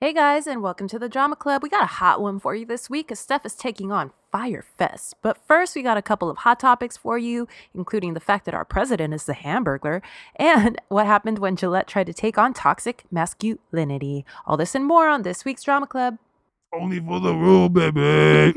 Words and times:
Hey 0.00 0.12
guys, 0.12 0.46
and 0.46 0.62
welcome 0.62 0.86
to 0.90 0.98
the 1.00 1.08
Drama 1.08 1.34
Club. 1.34 1.60
We 1.60 1.68
got 1.68 1.82
a 1.82 1.86
hot 1.86 2.20
one 2.20 2.38
for 2.38 2.54
you 2.54 2.64
this 2.64 2.88
week 2.88 3.10
as 3.10 3.18
Steph 3.18 3.44
is 3.44 3.56
taking 3.56 3.90
on 3.90 4.12
Fyre 4.30 4.64
Fest. 4.76 5.16
But 5.22 5.44
first, 5.44 5.74
we 5.74 5.82
got 5.82 5.96
a 5.96 6.02
couple 6.02 6.30
of 6.30 6.36
hot 6.36 6.60
topics 6.60 6.96
for 6.96 7.18
you, 7.18 7.48
including 7.74 8.14
the 8.14 8.20
fact 8.20 8.44
that 8.44 8.54
our 8.54 8.64
president 8.64 9.12
is 9.12 9.24
the 9.24 9.32
Hamburglar 9.32 10.00
and 10.36 10.80
what 10.88 11.06
happened 11.06 11.40
when 11.40 11.56
Gillette 11.56 11.88
tried 11.88 12.06
to 12.06 12.14
take 12.14 12.38
on 12.38 12.54
toxic 12.54 13.06
masculinity. 13.10 14.24
All 14.46 14.56
this 14.56 14.76
and 14.76 14.84
more 14.84 15.08
on 15.08 15.22
this 15.22 15.44
week's 15.44 15.64
Drama 15.64 15.88
Club. 15.88 16.18
Only 16.72 17.00
for 17.00 17.18
the 17.18 17.34
rule, 17.34 17.68
baby. 17.68 18.54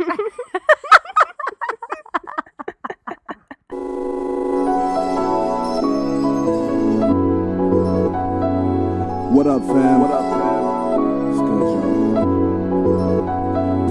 What 9.32 9.48
up, 9.48 9.62
fam? 9.64 10.02
What 10.02 10.12
up, 10.12 10.31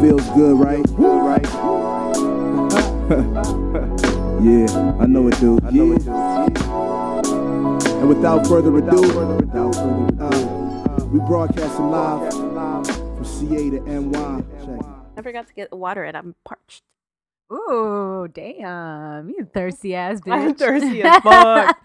Feels 0.01 0.27
good, 0.31 0.59
right? 0.59 0.83
Right? 0.97 1.45
yeah, 4.43 4.97
I 4.99 5.07
know 5.07 5.29
it, 5.29 5.39
dude. 5.39 5.63
I 5.65 5.71
know 5.71 5.93
it, 5.93 5.99
dude. 5.99 6.09
And 8.01 8.09
without 8.09 8.47
further 8.47 8.75
ado, 8.79 9.21
uh, 10.21 11.05
we 11.13 11.19
broadcasting 11.21 11.91
live 11.91 12.33
from 12.33 13.25
CA 13.25 13.71
to 13.71 13.81
NY. 13.81 14.45
Check. 14.65 14.81
I 15.19 15.23
forgot 15.23 15.47
to 15.49 15.53
get 15.55 15.71
water 15.77 16.05
and 16.05 16.17
I'm 16.17 16.35
parched. 16.45 16.83
Ooh, 17.53 18.27
damn. 18.33 19.29
You 19.29 19.45
thirsty 19.53 19.95
ass 19.95 20.21
bitch. 20.25 20.33
I'm 20.33 20.55
thirsty 20.55 21.03
as 21.03 21.19
fuck. 21.23 21.77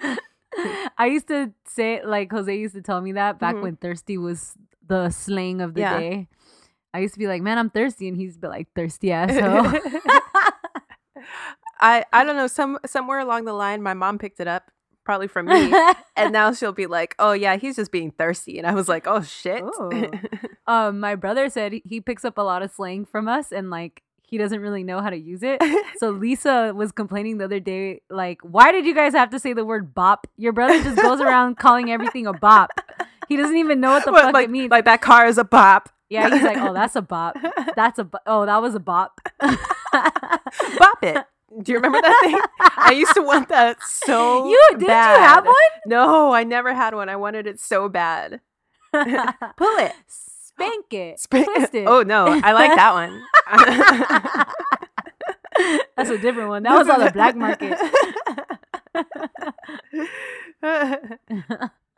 I 0.97 1.07
used 1.07 1.27
to 1.27 1.51
say 1.67 2.01
like 2.05 2.31
Jose 2.31 2.55
used 2.55 2.75
to 2.75 2.81
tell 2.81 3.01
me 3.01 3.11
that 3.13 3.39
back 3.39 3.55
Mhm. 3.55 3.61
when 3.61 3.75
thirsty 3.75 4.17
was 4.17 4.55
the 4.87 5.09
slang 5.09 5.59
of 5.59 5.73
the 5.73 5.81
Yeah. 5.81 5.99
day. 5.99 6.27
I 6.95 6.99
used 6.99 7.13
to 7.15 7.19
be 7.19 7.27
like, 7.27 7.41
man, 7.41 7.57
I'm 7.57 7.69
thirsty, 7.69 8.07
and 8.07 8.15
he's 8.17 8.37
be 8.37 8.47
like, 8.47 8.67
thirsty 8.75 9.11
asshole. 9.11 9.79
I 11.79 12.05
I 12.13 12.23
don't 12.23 12.35
know 12.35 12.47
some 12.47 12.77
somewhere 12.85 13.19
along 13.19 13.45
the 13.45 13.53
line 13.53 13.81
my 13.81 13.93
mom 13.93 14.17
picked 14.17 14.39
it 14.39 14.47
up 14.47 14.71
probably 15.03 15.27
from 15.27 15.45
me 15.47 15.73
and 16.15 16.31
now 16.33 16.51
she'll 16.53 16.71
be 16.71 16.87
like 16.87 17.15
oh 17.19 17.31
yeah 17.31 17.57
he's 17.57 17.75
just 17.75 17.91
being 17.91 18.11
thirsty 18.11 18.57
and 18.57 18.65
I 18.67 18.73
was 18.73 18.87
like 18.87 19.05
oh 19.07 19.21
shit 19.21 19.63
um, 20.67 20.99
my 20.99 21.15
brother 21.15 21.49
said 21.49 21.73
he- 21.85 22.01
picks 22.01 22.25
up 22.25 22.37
a 22.37 22.41
lot 22.41 22.61
of 22.63 22.71
slang 22.71 23.05
from 23.05 23.27
us, 23.27 23.51
and 23.51 23.69
like 23.69 24.01
he 24.27 24.37
doesn't 24.39 24.59
really 24.61 24.83
know 24.83 25.01
how 25.01 25.09
to 25.11 25.17
use 25.17 25.41
it. 25.43 25.61
So 25.97 26.09
Lisa 26.09 26.73
was 26.75 26.91
complaining 26.91 27.37
the 27.37 27.45
other 27.45 27.59
day, 27.59 28.01
like, 28.09 28.39
why 28.41 28.71
did 28.71 28.83
you 28.85 28.95
guys 28.95 29.13
have 29.13 29.29
to 29.29 29.39
say 29.39 29.53
the 29.53 29.63
word 29.63 29.93
bop? 29.93 30.25
Your 30.35 30.51
brother 30.51 30.81
just 30.81 30.95
goes 30.99 31.21
around 31.21 31.57
calling 31.59 31.91
everything 31.91 32.25
a 32.25 32.33
bop. 32.33 32.71
He 33.29 33.37
doesn't 33.37 33.55
even 33.55 33.79
know 33.79 33.91
what 33.91 34.03
the 34.03 34.11
What, 34.11 34.23
fuck 34.23 34.33
like, 34.33 34.45
it 34.45 34.49
means. 34.51 34.71
like 34.71 34.85
that 34.85 35.01
car 35.01 35.27
is 35.27 35.37
a 35.37 35.43
bop 35.43 35.89
yeah, 36.09 36.29
he's 36.29 36.43
like, 36.43 36.57
oh, 36.57 36.73
that's 36.73 36.95
a 36.95 37.01
bop. 37.01 37.35
That's 37.75 37.99
a 37.99 38.03
bo- 38.05 38.19
oh, 38.27 38.45
that 38.45 38.61
was 38.61 38.75
a 38.75 38.79
bop. 38.79 39.19
bop 39.41 41.03
it 41.03 41.25
do 41.61 41.71
you 41.71 41.77
remember 41.77 42.01
that 42.01 42.17
thing 42.21 42.37
I 42.77 42.91
used 42.91 43.13
to 43.13 43.21
want 43.21 43.47
that 43.49 43.81
so 43.81 44.49
you 44.49 44.59
did 44.71 44.81
you 44.81 44.87
have 44.89 45.45
one? 45.45 45.55
no 45.85 46.33
I 46.33 46.43
never 46.43 46.73
had 46.73 46.93
one 46.95 47.07
I 47.07 47.15
wanted 47.15 47.47
it 47.47 47.59
so 47.61 47.87
bad 47.87 48.41
pull 48.91 49.77
it 49.77 49.93
Spank 50.07 50.93
it. 50.93 51.19
Spank- 51.25 51.45
Twist 51.45 51.75
it. 51.75 51.87
oh 51.87 52.01
no 52.01 52.25
I 52.27 52.51
like 52.51 52.75
that 52.75 52.93
one 52.93 53.23
That's 55.95 56.09
a 56.09 56.17
different 56.17 56.49
one. 56.49 56.63
That 56.63 56.77
was 56.77 56.89
on 56.89 56.99
the 56.99 57.11
black 57.11 57.35
market. 57.37 57.77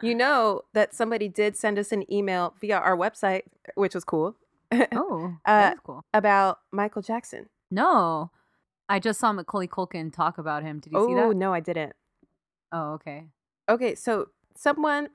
You 0.02 0.16
know 0.16 0.62
that 0.74 0.94
somebody 0.94 1.28
did 1.28 1.56
send 1.56 1.80
us 1.80 1.92
an 1.92 2.12
email 2.12 2.54
via 2.60 2.78
our 2.78 2.96
website, 2.96 3.44
which 3.76 3.96
was 3.96 4.04
cool, 4.04 4.36
oh, 4.72 5.36
Uh, 5.46 5.62
that's 5.62 5.80
cool. 5.82 6.04
about 6.14 6.60
Michael 6.72 7.02
Jackson. 7.02 7.48
No, 7.72 8.32
I 8.90 9.00
just 9.00 9.20
saw 9.20 9.32
Macaulay 9.34 9.68
Culkin 9.68 10.14
talk 10.14 10.38
about 10.38 10.64
him. 10.64 10.80
Did 10.80 10.94
you 10.94 11.06
see 11.08 11.14
that? 11.16 11.24
Oh, 11.24 11.32
no, 11.32 11.54
I 11.54 11.60
didn't. 11.60 11.94
Oh, 12.72 12.94
okay. 12.94 13.26
Okay, 13.70 13.96
so 13.96 14.30
someone 14.56 15.10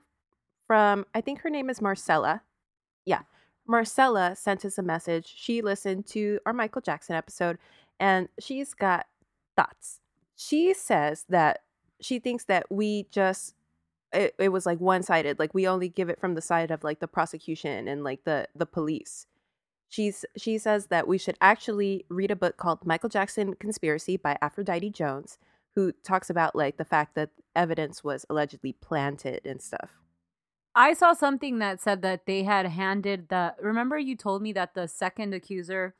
from, 0.67 1.05
I 1.13 1.21
think 1.21 1.41
her 1.41 1.49
name 1.49 1.69
is 1.69 1.81
Marcella. 1.81 2.41
Yeah, 3.05 3.21
Marcella 3.67 4.35
sent 4.35 4.65
us 4.65 4.77
a 4.77 4.83
message. 4.83 5.33
She 5.35 5.61
listened 5.61 6.05
to 6.07 6.39
our 6.45 6.53
Michael 6.53 6.81
Jackson 6.81 7.15
episode 7.15 7.57
and 7.99 8.27
she's 8.39 8.73
got 8.73 9.07
thoughts. 9.55 9.99
She 10.35 10.73
says 10.73 11.25
that 11.29 11.61
she 12.01 12.19
thinks 12.19 12.45
that 12.45 12.65
we 12.69 13.07
just 13.11 13.55
it, 14.13 14.35
it 14.37 14.49
was 14.49 14.65
like 14.65 14.79
one-sided 14.79 15.39
like 15.39 15.53
we 15.53 15.67
only 15.67 15.89
give 15.89 16.09
it 16.09 16.19
from 16.19 16.35
the 16.35 16.41
side 16.41 16.71
of 16.71 16.83
like 16.83 16.99
the 16.99 17.07
prosecution 17.07 17.87
and 17.87 18.03
like 18.03 18.23
the 18.23 18.47
the 18.55 18.65
police 18.65 19.25
she's 19.89 20.25
she 20.37 20.57
says 20.57 20.87
that 20.87 21.07
we 21.07 21.17
should 21.17 21.37
actually 21.41 22.05
read 22.09 22.31
a 22.31 22.35
book 22.35 22.57
called 22.57 22.85
michael 22.85 23.09
jackson 23.09 23.53
conspiracy 23.55 24.17
by 24.17 24.37
aphrodite 24.41 24.89
jones 24.89 25.37
who 25.75 25.91
talks 26.03 26.29
about 26.29 26.55
like 26.55 26.77
the 26.77 26.85
fact 26.85 27.15
that 27.15 27.29
evidence 27.55 28.03
was 28.03 28.25
allegedly 28.29 28.73
planted 28.73 29.45
and 29.45 29.61
stuff 29.61 29.99
I 30.75 30.93
saw 30.93 31.13
something 31.13 31.59
that 31.59 31.79
said 31.79 32.01
that 32.01 32.25
they 32.25 32.43
had 32.43 32.65
handed 32.65 33.29
the. 33.29 33.53
Remember, 33.61 33.97
you 33.97 34.15
told 34.15 34.41
me 34.41 34.53
that 34.53 34.73
the 34.73 34.87
second 34.87 35.33
accuser, 35.33 35.93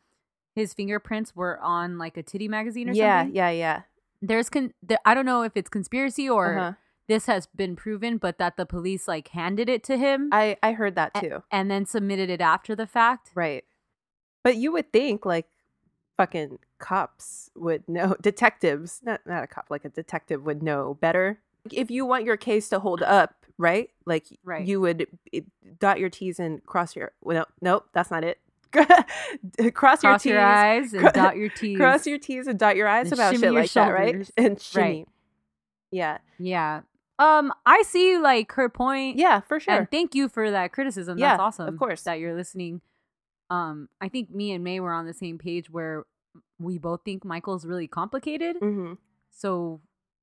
his 0.56 0.74
fingerprints 0.74 1.36
were 1.36 1.60
on 1.62 1.98
like 1.98 2.18
a 2.18 2.24
titty 2.24 2.48
magazine 2.48 2.90
or 2.90 2.94
yeah 2.94 3.22
something. 3.22 3.36
yeah 3.36 3.50
yeah 3.50 3.58
yeah. 3.60 3.82
There's 4.22 4.50
con. 4.50 4.74
There, 4.82 4.98
I 5.06 5.14
don't 5.14 5.26
know 5.26 5.44
if 5.44 5.56
it's 5.56 5.70
conspiracy 5.70 6.28
or 6.28 6.58
uh-huh. 6.58 6.74
This 7.08 7.26
has 7.26 7.46
been 7.48 7.76
proven, 7.76 8.18
but 8.18 8.38
that 8.38 8.56
the 8.58 8.66
police 8.66 9.08
like 9.08 9.28
handed 9.30 9.68
it 9.70 9.84
to 9.84 9.98
him 9.98 10.30
i 10.32 10.56
i 10.64 10.72
heard 10.72 10.96
that 10.96 11.12
a- 11.16 11.20
too 11.22 11.44
and 11.52 11.70
then 11.70 11.86
submitted 11.86 12.30
it 12.30 12.42
after 12.42 12.76
the 12.76 12.88
fact. 12.88 13.32
right 13.36 13.64
but 14.44 14.56
you 14.58 14.72
would 14.72 14.92
think 14.94 15.26
like 15.26 15.48
fucking 16.18 16.60
cops 16.80 17.50
would 17.56 17.88
know 17.90 18.16
detectives 18.22 19.02
not 19.04 19.22
not 19.26 19.44
a 19.44 19.48
cop 19.48 19.66
like 19.70 19.84
a 19.86 19.90
detective 19.90 20.44
would 20.46 20.62
know 20.64 20.94
better 21.02 21.40
if 21.72 21.90
you 21.90 22.06
want 22.06 22.24
your 22.26 22.38
case 22.38 22.70
to 22.70 22.80
hold 22.80 23.02
up 23.02 23.46
right 23.58 23.90
like 24.06 24.26
Right. 24.44 24.66
you 24.66 24.80
would 24.82 25.08
eh, 25.34 25.42
dot 25.80 26.00
your 26.00 26.10
t's 26.10 26.40
and 26.40 26.64
cross 26.66 26.96
your 26.96 27.12
well, 27.22 27.46
no 27.62 27.72
nope 27.74 27.86
that's 27.94 28.12
not 28.12 28.24
it 28.24 28.40
cross, 28.72 28.88
your 29.62 29.72
Cross 29.72 30.24
t's 30.24 30.30
your 30.32 30.42
eyes 30.42 30.94
and 30.94 31.02
cro- 31.04 31.12
dot 31.12 31.38
your 31.38 31.50
T's. 31.56 31.78
cross 31.78 32.08
your 32.08 32.18
t's 32.18 32.48
and 32.48 32.58
dot 32.58 32.76
your 32.76 32.88
i's 32.88 33.06
And 33.12 33.14
about 33.14 33.34
shit 33.34 33.44
your 33.44 33.52
like 33.54 33.72
that 33.74 33.88
right 33.90 34.30
and 34.36 34.60
shimmy 34.60 34.84
Right. 35.00 35.08
yeah 35.92 36.18
Yeah. 36.40 36.82
Um, 37.24 37.54
I 37.66 37.84
see 37.84 38.18
like 38.18 38.52
her 38.54 38.70
point. 38.70 39.18
yeah 39.18 39.40
for 39.42 39.60
sure 39.60 39.74
And 39.74 39.90
thank 39.92 40.14
you 40.16 40.28
for 40.30 40.50
that 40.52 40.72
criticism. 40.74 41.18
Yeah, 41.18 41.32
That's 41.38 41.42
awesome. 41.42 41.68
of 41.68 41.78
course. 41.80 42.02
That 42.04 42.20
you're 42.20 42.36
listening. 42.36 42.82
Um, 43.50 43.90
I 44.02 44.10
think 44.10 44.30
me 44.32 44.52
and 44.52 44.64
May 44.64 44.80
were 44.80 44.94
on 44.94 45.06
the 45.06 45.14
same 45.14 45.38
page 45.38 45.70
where 45.70 46.06
we 46.60 46.78
both 46.78 47.02
think 47.06 47.24
Michael's 47.24 47.66
really 47.66 47.88
complicated. 47.88 48.56
hmm 48.60 48.94
So, 49.32 49.82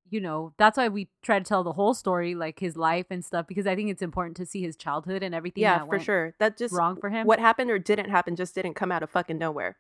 you 0.09 0.21
know, 0.21 0.53
that's 0.59 0.77
why 0.77 0.89
we 0.89 1.09
try 1.23 1.39
to 1.39 1.45
tell 1.45 1.63
the 1.63 1.73
whole 1.75 1.95
story, 1.95 2.35
like 2.35 2.59
his 2.59 2.77
life 2.77 3.07
and 3.11 3.25
stuff, 3.25 3.47
because 3.47 3.67
I 3.67 3.77
think 3.77 3.91
it's 3.91 4.03
important 4.03 4.37
to 4.39 4.47
see 4.47 4.61
his 4.63 4.75
childhood 4.77 5.23
and 5.23 5.35
everything. 5.35 5.63
yeah 5.63 5.85
for 5.85 6.01
sure 6.01 6.35
that 6.41 6.57
just 6.59 6.75
Wrong 6.75 6.97
for 6.97 7.11
him. 7.11 7.27
what 7.27 7.39
happened 7.39 7.71
or 7.71 7.79
didn't 7.79 8.11
happen 8.11 8.35
just 8.37 8.55
didn't 8.55 8.75
come 8.75 8.91
out 8.91 9.03
of 9.05 9.11
fucking 9.11 9.39
nowhere 9.39 9.77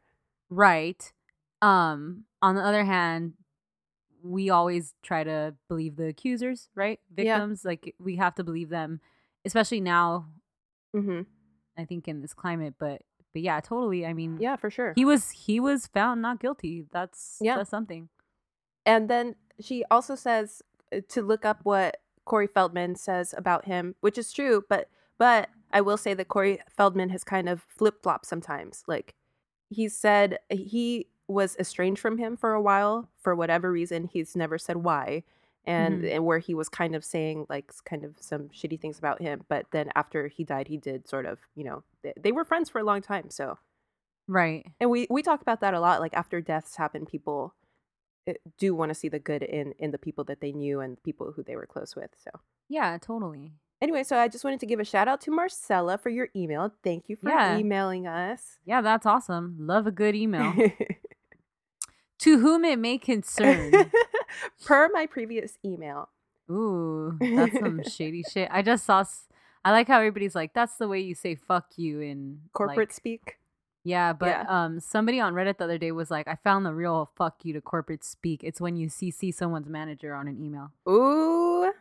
Right. 0.48 1.12
Um, 1.62 2.24
on 2.42 2.54
the 2.54 2.62
other 2.62 2.84
hand, 2.84 3.34
we 4.22 4.50
always 4.50 4.94
try 5.02 5.24
to 5.24 5.54
believe 5.68 5.96
the 5.96 6.06
accusers, 6.06 6.68
right? 6.74 7.00
Yeah. 7.16 7.38
Victims, 7.38 7.64
like 7.64 7.94
we 7.98 8.16
have 8.16 8.34
to 8.36 8.44
believe 8.44 8.68
them, 8.68 9.00
especially 9.44 9.80
now, 9.80 10.26
hmm 10.94 11.22
I 11.78 11.84
think 11.84 12.08
in 12.08 12.20
this 12.20 12.34
climate, 12.34 12.74
but 12.78 13.02
but 13.32 13.42
yeah, 13.42 13.60
totally. 13.60 14.04
I 14.04 14.12
mean, 14.12 14.38
yeah 14.40 14.56
for 14.56 14.70
sure 14.70 14.92
he 14.96 15.04
was 15.04 15.30
he 15.30 15.60
was 15.60 15.86
found 15.86 16.20
not 16.22 16.40
guilty. 16.40 16.86
That's 16.92 17.38
Yeah. 17.40 17.56
that's 17.56 17.70
something. 17.70 18.08
And 18.86 19.08
then 19.08 19.36
she 19.60 19.84
also 19.90 20.14
says 20.14 20.62
uh, 20.92 21.00
to 21.08 21.22
look 21.22 21.44
up 21.44 21.60
what 21.62 21.98
Corey 22.24 22.46
Feldman 22.46 22.96
says 22.96 23.34
about 23.36 23.64
him, 23.66 23.94
which 24.00 24.18
is 24.18 24.32
true, 24.32 24.64
but 24.68 24.88
but 25.18 25.48
I 25.72 25.80
will 25.80 25.96
say 25.96 26.14
that 26.14 26.28
Corey 26.28 26.58
Feldman 26.76 27.10
has 27.10 27.22
kind 27.24 27.48
of 27.48 27.62
flip 27.62 28.02
flopped 28.02 28.26
sometimes. 28.26 28.82
Like 28.86 29.14
he 29.68 29.88
said 29.88 30.38
he 30.48 31.06
was 31.30 31.56
estranged 31.58 32.00
from 32.00 32.18
him 32.18 32.36
for 32.36 32.52
a 32.52 32.60
while 32.62 33.08
for 33.18 33.34
whatever 33.34 33.70
reason. 33.70 34.04
He's 34.04 34.34
never 34.36 34.58
said 34.58 34.78
why. 34.78 35.22
And, 35.66 36.02
Mhm. 36.02 36.10
and 36.16 36.24
where 36.24 36.38
he 36.38 36.54
was 36.54 36.68
kind 36.70 36.94
of 36.96 37.04
saying 37.04 37.46
like 37.50 37.70
kind 37.84 38.02
of 38.04 38.14
some 38.20 38.48
shitty 38.48 38.80
things 38.80 38.98
about 38.98 39.20
him, 39.20 39.44
but 39.48 39.66
then 39.72 39.90
after 39.94 40.28
he 40.28 40.42
died, 40.42 40.68
he 40.68 40.78
did 40.78 41.06
sort 41.06 41.26
of 41.26 41.38
you 41.54 41.64
know 41.64 41.82
they, 42.02 42.12
they 42.18 42.32
were 42.32 42.44
friends 42.44 42.70
for 42.70 42.78
a 42.80 42.84
long 42.84 43.02
time. 43.02 43.28
So 43.30 43.58
Right. 44.26 44.66
and 44.80 44.90
we 44.90 45.06
we 45.10 45.22
talk 45.22 45.42
about 45.42 45.60
that 45.60 45.74
a 45.74 45.80
lot 45.80 46.00
like 46.00 46.14
after 46.14 46.40
deaths 46.40 46.76
happen 46.76 47.04
people 47.04 47.54
uh, 48.28 48.34
do 48.58 48.74
want 48.74 48.88
to 48.90 48.94
see 48.94 49.08
the 49.08 49.18
good 49.18 49.42
in 49.42 49.72
in 49.78 49.90
the 49.90 49.98
people 49.98 50.24
that 50.24 50.40
they 50.40 50.52
knew 50.52 50.80
and 50.80 51.02
people 51.02 51.32
who 51.32 51.42
they 51.42 51.56
were 51.56 51.66
close 51.66 51.94
with 51.96 52.10
so 52.16 52.30
Yeah, 52.68 52.96
totally. 52.98 53.52
anyway 53.82 54.02
so 54.04 54.16
i 54.18 54.28
just 54.28 54.44
wanted 54.44 54.60
to 54.60 54.66
give 54.66 54.78
a 54.80 54.84
shout 54.84 55.08
out 55.08 55.20
to 55.22 55.30
marcella 55.30 55.98
for 55.98 56.10
your 56.10 56.28
email 56.36 56.72
thank 56.84 57.08
you 57.08 57.16
for 57.16 57.28
Yeah. 57.28 57.58
emailing 57.58 58.06
us 58.06 58.58
Yeah, 58.64 58.80
that's 58.82 59.04
awesome. 59.06 59.56
Love 59.58 59.86
a 59.86 59.92
good 59.92 60.14
email. 60.24 60.54
To 62.20 62.38
whom 62.38 62.64
it 62.64 62.78
may 62.78 62.98
concern. 62.98 63.90
per 64.64 64.88
my 64.92 65.06
previous 65.06 65.58
email 65.64 66.08
Ooh, 66.50 67.16
that's 67.20 67.58
some 67.58 67.82
shady 67.88 68.24
shit. 68.30 68.48
I 68.50 68.62
just 68.62 68.84
saw 68.84 69.04
I 69.64 69.72
like 69.72 69.86
how 69.88 69.98
everybody's 69.98 70.34
like, 70.34 70.52
that's 70.54 70.76
the 70.76 70.88
way 70.88 71.00
you 71.00 71.14
say 71.14 71.34
fuck 71.34 71.66
you 71.76 72.00
in 72.00 72.40
Corporate 72.52 72.88
like- 72.88 72.92
speak. 72.92 73.38
yeah, 73.84 74.12
but 74.12 74.26
Yeah. 74.28 74.44
um, 74.48 74.80
somebody 74.80 75.20
on 75.20 75.34
Reddit 75.34 75.58
the 75.58 75.64
other 75.64 75.78
day 75.78 75.92
was 75.92 76.10
like, 76.10 76.26
I 76.26 76.36
found 76.36 76.64
the 76.66 76.72
real 76.74 77.10
fuck 77.16 77.44
you 77.44 77.52
to 77.52 77.60
corporate 77.60 78.02
speak. 78.02 78.42
It's 78.42 78.60
when 78.60 78.76
you 78.76 78.88
CC 78.88 79.32
someone's 79.34 79.68
manager 79.68 80.14
on 80.14 80.28
an 80.28 80.42
email, 80.42 80.72
Ooh. 80.88 81.72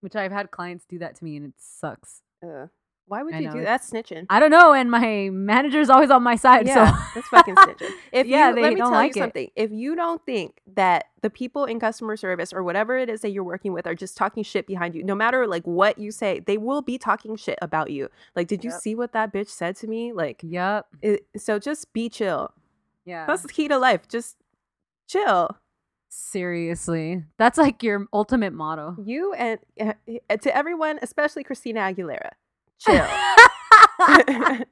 which 0.00 0.14
I've 0.14 0.32
had 0.32 0.50
clients 0.50 0.84
do 0.84 0.98
that 1.00 1.16
to 1.16 1.24
me 1.24 1.36
and 1.36 1.46
it 1.46 1.54
sucks. 1.58 2.22
Uh, 2.42 2.66
why 3.06 3.22
would 3.22 3.34
I 3.34 3.40
you 3.40 3.46
know, 3.48 3.52
do 3.54 3.62
that? 3.62 3.82
Snitching. 3.82 4.26
I 4.30 4.40
don't 4.40 4.50
know, 4.50 4.72
and 4.72 4.90
my 4.90 5.28
manager's 5.30 5.90
always 5.90 6.10
on 6.10 6.22
my 6.22 6.36
side. 6.36 6.66
Yeah, 6.66 6.92
so 6.96 7.02
that's 7.14 7.28
fucking 7.28 7.54
snitching. 7.56 7.90
If 8.12 8.26
Yeah, 8.26 8.48
you, 8.50 8.54
they 8.54 8.62
let 8.62 8.68
me 8.70 8.74
don't 8.76 8.90
tell 8.90 8.98
like 9.00 9.10
it. 9.10 9.16
you 9.16 9.22
something. 9.22 9.50
If 9.56 9.70
you 9.70 9.94
don't 9.96 10.24
think 10.24 10.60
that 10.74 11.06
the 11.20 11.30
people 11.30 11.64
in 11.66 11.78
customer 11.80 12.16
service 12.16 12.52
or 12.52 12.62
whatever 12.62 12.96
it 12.96 13.08
is 13.10 13.20
that 13.20 13.30
you're 13.30 13.44
working 13.44 13.72
with 13.72 13.86
are 13.86 13.94
just 13.94 14.16
talking 14.16 14.42
shit 14.42 14.66
behind 14.66 14.94
you, 14.94 15.02
no 15.04 15.14
matter 15.14 15.46
like 15.46 15.64
what 15.66 15.98
you 15.98 16.10
say, 16.10 16.40
they 16.40 16.56
will 16.58 16.82
be 16.82 16.96
talking 16.98 17.36
shit 17.36 17.58
about 17.60 17.90
you. 17.90 18.08
Like, 18.34 18.48
did 18.48 18.64
you 18.64 18.70
see 18.70 18.94
what 18.94 19.12
that 19.12 19.32
bitch 19.32 19.48
said 19.48 19.76
to 19.76 19.86
me? 19.86 20.12
Like, 20.12 20.40
Yep. 20.42 20.86
it, 21.02 21.26
so 21.36 21.58
just 21.58 21.92
be 21.92 22.08
chill. 22.08 22.52
Yeah. 23.04 23.26
That's 23.26 23.42
the 23.42 23.48
key 23.48 23.68
to 23.68 23.78
life. 23.78 24.08
Just 24.08 24.36
chill. 25.08 25.56
Seriously. 26.08 27.24
That's 27.38 27.58
like 27.58 27.82
your 27.82 28.06
ultimate 28.12 28.52
motto. 28.52 28.96
You 29.02 29.32
and 29.34 29.58
uh, 29.80 29.92
to 30.36 30.56
everyone, 30.56 30.98
especially 31.02 31.42
Christina 31.44 31.80
Aguilera, 31.80 32.30
chill. 32.84 33.06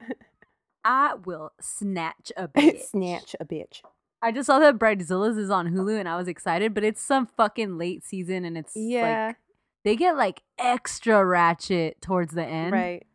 I 0.85 1.15
will 1.25 1.53
snatch 1.61 2.33
a 2.37 2.49
bitch. 2.57 2.83
Snatch 2.83 3.37
a 3.41 3.45
bitch. 3.45 3.83
I 4.23 4.33
just 4.33 4.47
saw 4.47 4.59
that 4.59 4.79
Bridezillas 4.79 5.39
is 5.39 5.51
on 5.51 5.69
Hulu 5.73 5.99
and 5.99 6.09
I 6.09 6.17
was 6.17 6.29
excited, 6.29 6.75
but 6.75 6.85
it's 6.85 7.01
some 7.03 7.27
fucking 7.27 7.79
late 7.79 8.05
season 8.05 8.45
and 8.45 8.57
it's 8.59 8.73
Yeah, 8.77 9.27
like 9.29 9.37
they 9.85 9.97
get 9.97 10.17
like 10.17 10.43
extra 10.59 11.25
ratchet 11.25 12.01
towards 12.03 12.35
the 12.35 12.45
end. 12.45 12.73
right. 12.73 13.07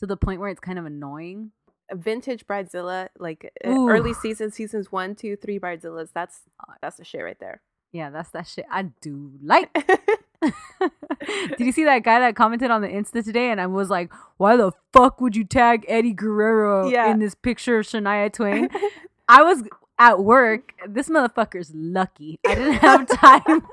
To 0.00 0.06
the 0.06 0.16
point 0.16 0.40
where 0.40 0.48
it's 0.48 0.60
kind 0.60 0.78
of 0.78 0.86
annoying. 0.86 1.52
vintage 1.92 2.46
bridezilla 2.46 3.08
like 3.18 3.50
uh, 3.64 3.70
Ooh. 3.70 3.88
early 3.88 4.12
season 4.14 4.50
seasons 4.52 4.92
one 4.92 5.14
two 5.14 5.36
three 5.36 5.58
bridezillas 5.58 6.10
that's 6.14 6.40
that's 6.82 6.96
the 6.98 7.04
shit 7.04 7.22
right 7.24 7.38
there 7.40 7.62
Yeah, 7.92 8.10
that's 8.10 8.30
that 8.30 8.46
shit 8.46 8.66
I 8.70 8.84
do 9.00 9.32
like. 9.42 9.72
Did 10.42 11.60
you 11.60 11.72
see 11.72 11.84
that 11.84 12.04
guy 12.04 12.20
that 12.20 12.36
commented 12.36 12.70
on 12.70 12.80
the 12.82 12.88
Insta 12.88 13.24
today? 13.24 13.50
And 13.50 13.60
I 13.60 13.66
was 13.66 13.90
like, 13.90 14.12
why 14.36 14.56
the 14.56 14.72
fuck 14.92 15.20
would 15.20 15.34
you 15.34 15.44
tag 15.44 15.84
Eddie 15.88 16.12
Guerrero 16.12 16.88
Yeah. 16.88 17.10
in 17.10 17.18
this 17.18 17.34
picture 17.34 17.78
of 17.78 17.86
Shania 17.86 18.32
Twain? 18.32 18.68
I 19.28 19.42
was 19.42 19.62
at 19.98 20.20
work. 20.22 20.74
This 20.88 21.08
motherfucker's 21.08 21.72
lucky. 21.74 22.38
I 22.46 22.54
didn't 22.54 22.74
have 22.74 23.06
time. 23.20 23.66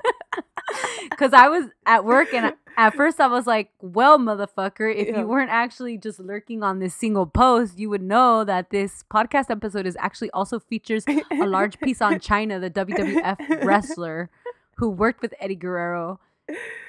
Because 1.10 1.32
I 1.32 1.48
was 1.48 1.66
at 1.86 2.04
work 2.04 2.34
and 2.34 2.52
at 2.76 2.94
first 2.94 3.20
I 3.20 3.28
was 3.28 3.46
like, 3.46 3.70
well, 3.80 4.18
motherfucker, 4.18 4.92
if 4.94 5.06
Yeah. 5.08 5.20
you 5.20 5.26
weren't 5.26 5.50
actually 5.50 5.96
just 5.96 6.18
lurking 6.18 6.64
on 6.64 6.80
this 6.80 6.92
single 6.94 7.24
post, 7.24 7.78
you 7.78 7.88
would 7.88 8.02
know 8.02 8.42
that 8.42 8.70
this 8.70 9.04
podcast 9.10 9.48
episode 9.48 9.86
is 9.86 9.96
actually 10.00 10.30
also 10.32 10.58
features 10.58 11.04
a 11.08 11.46
large 11.46 11.78
piece 11.80 12.02
on 12.02 12.14
Chyna, 12.16 12.60
the 12.60 12.70
WWF 12.70 13.64
wrestler 13.64 14.28
who 14.76 14.90
worked 14.90 15.22
with 15.22 15.32
Eddie 15.38 15.54
Guerrero. 15.54 16.18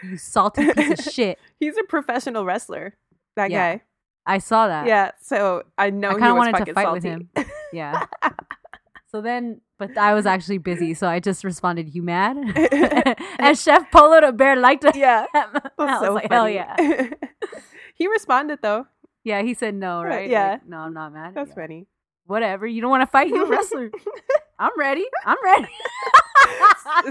You 0.03 0.17
salty 0.17 0.73
piece 0.73 0.99
of 1.07 1.13
shit. 1.13 1.37
he's 1.59 1.77
a 1.77 1.83
professional 1.83 2.45
wrestler 2.45 2.95
that 3.35 3.51
Yeah. 3.51 3.75
guy 3.75 3.81
I 4.25 4.39
saw 4.39 4.67
that. 4.67 4.87
yeah 4.87 5.11
so 5.21 5.63
i 5.77 5.89
know 5.91 6.09
I 6.09 6.13
kind 6.13 6.25
of 6.31 6.37
wanted 6.37 6.65
to 6.65 6.73
fight 6.73 6.83
salty. 6.85 6.95
with 6.95 7.03
him. 7.03 7.29
Yeah. 7.71 8.05
So 9.09 9.21
then, 9.21 9.61
but 9.79 9.97
I 9.97 10.13
was 10.13 10.25
actually 10.25 10.57
busy, 10.59 10.93
so 10.93 11.07
I 11.07 11.19
just 11.19 11.43
responded, 11.43 11.93
"You 11.95 12.03
mad?" 12.03 12.37
and 13.39 13.57
Chef 13.57 13.89
Polo 13.91 14.21
the 14.21 14.31
Bear 14.31 14.55
liked 14.55 14.83
it. 14.85 14.95
yeah 14.95 15.25
I 15.33 15.45
that's 15.53 15.77
was 15.77 15.99
so 16.05 16.13
like, 16.13 16.29
"Hell 16.31 16.49
yeah!" 16.49 16.75
he 17.95 18.07
responded 18.07 18.59
though 18.61 18.87
Yeah, 19.23 19.41
he 19.43 19.53
said 19.53 19.75
no, 19.75 20.03
Right, 20.03 20.29
yeah. 20.29 20.51
Like, 20.51 20.67
no, 20.67 20.77
I'm 20.77 20.93
not 20.93 21.13
mad. 21.13 21.33
that's 21.35 21.53
funny 21.53 21.87
Whatever. 22.25 22.67
You 22.67 22.81
don't 22.81 22.89
want 22.91 23.03
to 23.03 23.07
fight? 23.07 23.29
You 23.29 23.45
wrestler. 23.45 23.89
I'm 24.59 24.75
ready. 24.77 25.05
I'm 25.25 25.37
ready. 25.43 25.67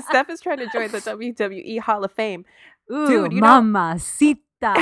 steph 0.09 0.29
is 0.29 0.41
trying 0.43 0.59
to 0.59 0.69
join 0.69 0.91
the 0.91 0.99
wwe 1.01 1.81
hall 1.81 2.05
of 2.05 2.13
fame 2.13 2.45
Ooh, 2.93 3.07
Dude, 3.07 3.33
you 3.33 3.41
know- 3.41 3.61
mamacita. 3.63 4.73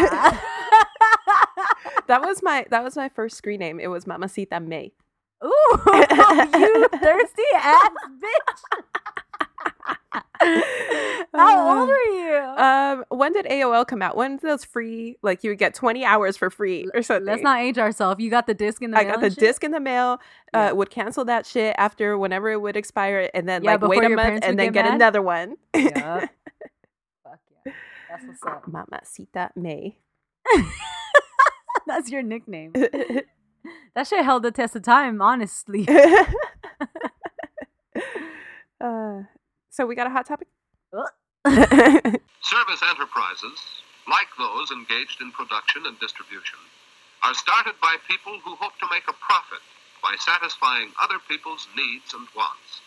that 2.07 2.21
was 2.23 2.43
my 2.43 2.67
that 2.71 2.83
was 2.85 2.97
my 2.97 3.09
first 3.09 3.37
screen 3.37 3.61
name 3.61 3.79
it 3.81 3.89
was 3.89 4.07
mamacita 4.07 4.61
may 4.61 4.93
Ooh, 5.45 5.79
you 6.59 6.89
thirsty 7.01 7.43
ass 7.55 7.91
bitch. 8.19 8.83
How 11.35 11.81
old 11.81 11.91
are 11.91 12.05
you? 12.13 12.37
Um, 12.57 13.05
when 13.09 13.33
did 13.33 13.47
AOL 13.47 13.87
come 13.87 14.03
out? 14.03 14.17
When 14.17 14.39
those 14.43 14.65
free? 14.65 15.17
Like 15.23 15.43
you 15.45 15.51
would 15.51 15.59
get 15.59 15.75
twenty 15.75 16.05
hours 16.05 16.37
for 16.37 16.51
free 16.51 16.87
or 16.95 17.03
something. 17.03 17.27
Let's 17.27 17.43
not 17.43 17.61
age 17.61 17.79
ourselves. 17.79 18.21
You 18.21 18.31
got 18.31 18.47
the 18.47 18.55
disc 18.55 18.83
in 18.83 18.91
the 18.91 18.97
mail. 18.97 19.07
I 19.09 19.11
got 19.11 19.21
the 19.21 19.31
shit? 19.31 19.39
disc 19.39 19.65
in 19.65 19.71
the 19.73 19.81
mail. 19.81 20.21
Uh, 20.53 20.59
Yeah. 20.59 20.73
would 20.73 20.91
cancel 20.91 21.25
that 21.27 21.47
shit 21.47 21.75
after 21.79 22.17
whenever 22.19 22.51
it 22.51 22.61
would 22.61 22.77
expire, 22.77 23.29
and 23.35 23.49
then 23.49 23.65
Yeah, 23.65 23.73
like 23.73 23.83
wait 23.83 24.05
a 24.05 24.09
month 24.11 24.45
and 24.45 24.59
then 24.59 24.73
get 24.73 24.85
get 24.85 24.95
another 24.95 25.23
one. 25.23 25.57
Yup. 25.75 25.95
Fuck 25.95 26.31
yeah. 27.67 27.73
That's 28.11 28.25
what's 28.27 28.43
up. 28.47 28.67
Mamacita 28.67 29.51
May. 29.57 29.99
That's 31.87 32.11
your 32.11 32.23
nickname. 32.23 32.73
That 33.95 34.07
shit 34.09 34.25
held 34.25 34.43
the 34.43 34.51
test 34.51 34.75
of 34.75 34.83
time, 34.83 35.23
honestly. 35.23 35.87
uh, 38.81 39.23
so 39.71 39.87
we 39.87 39.95
got 39.95 40.09
a 40.09 40.11
hot 40.11 40.27
topic. 40.27 40.49
Service 41.47 42.83
enterprises, 42.83 43.59
like 44.09 44.27
those 44.37 44.71
engaged 44.73 45.21
in 45.21 45.31
production 45.31 45.87
and 45.87 45.99
distribution, 46.01 46.59
are 47.23 47.35
started 47.35 47.75
by 47.81 47.97
people 48.09 48.39
who 48.45 48.57
hope 48.57 48.77
to 48.81 48.87
make 48.91 49.05
a 49.09 49.13
profit 49.13 49.61
by 50.03 50.17
satisfying 50.19 50.91
other 51.03 51.19
people's 51.29 51.69
needs 51.77 52.13
and 52.15 52.27
wants. 52.37 52.83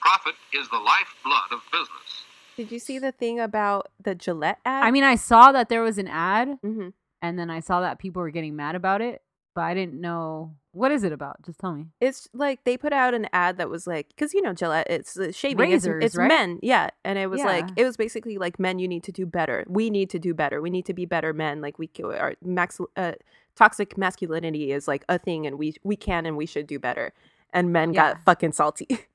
Profit 0.00 0.34
is 0.52 0.68
the 0.70 0.78
lifeblood 0.78 1.52
of 1.52 1.60
business. 1.72 2.24
Did 2.56 2.72
you 2.72 2.78
see 2.78 2.98
the 2.98 3.12
thing 3.12 3.40
about 3.40 3.90
the 4.02 4.14
Gillette 4.14 4.58
ad? 4.64 4.84
I 4.84 4.90
mean, 4.90 5.04
I 5.04 5.14
saw 5.14 5.52
that 5.52 5.68
there 5.68 5.82
was 5.82 5.98
an 5.98 6.08
ad, 6.08 6.58
hmm 6.62 6.88
and 7.22 7.38
then 7.38 7.48
I 7.48 7.60
saw 7.60 7.80
that 7.80 7.98
people 7.98 8.20
were 8.20 8.30
getting 8.30 8.54
mad 8.54 8.74
about 8.74 9.00
it, 9.00 9.22
but 9.54 9.62
I 9.62 9.74
didn't 9.74 10.00
know 10.00 10.54
what 10.72 10.90
is 10.90 11.04
it 11.04 11.12
about. 11.12 11.40
Just 11.42 11.60
tell 11.60 11.72
me. 11.72 11.86
it's 12.00 12.28
like 12.34 12.64
they 12.64 12.76
put 12.76 12.92
out 12.92 13.14
an 13.14 13.28
ad 13.32 13.58
that 13.58 13.70
was 13.70 13.86
like, 13.86 14.08
because 14.08 14.34
you 14.34 14.42
know 14.42 14.52
Gillette, 14.52 14.88
it's 14.90 15.16
uh, 15.18 15.30
shaving, 15.32 15.70
it's, 15.70 15.86
Razors, 15.86 16.04
it's 16.04 16.16
right? 16.16 16.28
men, 16.28 16.58
yeah, 16.62 16.90
and 17.04 17.18
it 17.18 17.28
was 17.30 17.40
like 17.42 17.66
it 17.76 17.84
was 17.84 17.96
basically 17.96 18.38
like 18.38 18.58
men, 18.58 18.78
you 18.78 18.88
need 18.88 19.04
to 19.04 19.12
do 19.12 19.24
better. 19.26 19.64
We 19.68 19.90
need 19.90 20.10
to 20.10 20.18
do 20.18 20.34
better. 20.34 20.60
We 20.60 20.70
need 20.70 20.86
to 20.86 20.94
be 20.94 21.06
better 21.06 21.32
men. 21.32 21.60
Like 21.60 21.78
we 21.78 21.88
our 22.04 22.34
max 22.42 22.80
uh, 22.96 23.12
toxic 23.56 23.96
masculinity 23.96 24.72
is 24.72 24.88
like 24.88 25.04
a 25.08 25.18
thing, 25.18 25.46
and 25.46 25.58
we 25.58 25.74
we 25.84 25.96
can 25.96 26.26
and 26.26 26.36
we 26.36 26.46
should 26.46 26.66
do 26.66 26.78
better. 26.78 27.12
And 27.52 27.72
men 27.72 27.92
Yeah. 27.94 28.14
got 28.14 28.24
fucking 28.24 28.52
salty. 28.52 28.88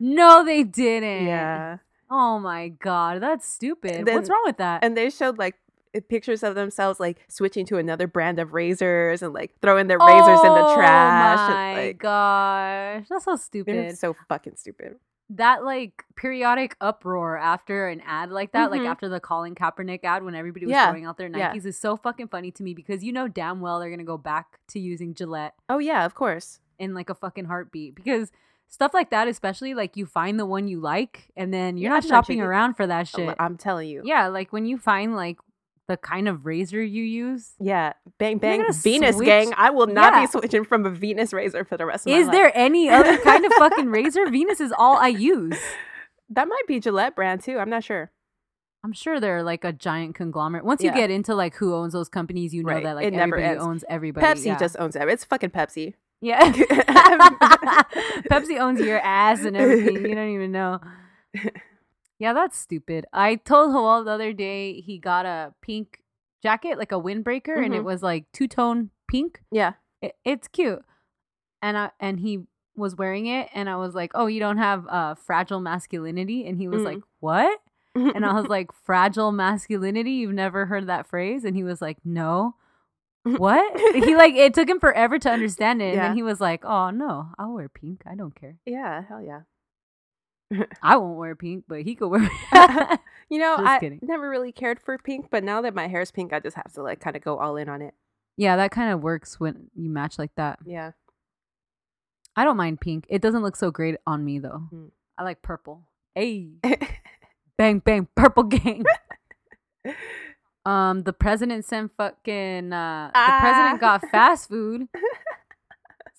No, 0.00 0.44
they 0.44 0.64
didn't. 0.64 1.26
yeah, 1.26 1.78
Oh 2.10 2.38
my 2.38 2.68
god, 2.68 3.22
that's 3.22 3.46
stupid. 3.48 4.04
Then- 4.06 4.14
What's 4.16 4.28
wrong 4.28 4.42
with 4.44 4.56
that? 4.58 4.82
and 4.82 4.96
they 4.96 5.08
showed 5.10 5.38
like 5.38 5.56
pictures 6.00 6.42
of 6.42 6.54
themselves 6.54 6.98
like 7.00 7.18
switching 7.28 7.64
to 7.66 7.78
another 7.78 8.06
brand 8.06 8.38
of 8.38 8.52
razors 8.54 9.22
and 9.22 9.32
like 9.32 9.54
throwing 9.62 9.86
their 9.86 9.98
razors 9.98 10.40
in 10.44 10.52
the 10.54 10.74
trash. 10.74 11.38
Oh 11.38 11.52
and, 11.52 11.76
my 11.76 11.86
like, 11.86 11.98
gosh, 11.98 13.06
that's 13.08 13.24
so 13.24 13.36
stupid. 13.36 13.96
so 13.98 14.14
fucking 14.28 14.56
stupid. 14.56 14.96
that 15.30 15.64
like 15.64 16.04
periodic 16.16 16.76
uproar 16.82 17.38
after 17.38 17.88
an 17.88 18.02
ad 18.06 18.30
like 18.30 18.52
that, 18.52 18.70
like 18.70 18.82
Mhm. 18.82 18.88
after 18.90 19.08
the 19.08 19.20
Colin 19.20 19.54
Kaepernick 19.54 20.00
ad 20.04 20.22
when 20.22 20.34
everybody 20.34 20.66
was 20.66 20.72
Yeah, 20.72 20.90
throwing 20.90 21.06
out 21.06 21.16
their 21.16 21.30
Nikes, 21.30 21.38
yeah. 21.38 21.54
is 21.54 21.78
so 21.78 21.96
fucking 21.96 22.28
funny 22.28 22.50
to 22.52 22.62
me 22.62 22.74
because 22.74 23.02
you 23.02 23.10
know 23.10 23.26
damn 23.26 23.60
well 23.62 23.80
they're 23.80 23.88
gonna 23.90 24.04
go 24.04 24.18
back 24.18 24.58
to 24.68 24.78
using 24.78 25.14
Gillette 25.14 25.54
Oh 25.70 25.78
yeah, 25.78 26.04
of 26.04 26.14
course. 26.14 26.60
in 26.78 26.92
like 26.92 27.08
a 27.08 27.14
fucking 27.14 27.46
heartbeat 27.46 27.94
because 27.94 28.32
stuff 28.68 28.92
like 28.92 29.08
that, 29.10 29.26
especially 29.26 29.72
like 29.72 29.96
you 29.96 30.04
find 30.04 30.38
the 30.38 30.44
one 30.46 30.68
you 30.68 30.78
like 30.80 31.30
and 31.36 31.54
then 31.54 31.78
you're 31.78 31.84
Yeah, 31.90 31.94
not 31.94 32.04
I'm 32.04 32.08
shopping 32.10 32.36
chicken. 32.36 32.46
around 32.46 32.74
for 32.74 32.86
that 32.86 33.08
shit. 33.08 33.34
I'm 33.38 33.56
telling 33.56 33.88
you. 33.88 34.02
Yeah, 34.04 34.26
like 34.26 34.52
when 34.52 34.66
you 34.66 34.76
find 34.76 35.16
like 35.16 35.38
the 35.88 35.96
kind 35.96 36.28
of 36.28 36.46
razor 36.46 36.82
you 36.82 37.02
use. 37.04 37.52
Yeah, 37.60 37.92
bang 38.18 38.38
bang, 38.38 38.64
Venus 38.72 39.16
switch- 39.16 39.26
gang. 39.26 39.52
I 39.56 39.70
will 39.70 39.86
not 39.86 40.12
Yeah. 40.14 40.20
be 40.22 40.26
switching 40.26 40.64
from 40.64 40.86
a 40.86 40.90
Venus 40.90 41.32
razor 41.32 41.64
for 41.64 41.76
the 41.76 41.84
rest 41.86 42.06
of 42.06 42.10
my 42.12 42.18
life. 42.18 42.22
Is 42.26 42.30
there 42.30 42.50
any 42.54 42.88
other 42.88 43.18
kind 43.24 43.44
of 43.44 43.52
fucking 43.54 43.88
razor? 43.90 44.26
Venus 44.30 44.60
is 44.60 44.72
all 44.76 44.96
I 44.96 45.08
use. 45.08 45.58
That 46.30 46.48
might 46.48 46.66
be 46.66 46.80
Gillette 46.80 47.14
brand 47.14 47.42
too. 47.42 47.58
I'm 47.58 47.68
not 47.68 47.84
sure. 47.84 48.10
I'm 48.82 48.92
sure 48.92 49.18
they're 49.20 49.42
like 49.42 49.64
a 49.64 49.72
giant 49.72 50.14
conglomerate. 50.14 50.64
Once 50.64 50.82
you 50.82 50.90
get 50.92 51.10
into 51.10 51.34
like 51.34 51.54
who 51.56 51.74
owns 51.74 51.92
those 51.94 52.08
companies, 52.08 52.52
you 52.54 52.62
know 52.62 52.72
Right. 52.72 52.84
that 52.84 52.96
like 52.96 53.06
It 53.06 53.12
never 53.12 53.36
everybody 53.36 53.44
ends. 53.52 53.64
owns 53.64 53.84
everybody. 53.88 54.26
Pepsi 54.26 54.46
yeah. 54.46 54.58
just 54.58 54.76
owns 54.78 54.94
it. 54.96 55.08
It's 55.08 55.24
fucking 55.24 55.50
Pepsi. 55.50 55.94
yeah. 56.20 56.50
Pepsi 58.30 58.58
owns 58.60 58.80
your 58.80 58.98
ass 59.00 59.42
and 59.44 59.56
everything. 59.56 59.96
You 60.06 60.14
don't 60.14 60.28
even 60.34 60.52
know. 60.52 60.80
Yeah, 62.18 62.32
that's 62.32 62.56
stupid. 62.58 63.06
I 63.12 63.36
told 63.36 63.72
Joel 63.72 64.04
the 64.04 64.10
other 64.12 64.32
day 64.32 64.80
he 64.80 64.98
got 64.98 65.26
a 65.26 65.52
pink 65.62 66.00
jacket, 66.42 66.78
like 66.78 66.92
a 66.92 67.00
windbreaker, 67.00 67.62
and 67.64 67.74
it 67.74 67.80
Mhm. 67.82 67.84
was 67.84 68.02
like 68.02 68.30
two 68.32 68.46
tone 68.48 68.90
pink. 69.08 69.42
Yeah. 69.50 69.74
It, 70.00 70.14
it's 70.24 70.48
cute, 70.48 70.84
and 71.62 71.76
I 71.78 71.90
and 71.98 72.20
he 72.20 72.44
was 72.76 72.96
wearing 72.96 73.26
it, 73.26 73.48
and 73.54 73.68
I 73.70 73.76
was 73.76 73.94
like, 73.94 74.12
"Oh, 74.14 74.26
you 74.26 74.40
don't 74.40 74.58
have 74.58 74.86
uh 74.88 75.14
fragile 75.14 75.60
masculinity," 75.60 76.46
and 76.46 76.58
he 76.58 76.68
was 76.68 76.82
Mm. 76.82 76.84
like, 76.86 77.02
"What?" 77.20 77.60
And 77.96 78.26
I 78.26 78.32
was 78.34 78.46
like, 78.48 78.72
fragile 78.72 79.30
masculinity? 79.32 80.10
You've 80.12 80.34
never 80.34 80.66
heard 80.66 80.86
that 80.88 81.06
phrase? 81.06 81.44
And 81.44 81.54
he 81.56 81.62
was 81.62 81.80
like, 81.80 81.98
no. 82.04 82.56
What? 83.24 83.80
he 83.94 84.16
like, 84.16 84.34
it 84.34 84.52
took 84.52 84.68
him 84.68 84.80
forever 84.80 85.16
to 85.20 85.30
understand 85.30 85.80
it. 85.80 85.86
And 85.86 85.94
Yeah. 85.94 86.08
then 86.08 86.16
he 86.16 86.22
was 86.24 86.40
like, 86.40 86.64
oh, 86.64 86.90
no, 86.90 87.28
I'll 87.38 87.54
wear 87.54 87.68
pink. 87.68 88.02
I 88.04 88.16
don't 88.16 88.34
care. 88.34 88.58
yeah, 88.66 89.02
hell 89.08 89.22
yeah. 89.22 89.42
I 90.82 90.96
won't 90.96 91.16
wear 91.18 91.34
pink, 91.34 91.64
but 91.68 91.82
he 91.82 91.94
could 91.94 92.08
wear 92.08 92.28
You 93.30 93.38
know, 93.38 93.56
I 93.58 93.78
kidding. 93.80 94.00
never 94.02 94.28
really 94.28 94.52
cared 94.52 94.78
for 94.80 94.96
pink, 94.98 95.28
but 95.30 95.42
now 95.44 95.60
that 95.62 95.74
my 95.74 95.88
hair's 95.88 96.10
pink, 96.10 96.32
I 96.32 96.40
just 96.40 96.56
have 96.56 96.72
to 96.74 96.82
like 96.82 97.00
kind 97.00 97.16
of 97.16 97.22
go 97.22 97.38
all 97.38 97.56
in 97.56 97.68
on 97.68 97.80
it. 97.82 97.94
Yeah, 98.36 98.56
that 98.56 98.70
kind 98.70 98.92
of 98.92 99.02
works 99.02 99.38
when 99.40 99.70
you 99.74 99.88
match 99.90 100.18
like 100.18 100.34
that. 100.36 100.58
Yeah. 100.66 100.92
I 102.36 102.44
don't 102.44 102.56
mind 102.56 102.80
pink. 102.80 103.06
It 103.08 103.22
doesn't 103.22 103.42
look 103.42 103.56
so 103.56 103.70
great 103.70 103.96
on 104.06 104.24
me 104.24 104.38
though. 104.40 104.62
Mm. 104.72 104.90
I 105.16 105.22
like 105.22 105.40
purple. 105.40 105.82
Hey, 106.14 106.48
bang 107.56 107.78
bang, 107.78 108.08
purple 108.16 108.42
gang. 108.44 108.84
um, 110.66 111.02
the 111.02 111.12
president 111.12 111.64
sent 111.64 111.92
fucking. 111.96 112.72
Uh, 112.72 113.10
the 113.12 113.18
Ah. 113.18 113.38
president 113.40 113.80
got 113.80 114.10
fast 114.10 114.48
food 114.48 114.88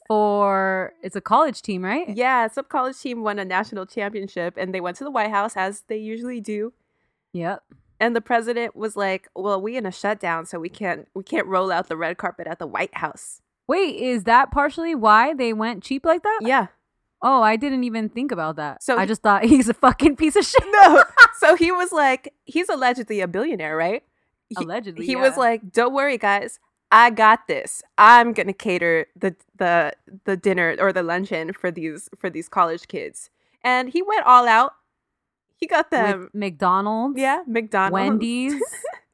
for. 0.08 0.94
It's 1.02 1.16
a 1.16 1.22
college 1.22 1.62
team, 1.62 1.84
right? 1.84 2.10
yeah, 2.10 2.48
some 2.48 2.66
college 2.66 3.00
team 3.00 3.22
won 3.24 3.40
a 3.40 3.46
national 3.46 3.86
championship 3.86 4.56
and 4.58 4.74
they 4.74 4.82
went 4.82 4.98
to 4.98 5.04
the 5.04 5.12
White 5.12 5.32
House 5.32 5.56
as 5.56 5.84
they 5.88 5.98
usually 5.98 6.42
do. 6.42 6.74
Yep. 7.34 7.64
And 8.00 8.16
the 8.16 8.22
president 8.22 8.76
was 8.76 8.96
like, 8.96 9.30
"Well, 9.36 9.62
we 9.62 9.78
in 9.78 9.86
a 9.86 9.92
shutdown, 9.92 10.46
so 10.46 10.60
we 10.60 10.70
can't 10.70 11.08
we 11.14 11.24
can't 11.24 11.48
roll 11.48 11.72
out 11.72 11.88
the 11.88 11.98
red 11.98 12.18
carpet 12.18 12.48
at 12.48 12.60
the 12.60 12.68
White 12.68 12.96
House." 12.96 13.42
Wait, 13.68 13.96
is 13.96 14.26
that 14.26 14.52
partially 14.52 14.94
why 14.94 15.34
they 15.34 15.54
went 15.54 15.84
cheap 15.84 16.06
like 16.06 16.24
that? 16.24 16.40
Yeah. 16.42 16.68
Oh, 17.22 17.42
I 17.42 17.56
didn't 17.56 17.84
even 17.84 18.10
think 18.10 18.32
about 18.32 18.58
that. 18.58 18.84
So 18.84 18.98
I 18.98 19.06
just 19.06 19.22
thought 19.22 19.46
he's 19.54 19.70
a 19.70 19.74
fucking 19.74 20.18
piece 20.18 20.36
of 20.36 20.46
shit. 20.46 20.64
No. 20.70 21.04
so 21.40 21.56
he 21.56 21.72
was 21.72 21.92
like, 21.92 22.34
he's 22.46 22.70
allegedly 22.70 23.22
a 23.22 23.28
billionaire, 23.28 23.76
right? 23.76 24.04
He- 24.50 24.56
Allegedly, 24.64 25.06
he 25.06 25.16
was 25.16 25.34
yeah. 25.34 25.40
like, 25.40 25.72
"Don't 25.72 25.94
worry, 25.94 26.20
guys. 26.20 26.60
I 26.92 27.10
got 27.10 27.48
this. 27.48 27.82
I'm 27.98 28.32
gonna 28.34 28.54
cater 28.54 29.08
the 29.16 29.36
the 29.58 29.94
the 30.26 30.38
dinner 30.38 30.76
or 30.80 30.94
the 30.94 31.04
luncheon 31.04 31.52
for 31.54 31.72
these 31.72 32.10
for 32.18 32.30
these 32.30 32.48
college 32.48 32.88
kids." 32.88 33.30
And 33.64 33.90
he 33.90 34.02
went 34.02 34.26
all 34.26 34.48
out. 34.48 34.74
He 35.58 35.68
got 35.68 35.90
them, 35.90 36.22
With 36.22 36.34
McDonald's. 36.36 37.18
yeah, 37.20 37.42
McDonald's, 37.48 37.94
Wendy's, 37.94 38.62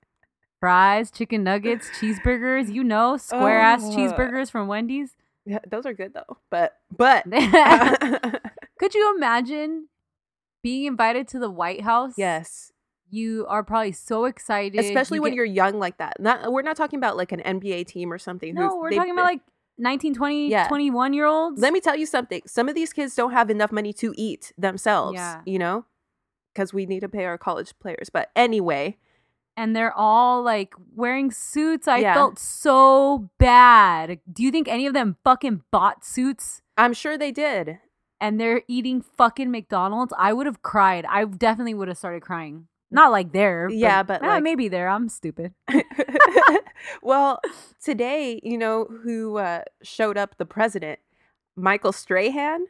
fries, 0.59 1.11
chicken 1.11 1.43
nuggets, 1.43 1.89
cheeseburgers, 1.99 2.71
you 2.73 2.83
know, 2.83 3.17
square 3.17 3.59
ass 3.59 3.81
Oh. 3.85 3.95
cheeseburgers 3.95 4.51
from 4.51 4.67
Wendy's. 4.67 5.15
Yeah, 5.45 5.59
those 5.67 5.85
are 5.85 5.93
good 5.93 6.13
though. 6.13 6.37
But 6.49 6.77
but 6.95 7.23
Could 8.79 8.93
you 8.95 9.15
imagine 9.15 9.87
being 10.63 10.85
invited 10.85 11.27
to 11.29 11.39
the 11.39 11.49
White 11.49 11.81
House? 11.81 12.13
yes, 12.17 12.71
You 13.11 13.45
are 13.49 13.63
probably 13.63 13.91
so 13.91 14.25
excited. 14.25 14.79
especially 14.79 15.17
you 15.17 15.21
when 15.21 15.31
get- 15.31 15.35
you're 15.37 15.45
young 15.45 15.77
like 15.79 15.97
that. 15.97 16.19
Not 16.19 16.51
we're 16.51 16.61
not 16.63 16.75
talking 16.77 16.97
about 16.97 17.17
like 17.17 17.31
an 17.31 17.41
NBA 17.41 17.85
team 17.87 18.11
or 18.11 18.17
something. 18.17 18.55
No, 18.55 18.77
we're 18.77 18.91
talking 18.91 19.11
about 19.11 19.25
like 19.25 19.41
19, 19.77 20.13
20, 20.13 20.49
Yeah. 20.49 20.67
21 20.67 21.13
year 21.13 21.25
olds. 21.25 21.61
Let 21.61 21.73
me 21.73 21.79
tell 21.81 21.95
you 21.95 22.05
something. 22.05 22.41
Some 22.45 22.69
of 22.69 22.75
these 22.75 22.93
kids 22.93 23.15
don't 23.15 23.31
have 23.31 23.49
enough 23.49 23.71
money 23.71 23.93
to 23.93 24.13
eat 24.17 24.51
themselves. 24.57 25.15
Yeah. 25.15 25.41
You 25.45 25.59
know, 25.59 25.85
because 26.53 26.73
we 26.73 26.85
need 26.85 27.01
to 27.01 27.09
pay 27.09 27.25
our 27.25 27.37
college 27.37 27.73
players. 27.79 28.09
But 28.09 28.29
anyway, 28.35 28.97
and 29.57 29.75
they're 29.75 29.93
all 29.93 30.41
like 30.43 30.73
wearing 30.95 31.31
suits. 31.31 31.87
I 31.87 31.97
Yeah. 31.97 32.13
felt 32.13 32.39
so 32.39 33.29
bad. 33.37 34.19
Do 34.31 34.43
you 34.43 34.51
think 34.51 34.67
any 34.67 34.85
of 34.87 34.93
them 34.93 35.17
fucking 35.23 35.63
bought 35.71 36.05
suits? 36.05 36.61
I'm 36.77 36.93
sure 36.93 37.17
they 37.17 37.31
did. 37.31 37.79
and 38.23 38.39
they're 38.39 38.61
eating 38.67 39.01
fucking 39.01 39.49
McDonald's, 39.49 40.13
I 40.15 40.31
would 40.31 40.45
have 40.45 40.61
cried. 40.61 41.05
I 41.05 41.25
definitely 41.25 41.73
would 41.73 41.87
have 41.87 41.97
started 41.97 42.21
crying. 42.21 42.67
Not 42.91 43.11
like 43.11 43.31
there. 43.31 43.69
Yeah, 43.69 44.03
but, 44.03 44.21
eh, 44.21 44.27
like- 44.27 44.43
maybe 44.43 44.67
there. 44.67 44.89
I'm 44.89 45.07
stupid. 45.09 45.53
well, 47.01 47.39
today, 47.83 48.39
you 48.43 48.57
know 48.57 48.85
who 49.03 49.37
uh, 49.37 49.61
showed 49.81 50.17
up? 50.17 50.37
The 50.37 50.45
president, 50.45 50.99
Michael 51.55 51.91
Strahan. 51.93 52.65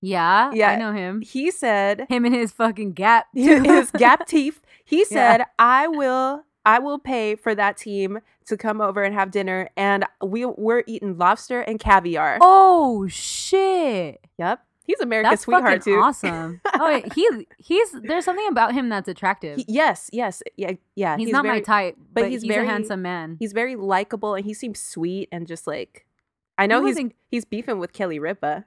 Yeah, 0.00 0.50
Yeah. 0.52 0.70
I 0.70 0.76
know 0.76 0.92
him. 0.92 1.22
He 1.22 1.50
said 1.50 2.06
Him 2.10 2.24
and 2.26 2.34
his 2.34 2.52
fucking 2.52 2.92
gap. 2.92 3.26
his 3.34 3.90
gap 3.92 4.26
teeth. 4.26 4.60
He 4.84 4.98
Yeah. 5.10 5.36
said, 5.38 5.44
"I 5.58 5.88
will, 5.88 6.44
I 6.66 6.78
will 6.78 6.98
pay 6.98 7.36
for 7.36 7.54
that 7.54 7.76
team 7.78 8.20
to 8.46 8.56
come 8.58 8.82
over 8.82 9.02
and 9.02 9.14
have 9.14 9.30
dinner, 9.30 9.70
and 9.78 10.04
we 10.22 10.44
we're 10.44 10.84
eating 10.86 11.16
lobster 11.16 11.60
and 11.62 11.80
caviar." 11.80 12.36
Oh 12.42 13.06
shit. 13.08 14.20
Yep, 14.38 14.60
he's 14.84 15.00
America's 15.00 15.30
That's 15.30 15.42
sweetheart 15.42 15.78
fucking 15.80 15.94
too. 15.94 15.98
awesome. 16.00 16.60
oh, 16.74 17.02
he 17.14 17.46
he's 17.58 17.92
there's 18.02 18.24
something 18.24 18.46
about 18.48 18.72
him 18.74 18.88
that's 18.88 19.08
attractive. 19.08 19.58
He- 19.58 19.64
yes, 19.68 20.08
yes, 20.12 20.42
yeah, 20.56 20.72
yeah. 20.94 21.16
he's, 21.16 21.30
not 21.30 21.42
very, 21.44 21.56
my 21.56 21.60
type, 21.62 21.96
but 22.12 22.22
but, 22.22 22.30
he's 22.30 22.42
he's, 22.42 22.48
very- 22.48 22.66
a 22.66 22.70
handsome 22.70 23.02
man. 23.02 23.36
He's 23.40 23.52
very 23.52 23.76
likable, 23.76 24.34
and 24.34 24.44
he 24.44 24.54
seems 24.54 24.78
sweet 24.80 25.28
and 25.32 25.46
just 25.46 25.66
like. 25.66 26.06
I 26.56 26.66
know 26.66 26.82
He 26.82 26.88
he's 26.90 26.98
in- 26.98 27.12
he's 27.30 27.44
beefing 27.44 27.78
with 27.80 27.92
Kelly 27.92 28.18
Ripa. 28.20 28.64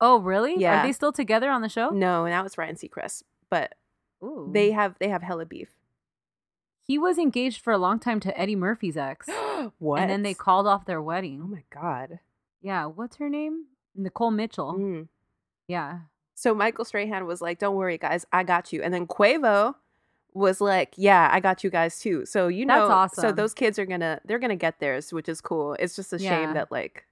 oh, 0.00 0.20
really? 0.20 0.54
Yeah. 0.56 0.80
Are 0.82 0.86
they 0.86 0.92
still 0.92 1.12
together 1.12 1.50
on 1.50 1.60
the 1.62 1.68
show? 1.68 1.88
No, 1.90 2.26
now 2.26 2.44
it's 2.44 2.56
Ryan 2.56 2.76
Seacrest, 2.76 3.24
but 3.50 3.74
Ooh. 4.22 4.50
they 4.52 4.70
have 4.70 4.94
they 5.00 5.08
have 5.08 5.22
hella 5.22 5.46
beef. 5.46 5.70
he 6.86 6.96
was 6.98 7.18
engaged 7.18 7.60
for 7.60 7.72
a 7.72 7.78
long 7.78 7.98
time 7.98 8.20
to 8.20 8.38
Eddie 8.38 8.54
Murphy's 8.54 8.96
ex, 8.96 9.26
what? 9.78 10.00
and 10.00 10.08
then 10.10 10.22
they 10.22 10.34
called 10.34 10.66
off 10.68 10.84
their 10.86 11.02
wedding. 11.02 11.40
Oh 11.42 11.48
my 11.48 11.64
god. 11.70 12.20
Yeah, 12.62 12.86
what's 12.86 13.16
her 13.16 13.28
name? 13.28 13.64
Nicole 13.96 14.30
Mitchell. 14.30 14.74
Mm. 14.74 15.08
Yeah. 15.68 16.00
So 16.34 16.54
Michael 16.54 16.84
Strahan 16.84 17.26
was 17.26 17.40
like, 17.40 17.58
"Don't 17.58 17.76
worry, 17.76 17.98
guys, 17.98 18.26
I 18.32 18.42
got 18.42 18.72
you." 18.72 18.82
And 18.82 18.92
then 18.92 19.06
Quavo 19.06 19.74
was 20.34 20.60
like, 20.60 20.92
"Yeah, 20.96 21.28
I 21.32 21.40
got 21.40 21.64
you 21.64 21.70
guys 21.70 21.98
too." 21.98 22.26
So 22.26 22.48
you 22.48 22.66
That's 22.66 22.88
know, 22.88 23.08
so 23.22 23.32
those 23.32 23.54
kids 23.54 23.78
are 23.78 23.86
gonna 23.86 24.20
they're 24.24 24.38
gonna 24.38 24.56
get 24.56 24.78
theirs, 24.78 25.12
which 25.12 25.28
is 25.28 25.40
cool. 25.40 25.74
It's 25.78 25.96
just 25.96 26.12
a 26.12 26.18
shame 26.18 26.54
that 26.54 26.70
like 26.70 27.06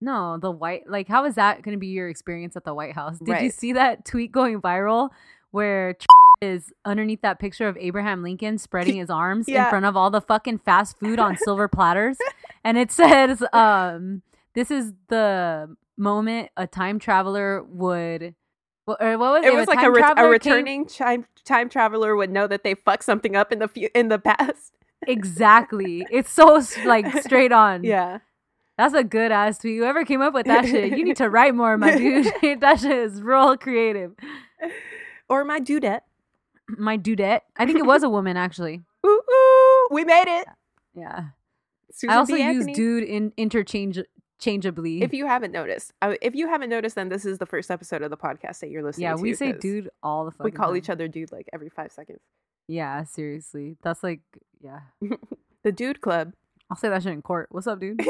No, 0.00 0.38
the 0.38 0.50
white 0.50 0.88
like 0.88 1.08
how 1.08 1.24
is 1.24 1.34
that 1.34 1.62
going 1.62 1.74
to 1.76 1.78
be 1.80 1.88
your 1.88 2.08
experience 2.08 2.56
at 2.56 2.64
the 2.64 2.72
White 2.72 2.94
House? 2.94 3.18
Did 3.18 3.42
you 3.42 3.50
see 3.50 3.72
that 3.72 4.04
tweet 4.04 4.30
going 4.30 4.60
viral 4.60 5.10
where 5.50 5.96
is 6.40 6.72
underneath 6.84 7.22
that 7.22 7.40
picture 7.40 7.66
of 7.66 7.76
Abraham 7.78 8.22
Lincoln 8.22 8.58
spreading 8.58 8.94
his 8.96 9.10
arms 9.10 9.48
Yeah. 9.48 9.64
in 9.64 9.70
front 9.70 9.86
of 9.86 9.96
all 9.96 10.08
the 10.08 10.20
fucking 10.20 10.58
fast 10.58 10.96
food 11.00 11.18
on 11.18 11.36
silver 11.36 11.66
platters 11.66 12.16
and 12.62 12.78
it 12.78 12.92
says 13.02 13.42
um 13.52 14.22
this 14.54 14.70
is 14.70 14.92
the 15.08 15.74
moment 15.98 16.50
a 16.56 16.66
time 16.66 16.98
traveler 16.98 17.62
would 17.64 18.34
wha- 18.86 18.96
or 19.00 19.18
what 19.18 19.32
was 19.32 19.44
it? 19.44 19.48
it 19.52 19.54
was 19.56 19.66
like 19.68 19.82
a, 19.82 19.90
ret- 19.90 19.96
a 19.96 20.14
traveler 20.14 20.38
came- 20.38 20.52
returning 20.52 20.86
time 20.86 21.26
time 21.44 21.68
traveler 21.68 22.14
would 22.16 22.30
know 22.30 22.46
that 22.46 22.62
they 22.64 22.74
fucked 22.74 23.04
something 23.04 23.34
up 23.36 23.52
in 23.52 23.58
the 23.58 23.68
fu- 23.68 23.88
in 23.94 24.08
the 24.08 24.18
past. 24.18 24.74
exactly. 25.06 26.06
It's 26.10 26.30
so 26.30 26.62
like 26.84 27.06
straight 27.22 27.52
on. 27.66 27.84
Yeah. 27.84 28.18
That's 28.76 28.94
a 28.94 29.02
good 29.02 29.32
ass 29.32 29.58
tweet. 29.58 29.76
Whoever 29.78 30.04
came 30.04 30.22
up 30.22 30.32
with 30.34 30.46
that 30.46 30.64
shit, 30.64 30.96
you 30.96 31.04
need 31.04 31.16
to 31.16 31.28
write 31.30 31.52
more, 31.54 31.76
my 31.76 31.96
dude. 31.96 32.32
that 32.60 32.78
shit 32.78 32.92
is 32.92 33.20
real 33.20 33.56
creative. 33.56 34.12
Or 35.28 35.44
my 35.44 35.58
dudette. 35.58 36.02
My 36.68 36.96
dudette. 36.96 37.40
I 37.56 37.66
think 37.66 37.78
it 37.78 37.86
was 37.86 38.02
a 38.04 38.08
woman 38.08 38.36
actually. 38.36 38.82
Ooh, 39.04 39.20
ooh, 39.32 39.88
we 39.90 40.04
made 40.04 40.28
it. 40.28 40.46
Yeah. 40.94 41.24
Susan 41.92 42.10
I 42.14 42.18
also 42.18 42.36
use 42.36 42.66
dude 42.66 43.02
in 43.04 43.32
interchange 43.36 43.98
changeably. 44.38 45.02
If 45.02 45.12
you 45.12 45.26
haven't 45.26 45.52
noticed, 45.52 45.92
uh, 46.02 46.14
if 46.22 46.34
you 46.34 46.48
haven't 46.48 46.70
noticed, 46.70 46.94
then 46.94 47.08
this 47.08 47.24
is 47.24 47.38
the 47.38 47.46
first 47.46 47.70
episode 47.70 48.02
of 48.02 48.10
the 48.10 48.16
podcast 48.16 48.60
that 48.60 48.70
you're 48.70 48.82
listening 48.82 49.04
yeah, 49.04 49.14
to. 49.16 49.22
we 49.22 49.34
say 49.34 49.52
dude 49.52 49.90
all 50.02 50.24
the 50.24 50.30
fucking 50.30 50.44
We 50.44 50.50
call 50.52 50.68
time. 50.68 50.76
each 50.76 50.90
other 50.90 51.08
dude 51.08 51.32
like 51.32 51.48
every 51.52 51.68
five 51.68 51.92
seconds. 51.92 52.20
Yeah, 52.68 53.04
seriously. 53.04 53.76
That's 53.82 54.02
like 54.02 54.20
yeah. 54.62 54.80
The 55.64 55.72
Dude 55.72 56.00
Club. 56.00 56.32
I'll 56.70 56.76
say 56.76 56.88
that 56.88 57.02
shit 57.02 57.12
in 57.12 57.22
court. 57.22 57.48
What's 57.50 57.66
up, 57.66 57.80
dude? 57.80 57.98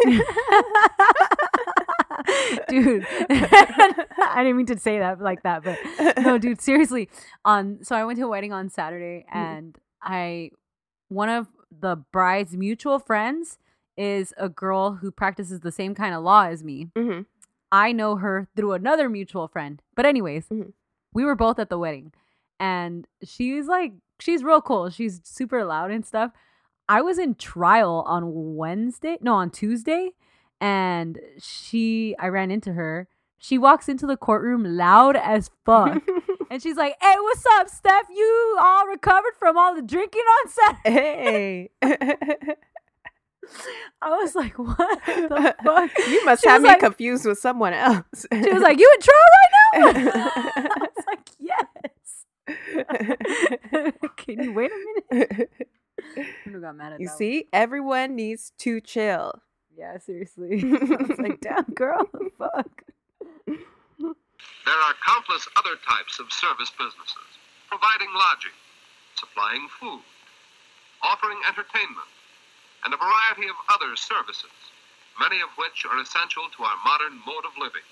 dude. 2.68 3.06
I 3.30 4.34
didn't 4.38 4.56
mean 4.56 4.66
to 4.66 4.78
say 4.78 4.98
that 4.98 5.20
like 5.20 5.42
that, 5.44 5.62
but 5.64 5.78
no, 6.22 6.38
dude, 6.38 6.60
seriously. 6.60 7.08
Um, 7.44 7.78
so 7.82 7.96
I 7.96 8.04
went 8.04 8.18
to 8.18 8.24
a 8.24 8.28
wedding 8.28 8.52
on 8.52 8.68
Saturday, 8.68 9.24
Mm. 9.32 9.36
and 9.36 9.78
I, 10.02 10.50
one 11.08 11.28
of 11.28 11.46
the 11.70 11.96
bride's 12.12 12.56
mutual 12.56 12.98
friends 12.98 13.58
is 13.98 14.32
a 14.38 14.48
girl 14.48 14.94
who 14.94 15.10
practices 15.10 15.60
the 15.60 15.72
same 15.72 15.94
kind 15.94 16.14
of 16.14 16.22
law 16.22 16.44
as 16.44 16.62
me. 16.64 16.88
hmm 16.96 17.20
I 17.70 17.92
know 17.92 18.16
her 18.16 18.48
through 18.56 18.72
another 18.72 19.10
mutual 19.10 19.46
friend. 19.46 19.82
But 19.94 20.06
anyways, 20.06 20.48
Mhm. 20.48 20.72
we 21.12 21.24
were 21.26 21.34
both 21.36 21.58
at 21.58 21.68
the 21.68 21.78
wedding, 21.78 22.12
and 22.58 23.06
she's 23.22 23.66
like, 23.66 23.92
she's 24.20 24.42
real 24.42 24.62
cool. 24.62 24.88
She's 24.88 25.20
super 25.24 25.62
loud 25.64 25.90
and 25.90 26.06
stuff. 26.06 26.32
I 26.88 27.02
was 27.02 27.18
in 27.18 27.34
trial 27.34 28.02
on 28.06 28.56
Wednesday, 28.56 29.18
no, 29.20 29.34
on 29.34 29.50
Tuesday, 29.50 30.12
and 30.62 31.18
she, 31.38 32.16
I 32.18 32.28
ran 32.28 32.50
into 32.50 32.72
her. 32.72 33.06
She 33.36 33.58
walks 33.58 33.88
into 33.88 34.06
the 34.06 34.16
courtroom 34.16 34.64
loud 34.64 35.16
as 35.16 35.50
fuck. 35.66 36.02
And 36.50 36.62
she's 36.62 36.76
like, 36.78 36.94
"Hey, 37.02 37.14
what's 37.20 37.44
up, 37.58 37.68
Steph? 37.68 38.06
You 38.08 38.56
all 38.58 38.86
recovered 38.86 39.34
from 39.38 39.58
all 39.58 39.74
the 39.74 39.82
drinking 39.82 40.22
on 40.22 40.48
Saturday?" 40.48 41.70
hey. 41.82 42.56
I 44.02 44.10
was 44.10 44.34
like, 44.34 44.58
"What 44.58 44.76
the 45.06 45.54
fuck?" 45.64 45.90
You 46.08 46.24
must 46.24 46.42
She 46.42 46.48
have 46.48 46.62
me 46.62 46.68
like- 46.68 46.80
confused 46.80 47.24
with 47.26 47.38
someone 47.38 47.72
else. 47.74 48.26
She 48.32 48.52
was 48.52 48.62
like, 48.62 48.78
"You 48.78 48.90
in 48.94 49.00
trial 49.00 49.28
right 49.38 49.50
now?" 49.74 50.52
I 50.56 50.88
was 50.96 51.04
like, 51.06 51.28
"Yes." 51.38 52.24
Can 54.16 54.42
you 54.42 54.52
wait 54.52 54.70
a 54.70 55.14
minute? 55.16 55.50
Who 56.44 56.60
got 56.60 56.76
mad 56.76 56.92
at 56.94 57.00
you 57.00 57.06
that 57.06 57.12
one. 57.12 57.18
see, 57.18 57.46
everyone 57.52 58.14
needs 58.16 58.52
to 58.58 58.80
chill. 58.80 59.32
Yeah, 59.76 59.98
seriously. 59.98 60.60
I 60.64 61.02
was 61.08 61.18
like, 61.18 61.40
damn, 61.40 61.64
girl, 61.74 62.08
fuck. 62.36 62.82
There 63.46 63.56
are 63.56 64.94
countless 65.06 65.46
other 65.56 65.76
types 65.88 66.18
of 66.20 66.32
service 66.32 66.70
businesses, 66.76 67.28
providing 67.68 68.08
lodging, 68.14 68.52
supplying 69.14 69.66
food, 69.80 70.00
offering 71.02 71.38
entertainment, 71.48 72.08
and 72.84 72.94
a 72.94 72.96
variety 72.96 73.48
of 73.48 73.56
other 73.74 73.96
services, 73.96 74.52
many 75.20 75.40
of 75.40 75.50
which 75.58 75.84
are 75.86 75.98
essential 76.00 76.44
to 76.56 76.64
our 76.64 76.78
modern 76.84 77.18
mode 77.26 77.44
of 77.44 77.54
living, 77.58 77.86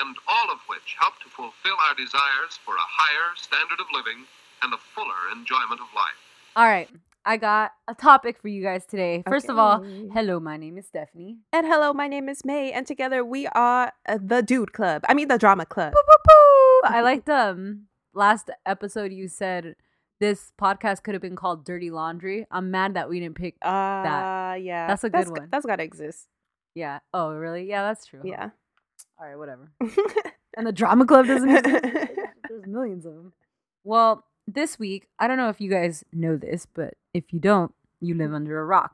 and 0.00 0.16
all 0.28 0.48
of 0.52 0.60
which 0.68 0.96
help 1.00 1.14
to 1.22 1.28
fulfill 1.28 1.76
our 1.88 1.94
desires 1.94 2.58
for 2.64 2.74
a 2.74 2.88
higher 2.88 3.34
standard 3.36 3.80
of 3.80 3.86
living 3.92 4.24
and 4.62 4.72
a 4.72 4.78
fuller 4.94 5.30
enjoyment 5.32 5.80
of 5.80 5.88
life. 5.94 6.20
All 6.56 6.66
right, 6.66 6.88
I 7.24 7.36
got 7.36 7.72
a 7.86 7.94
topic 7.94 8.40
for 8.40 8.48
you 8.48 8.62
guys 8.62 8.86
today. 8.86 9.22
First 9.28 9.48
of 9.48 9.58
all, 9.58 9.82
hello, 10.12 10.40
my 10.40 10.56
name 10.56 10.78
is 10.78 10.86
Stephanie. 10.86 11.38
And 11.52 11.66
hello, 11.66 11.92
my 11.92 12.08
name 12.08 12.28
is 12.28 12.44
May, 12.44 12.72
and 12.72 12.86
together 12.86 13.24
we 13.24 13.46
are 13.48 13.92
uh, 14.08 14.18
the 14.22 14.42
Dude 14.42 14.72
Club. 14.72 15.04
I 15.08 15.14
mean, 15.14 15.28
the 15.28 15.38
Drama 15.38 15.66
Club. 15.66 15.92
Boo, 15.92 16.02
boo, 16.06 16.22
boo. 16.24 16.88
I 16.88 17.02
liked 17.02 17.28
um 17.28 17.86
last 18.14 18.50
episode 18.66 19.12
you 19.12 19.28
said 19.28 19.76
this 20.20 20.52
podcast 20.60 21.02
could 21.02 21.14
have 21.14 21.22
been 21.22 21.36
called 21.36 21.64
Dirty 21.64 21.90
Laundry. 21.90 22.46
I'm 22.50 22.70
mad 22.70 22.94
that 22.94 23.08
we 23.08 23.20
didn't 23.20 23.36
pick. 23.36 23.54
Uh, 23.62 24.56
yeah. 24.60 24.86
That's 24.86 25.04
a 25.04 25.10
good 25.10 25.24
g- 25.26 25.30
one. 25.32 25.48
That's 25.50 25.66
got 25.66 25.76
to 25.76 25.82
exist. 25.82 26.28
Yeah. 26.74 26.98
Oh, 27.12 27.32
really? 27.32 27.66
Yeah, 27.68 27.82
that's 27.82 28.06
true. 28.06 28.20
Yeah. 28.24 28.50
All 29.18 29.26
right, 29.26 29.36
whatever. 29.36 29.72
And 30.56 30.66
the 30.66 30.72
drama 30.72 31.06
club 31.06 31.28
doesn't 31.28 31.48
exist. 31.48 31.84
There's 32.48 32.66
millions 32.66 33.06
of 33.06 33.14
them. 33.14 33.32
Well, 33.84 34.24
this 34.48 34.80
week, 34.80 35.06
I 35.16 35.28
don't 35.28 35.36
know 35.36 35.48
if 35.48 35.60
you 35.60 35.70
guys 35.70 36.04
know 36.12 36.36
this, 36.36 36.66
but 36.66 36.94
if 37.14 37.32
you 37.32 37.38
don't, 37.38 37.72
you 38.00 38.16
live 38.16 38.34
under 38.34 38.58
a 38.60 38.64
rock. 38.64 38.92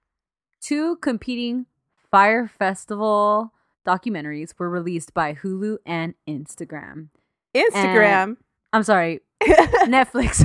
Two 0.60 0.96
competing 0.96 1.66
Fyre 2.10 2.48
Festival 2.48 3.52
documentaries 3.86 4.54
were 4.58 4.68
released 4.68 5.14
by 5.14 5.34
Hulu 5.34 5.78
and 5.86 6.14
Instagram. 6.28 7.10
Instagram. 7.54 8.38
I'm 8.72 8.82
sorry, 8.82 9.20
Netflix. 9.40 10.44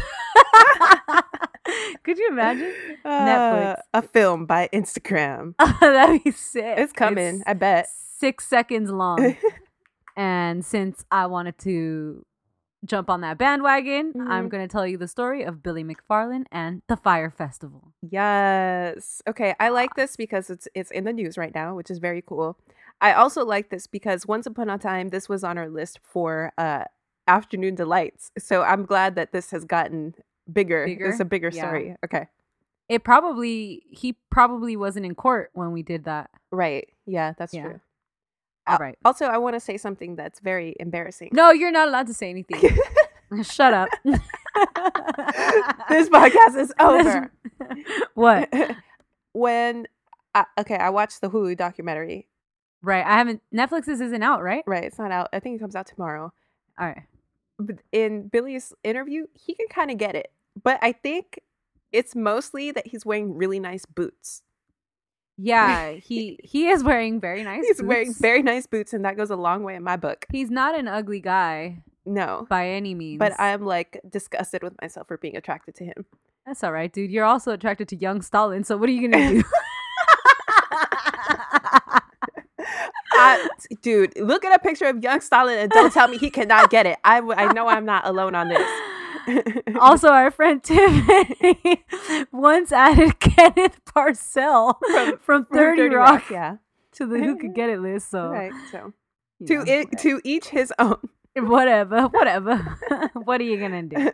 Could 2.03 2.17
you 2.17 2.27
imagine? 2.29 2.74
Netflix. 3.05 3.74
Uh, 3.74 3.81
a 3.93 4.01
film 4.01 4.45
by 4.45 4.69
Instagram. 4.74 5.55
That'd 5.79 6.24
be 6.24 6.31
sick. 6.31 6.77
It's 6.77 6.93
coming. 6.93 7.36
It's 7.36 7.43
I 7.48 7.53
bet. 7.53 7.88
six 8.19 8.45
seconds 8.48 8.89
long. 8.91 9.36
and 10.17 10.63
since 10.65 11.05
I 11.12 11.25
wanted 11.27 11.57
to 11.60 12.25
jump 12.86 13.10
on 13.10 13.22
that 13.22 13.38
bandwagon, 13.38 14.12
I'm 14.27 14.48
Mhm. 14.48 14.50
going 14.50 14.67
to 14.67 14.72
tell 14.72 14.86
you 14.86 14.98
the 14.98 15.07
story 15.07 15.43
of 15.43 15.63
Billy 15.63 15.83
McFarland 15.86 16.45
and 16.51 16.81
the 16.89 16.98
Fyre 16.98 17.29
Festival. 17.31 17.93
Yes. 18.01 19.22
Okay, 19.27 19.55
I 19.60 19.69
like 19.69 19.95
this 19.95 20.15
because 20.17 20.50
it's 20.50 20.67
it's 20.75 20.91
in 20.91 21.05
the 21.05 21.13
news 21.13 21.38
right 21.38 21.53
now, 21.55 21.75
which 21.75 21.89
is 21.89 22.00
very 22.00 22.22
cool. 22.22 22.57
I 23.00 23.13
also 23.13 23.45
like 23.45 23.69
this 23.69 23.88
because 23.88 24.27
once 24.27 24.45
upon 24.45 24.69
a 24.69 24.77
time 24.77 25.10
this 25.10 25.29
was 25.29 25.43
on 25.43 25.57
our 25.57 25.69
list 25.69 26.00
for 26.03 26.51
uh 26.57 26.83
afternoon 27.27 27.75
delights. 27.75 28.31
So 28.38 28.63
I'm 28.63 28.83
glad 28.86 29.15
that 29.15 29.31
this 29.31 29.51
has 29.51 29.63
gotten 29.63 30.15
bigger. 30.52 30.86
Bigger? 30.86 31.06
It's 31.08 31.20
a 31.20 31.26
bigger 31.26 31.50
Yeah. 31.54 31.62
story. 31.64 31.96
Okay. 32.06 32.28
It 32.90 33.04
probably, 33.04 33.84
he 33.90 34.18
probably 34.30 34.76
wasn't 34.76 35.06
in 35.06 35.16
court 35.16 35.50
when 35.54 35.72
we 35.72 35.84
did 35.84 36.04
that. 36.06 36.30
Right. 36.52 36.90
Yeah, 37.06 37.34
that's 37.38 37.54
Yeah. 37.54 37.64
true. 37.64 37.80
All 38.68 38.78
right. 38.78 38.98
Also, 39.04 39.26
I 39.26 39.38
want 39.40 39.56
to 39.56 39.60
say 39.60 39.78
something 39.78 40.16
that's 40.16 40.40
very 40.40 40.76
embarrassing. 40.80 41.30
No, 41.34 41.52
you're 41.52 41.72
not 41.72 41.88
allowed 41.88 42.08
to 42.08 42.14
say 42.14 42.30
anything. 42.30 42.62
Shut 43.44 43.74
up. 43.74 43.90
this 45.90 46.10
podcast 46.10 46.58
is 46.58 46.74
over. 46.80 47.32
what? 48.14 48.54
when 49.34 49.88
I, 50.36 50.46
okay, 50.60 50.76
I 50.76 50.90
watched 50.90 51.22
the 51.22 51.30
Hulu 51.30 51.58
documentary. 51.58 52.28
Right. 52.82 53.06
I 53.06 53.18
haven't, 53.18 53.42
Netflix's 53.54 54.02
isn't 54.02 54.24
out, 54.24 54.44
right? 54.44 54.64
Right, 54.68 54.84
it's 54.84 55.00
not 55.00 55.12
out. 55.12 55.30
I 55.34 55.40
think 55.40 55.56
it 55.56 55.60
comes 55.60 55.76
out 55.76 55.88
tomorrow. 55.88 56.32
All 56.79 56.88
right. 56.88 57.03
In 57.92 58.27
Billy's 58.27 58.74
interview, 58.83 59.27
he 59.33 59.53
can 59.53 59.68
kind 59.68 59.92
of 59.92 59.98
get 59.98 60.16
it. 60.16 60.31
But 60.61 60.79
I 60.81 60.92
think 60.92 61.39
it's 61.92 62.16
mostly 62.16 62.72
that 62.72 62.87
he's 62.87 63.05
wearing 63.05 63.35
really 63.35 63.59
nice 63.59 63.85
boots. 63.85 64.42
Yeah, 65.37 65.92
he 65.94 66.39
he 66.44 66.68
is 66.70 66.83
wearing 66.83 67.20
very 67.20 67.44
nice. 67.44 67.66
he's 67.66 67.81
wearing 67.81 68.13
very 68.13 68.42
nice 68.44 68.68
boots, 68.68 68.94
and 68.94 69.03
that 69.05 69.18
goes 69.18 69.29
a 69.31 69.35
long 69.35 69.63
way 69.63 69.75
in 69.75 69.83
my 69.83 69.98
book. 69.98 70.25
He's 70.31 70.50
not 70.51 70.77
an 70.77 70.87
ugly 70.87 71.22
guy 71.22 71.83
No. 72.05 72.46
by 72.50 72.70
any 72.70 72.94
means. 72.94 73.20
But 73.20 73.39
I'm 73.39 73.63
like 73.66 74.00
disgusted 74.09 74.61
with 74.63 74.74
myself 74.81 75.07
for 75.07 75.18
being 75.18 75.35
attracted 75.35 75.75
to 75.75 75.85
him. 75.85 76.05
That's 76.46 76.63
all 76.63 76.72
right, 76.74 76.92
dude. 76.92 77.09
You're 77.09 77.25
also 77.25 77.51
attracted 77.51 77.87
to 77.89 77.96
young 77.96 78.22
Stalin, 78.22 78.63
so 78.63 78.77
what 78.77 78.89
are 78.89 78.92
you 78.92 79.09
gonna 79.09 79.29
do? 79.29 79.44
Dude, 83.81 84.18
look 84.20 84.46
at 84.46 84.55
a 84.55 84.59
picture 84.59 84.86
of 84.86 85.03
young 85.03 85.22
Stalin 85.22 85.57
and 85.57 85.72
don't 85.72 85.92
tell 85.94 86.07
me 86.07 86.18
he 86.18 86.29
cannot 86.29 86.70
get 86.70 86.86
it. 86.86 86.98
I, 87.03 87.16
w- 87.22 87.36
I 87.38 87.51
know 87.53 87.68
I'm 87.68 87.86
not 87.86 88.05
alone 88.07 88.36
on 88.36 88.50
this. 88.50 89.53
also, 89.79 90.09
our 90.09 90.31
friend 90.31 90.62
Tiffany 90.64 91.83
once 92.31 92.72
added 92.72 93.20
Kenneth 93.20 93.79
Parcell 93.86 94.79
from, 94.92 95.18
From 95.20 95.46
30, 95.46 95.83
Rock, 95.96 96.29
yeah. 96.29 96.57
to 96.94 97.05
the 97.05 97.20
Who 97.20 97.38
Could 97.38 97.55
Get 97.55 97.70
It 97.70 97.79
list. 97.79 98.09
So, 98.09 98.29
Right. 98.29 98.51
So 98.72 98.94
to 99.48 99.55
know, 99.55 99.64
it, 99.66 99.88
to 100.00 100.22
each 100.24 100.48
his 100.48 100.74
own. 100.79 100.98
whatever, 101.36 102.03
whatever. 102.07 102.77
what 103.14 103.40
are 103.42 103.46
you 103.46 103.57
gonna 103.57 103.83
do? 103.83 104.12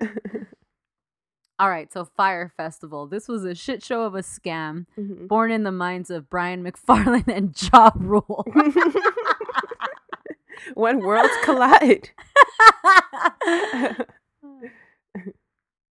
All 1.60 1.70
right, 1.70 1.92
so 1.92 2.06
Fyre 2.06 2.48
Festival. 2.56 3.06
This 3.08 3.28
was 3.28 3.44
a 3.44 3.54
shit 3.54 3.84
show 3.84 4.04
of 4.04 4.16
a 4.16 4.22
scam 4.22 4.86
Mhm. 4.98 5.28
born 5.28 5.52
in 5.52 5.64
the 5.64 5.72
minds 5.74 6.10
of 6.10 6.30
Brian 6.30 6.64
McFarland 6.64 7.28
and 7.36 7.54
Ja 7.62 7.92
Rule. 7.96 8.46
when 10.74 11.00
worlds 11.00 11.34
collide. 11.44 12.10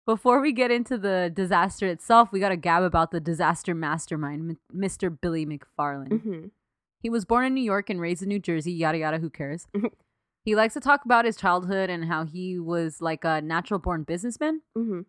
Before 0.08 0.42
we 0.42 0.52
get 0.52 0.72
into 0.72 0.98
the 0.98 1.32
disaster 1.34 1.88
itself, 1.88 2.32
we 2.32 2.40
got 2.40 2.50
to 2.50 2.58
gab 2.58 2.82
about 2.84 3.12
the 3.12 3.20
disaster 3.20 3.76
mastermind, 3.76 4.58
M- 4.74 4.82
Mr. 4.82 5.16
Billy 5.22 5.46
McFarland. 5.46 6.10
Mhm. 6.10 6.52
He 7.02 7.10
was 7.10 7.24
born 7.24 7.46
in 7.46 7.54
New 7.54 7.64
York 7.64 7.90
and 7.90 8.02
raised 8.02 8.24
in 8.24 8.30
New 8.30 8.40
Jersey, 8.40 8.72
yada 8.72 8.98
yada, 8.98 9.20
who 9.20 9.30
cares? 9.30 9.68
Mhm. 9.76 9.92
he 10.44 10.56
likes 10.56 10.74
to 10.74 10.80
talk 10.80 11.06
about 11.06 11.24
his 11.26 11.36
childhood 11.38 11.92
and 11.92 12.06
how 12.06 12.26
he 12.26 12.58
was 12.58 13.00
like 13.00 13.24
a 13.24 13.42
natural 13.42 13.80
born 13.80 14.02
businessman. 14.02 14.62
Mhm. 14.76 15.06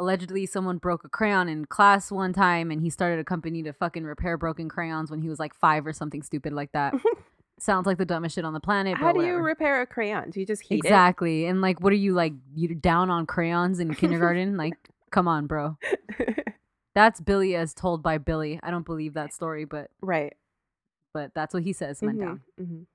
Allegedly, 0.00 0.46
someone 0.46 0.78
broke 0.78 1.04
a 1.04 1.08
crayon 1.08 1.48
in 1.48 1.64
class 1.64 2.12
one 2.12 2.32
time 2.32 2.70
and 2.70 2.80
he 2.80 2.88
started 2.90 3.18
a 3.18 3.24
company 3.24 3.62
to 3.64 3.72
fucking 3.72 4.04
repair 4.04 4.36
broken 4.38 4.68
crayons 4.68 5.10
when 5.10 5.20
he 5.22 5.28
was 5.28 5.38
like 5.40 5.54
five 5.54 5.86
or 5.86 5.92
something 5.92 6.22
stupid 6.22 6.52
like 6.52 6.70
that. 6.72 6.94
Sounds 7.58 7.86
like 7.86 7.98
the 7.98 8.04
dumbest 8.04 8.36
shit 8.36 8.44
on 8.44 8.52
the 8.52 8.60
planet. 8.60 8.96
How 8.96 9.12
do 9.12 9.24
you 9.26 9.34
repair 9.38 9.80
a 9.82 9.86
crayon? 9.86 10.30
Do 10.30 10.38
you 10.38 10.46
just 10.46 10.62
heat 10.62 10.76
exactly. 10.78 11.46
And 11.46 11.60
like, 11.60 11.80
what 11.80 11.92
are 11.92 11.96
you 11.96 12.12
like? 12.14 12.32
You're 12.54 12.74
down 12.76 13.10
on 13.10 13.26
crayons 13.26 13.80
in 13.80 13.92
kindergarten? 13.96 14.56
like, 14.56 14.74
come 15.10 15.26
on, 15.26 15.48
bro. 15.48 15.76
That's 16.94 17.20
Billy 17.20 17.56
as 17.56 17.74
told 17.74 18.00
by 18.00 18.18
Billy. 18.18 18.60
I 18.62 18.70
don't 18.70 18.86
believe 18.86 19.14
that 19.14 19.32
story, 19.34 19.64
but 19.64 19.90
right. 20.00 20.34
but 21.12 21.32
that's 21.34 21.52
what 21.54 21.62
he 21.64 21.72
says 21.72 22.00
went 22.02 22.18
Mhm, 22.18 22.20
down. 22.20 22.40
mhm. 22.60 22.86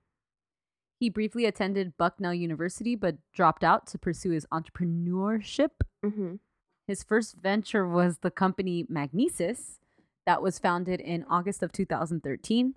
He 0.99 1.09
briefly 1.09 1.45
attended 1.45 1.97
Bucknell 1.97 2.33
University, 2.33 2.95
but 2.95 3.17
dropped 3.33 3.63
out 3.63 3.87
to 3.87 3.97
pursue 3.97 4.31
his 4.31 4.45
entrepreneurship. 4.53 5.71
Mhm. 6.05 6.39
His 6.87 7.03
first 7.03 7.35
venture 7.35 7.87
was 7.87 8.17
the 8.17 8.31
company 8.31 8.85
Magnises, 8.91 9.79
that 10.25 10.41
was 10.41 10.59
founded 10.59 10.99
in 10.99 11.25
August 11.29 11.63
of 11.63 11.71
2013. 11.71 12.75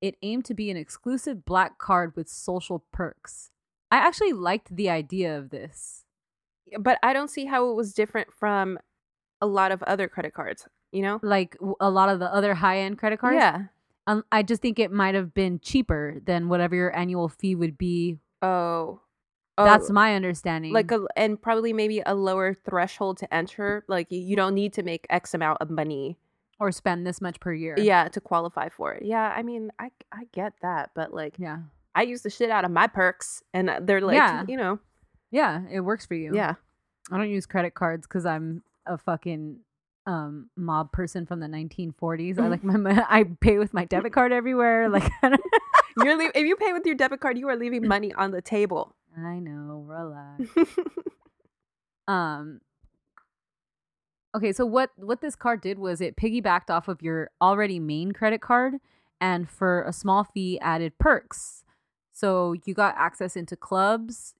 It 0.00 0.16
aimed 0.22 0.44
to 0.46 0.54
be 0.54 0.70
an 0.70 0.76
exclusive 0.76 1.44
black 1.44 1.78
card 1.78 2.16
with 2.16 2.28
social 2.28 2.84
perks. 2.92 3.50
I 3.90 3.96
actually 3.96 4.32
liked 4.32 4.74
the 4.74 4.90
idea 4.90 5.36
of 5.36 5.50
this. 5.50 6.04
But 6.78 6.98
I 7.02 7.12
don't 7.12 7.28
see 7.28 7.46
how 7.46 7.70
it 7.70 7.74
was 7.74 7.92
different 7.92 8.32
from 8.32 8.78
a 9.40 9.46
lot 9.46 9.72
of 9.72 9.82
other 9.82 10.08
credit 10.08 10.34
cards. 10.34 10.66
You 10.90 11.02
know? 11.02 11.20
Like 11.22 11.56
a 11.80 11.90
lot 11.90 12.08
of 12.08 12.18
the 12.18 12.32
other 12.32 12.54
high 12.54 12.78
end 12.78 12.98
credit 12.98 13.20
cards. 13.20 13.36
Yeah. 13.36 13.64
Um, 14.06 14.24
I 14.32 14.42
just 14.42 14.62
think 14.62 14.78
it 14.78 14.90
might 14.90 15.14
have 15.14 15.32
been 15.32 15.60
cheaper 15.60 16.20
than 16.24 16.48
whatever 16.48 16.74
your 16.74 16.96
annual 16.96 17.28
fee 17.28 17.54
would 17.54 17.78
be. 17.78 18.18
Oh. 18.40 19.00
That's 19.64 19.90
my 19.90 20.14
understanding. 20.14 20.72
like 20.72 20.90
a 20.90 21.00
and 21.16 21.40
probably 21.40 21.72
maybe 21.72 22.02
a 22.04 22.14
lower 22.14 22.54
threshold 22.54 23.18
to 23.18 23.32
enter. 23.34 23.84
Like 23.88 24.06
you, 24.10 24.36
don't 24.36 24.54
need 24.54 24.72
to 24.74 24.82
make 24.82 25.06
X 25.10 25.34
amount 25.34 25.58
of 25.60 25.70
money. 25.70 26.16
or 26.60 26.70
spend 26.72 27.04
this 27.06 27.20
much 27.20 27.40
per 27.40 27.52
year. 27.52 27.74
Yeah, 27.78 28.08
to 28.08 28.20
qualify 28.20 28.68
for 28.68 28.92
it. 28.94 29.04
Yeah, 29.04 29.32
I 29.36 29.42
mean, 29.42 29.70
I 29.78 29.90
I 30.12 30.24
get 30.32 30.52
that, 30.62 30.90
but 30.94 31.12
like 31.12 31.34
Yeah. 31.38 31.58
I 31.94 32.02
use 32.02 32.22
the 32.22 32.30
shit 32.30 32.50
out 32.50 32.64
of 32.64 32.70
my 32.70 32.86
perks, 32.86 33.42
and 33.52 33.68
uh, 33.68 33.80
they're 33.82 34.00
like, 34.00 34.16
Yeah. 34.16 34.44
you 34.48 34.56
know, 34.56 34.78
Yeah. 35.30 35.62
It 35.70 35.80
works 35.80 36.06
for 36.06 36.14
you. 36.14 36.32
yeah. 36.34 36.54
I 37.10 37.16
don't 37.18 37.30
use 37.30 37.46
credit 37.46 37.74
cards 37.74 38.06
because 38.06 38.24
I'm 38.26 38.62
a 38.86 38.96
fucking 38.96 39.58
um 40.06 40.50
mob 40.56 40.90
person 40.92 41.26
from 41.26 41.38
the 41.40 41.46
1940s. 41.46 42.38
I 42.38 42.48
like 42.48 42.62
my, 42.70 42.76
my 42.76 43.04
I 43.10 43.24
pay 43.24 43.58
with 43.58 43.72
my 43.74 43.84
debit 43.84 44.12
card 44.12 44.32
everywhere. 44.32 44.88
Like 44.88 45.10
I 45.22 45.30
don't- 45.30 45.40
You're 45.98 46.16
leave- 46.16 46.30
if 46.34 46.46
you 46.46 46.56
pay 46.56 46.72
with 46.72 46.86
your 46.86 46.94
debit 46.94 47.20
card, 47.20 47.36
you 47.38 47.48
are 47.48 47.56
leaving 47.56 47.86
money 47.86 48.12
on 48.14 48.30
the 48.30 48.40
table. 48.40 48.94
I 49.16 49.38
know, 49.38 49.84
relax. 49.86 50.42
um 52.08 52.60
okay 54.34 54.52
so 54.52 54.64
what 54.66 54.90
what 54.96 55.20
this 55.20 55.36
card 55.36 55.60
did 55.60 55.78
was 55.78 56.00
it 56.00 56.16
piggybacked 56.16 56.70
off 56.70 56.88
of 56.88 57.02
your 57.02 57.30
already 57.40 57.78
main 57.78 58.12
credit 58.12 58.40
card 58.40 58.74
and 59.20 59.48
for 59.48 59.82
a 59.82 59.92
small 59.92 60.24
fee 60.24 60.58
added 60.60 60.98
perks 60.98 61.64
so 62.12 62.54
you 62.64 62.74
got 62.74 62.94
access 62.96 63.36
into 63.36 63.56
clubs 63.56 64.34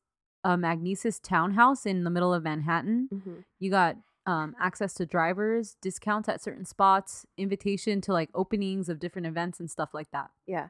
a 0.45 0.57
magnises 0.57 1.21
townhouse 1.21 1.87
in 1.87 2.05
the 2.05 2.11
middle 2.11 2.35
of 2.35 2.43
manhattan 2.43 3.09
Mhm. 3.13 3.45
you 3.61 3.71
got 3.71 3.97
um, 4.25 4.55
access 4.61 4.95
to 4.95 5.05
drivers 5.07 5.77
discounts 5.83 6.29
at 6.29 6.41
certain 6.43 6.65
spots 6.65 7.27
invitation 7.37 8.01
to 8.03 8.13
like 8.13 8.31
openings 8.35 8.89
of 8.89 8.99
different 9.01 9.27
events 9.27 9.61
and 9.61 9.71
stuff 9.71 9.91
like 9.93 10.11
that 10.13 10.31
Yeah. 10.47 10.69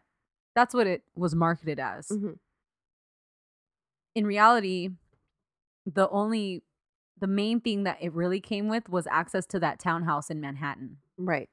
that's 0.55 0.75
what 0.75 0.87
it 0.87 1.05
was 1.15 1.35
marketed 1.35 1.79
as 1.79 2.09
Mhm. 2.09 2.38
In 4.14 4.27
reality, 4.27 4.90
the 5.87 6.09
only 6.11 6.62
the 7.18 7.27
main 7.27 7.61
thing 7.61 7.85
that 7.85 7.98
it 8.01 8.12
really 8.12 8.40
came 8.40 8.68
with 8.68 8.88
was 8.88 9.07
access 9.11 9.46
to 9.46 9.61
that 9.61 9.79
townhouse 9.79 10.29
in 10.31 10.40
Manhattan. 10.40 10.96
Right. 11.16 11.48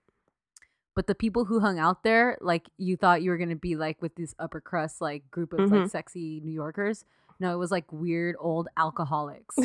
But 0.95 1.05
the 1.07 1.15
people 1.15 1.45
who 1.45 1.59
hung 1.59 1.77
out 1.79 2.03
there, 2.03 2.37
like 2.41 2.69
you 2.77 2.97
thought 2.97 3.21
you 3.21 3.29
were 3.29 3.37
gonna 3.37 3.55
be 3.55 3.75
like 3.75 4.01
with 4.01 4.15
this 4.15 4.33
upper 4.39 4.59
crust 4.61 4.99
like 4.99 5.29
group 5.31 5.53
of 5.53 5.59
Mhm. 5.69 5.81
like 5.83 5.89
sexy 5.91 6.41
New 6.43 6.51
Yorkers. 6.51 7.05
No, 7.39 7.53
it 7.53 7.57
was 7.57 7.71
like 7.71 7.91
weird 7.91 8.35
old 8.39 8.67
alcoholics. 8.77 9.55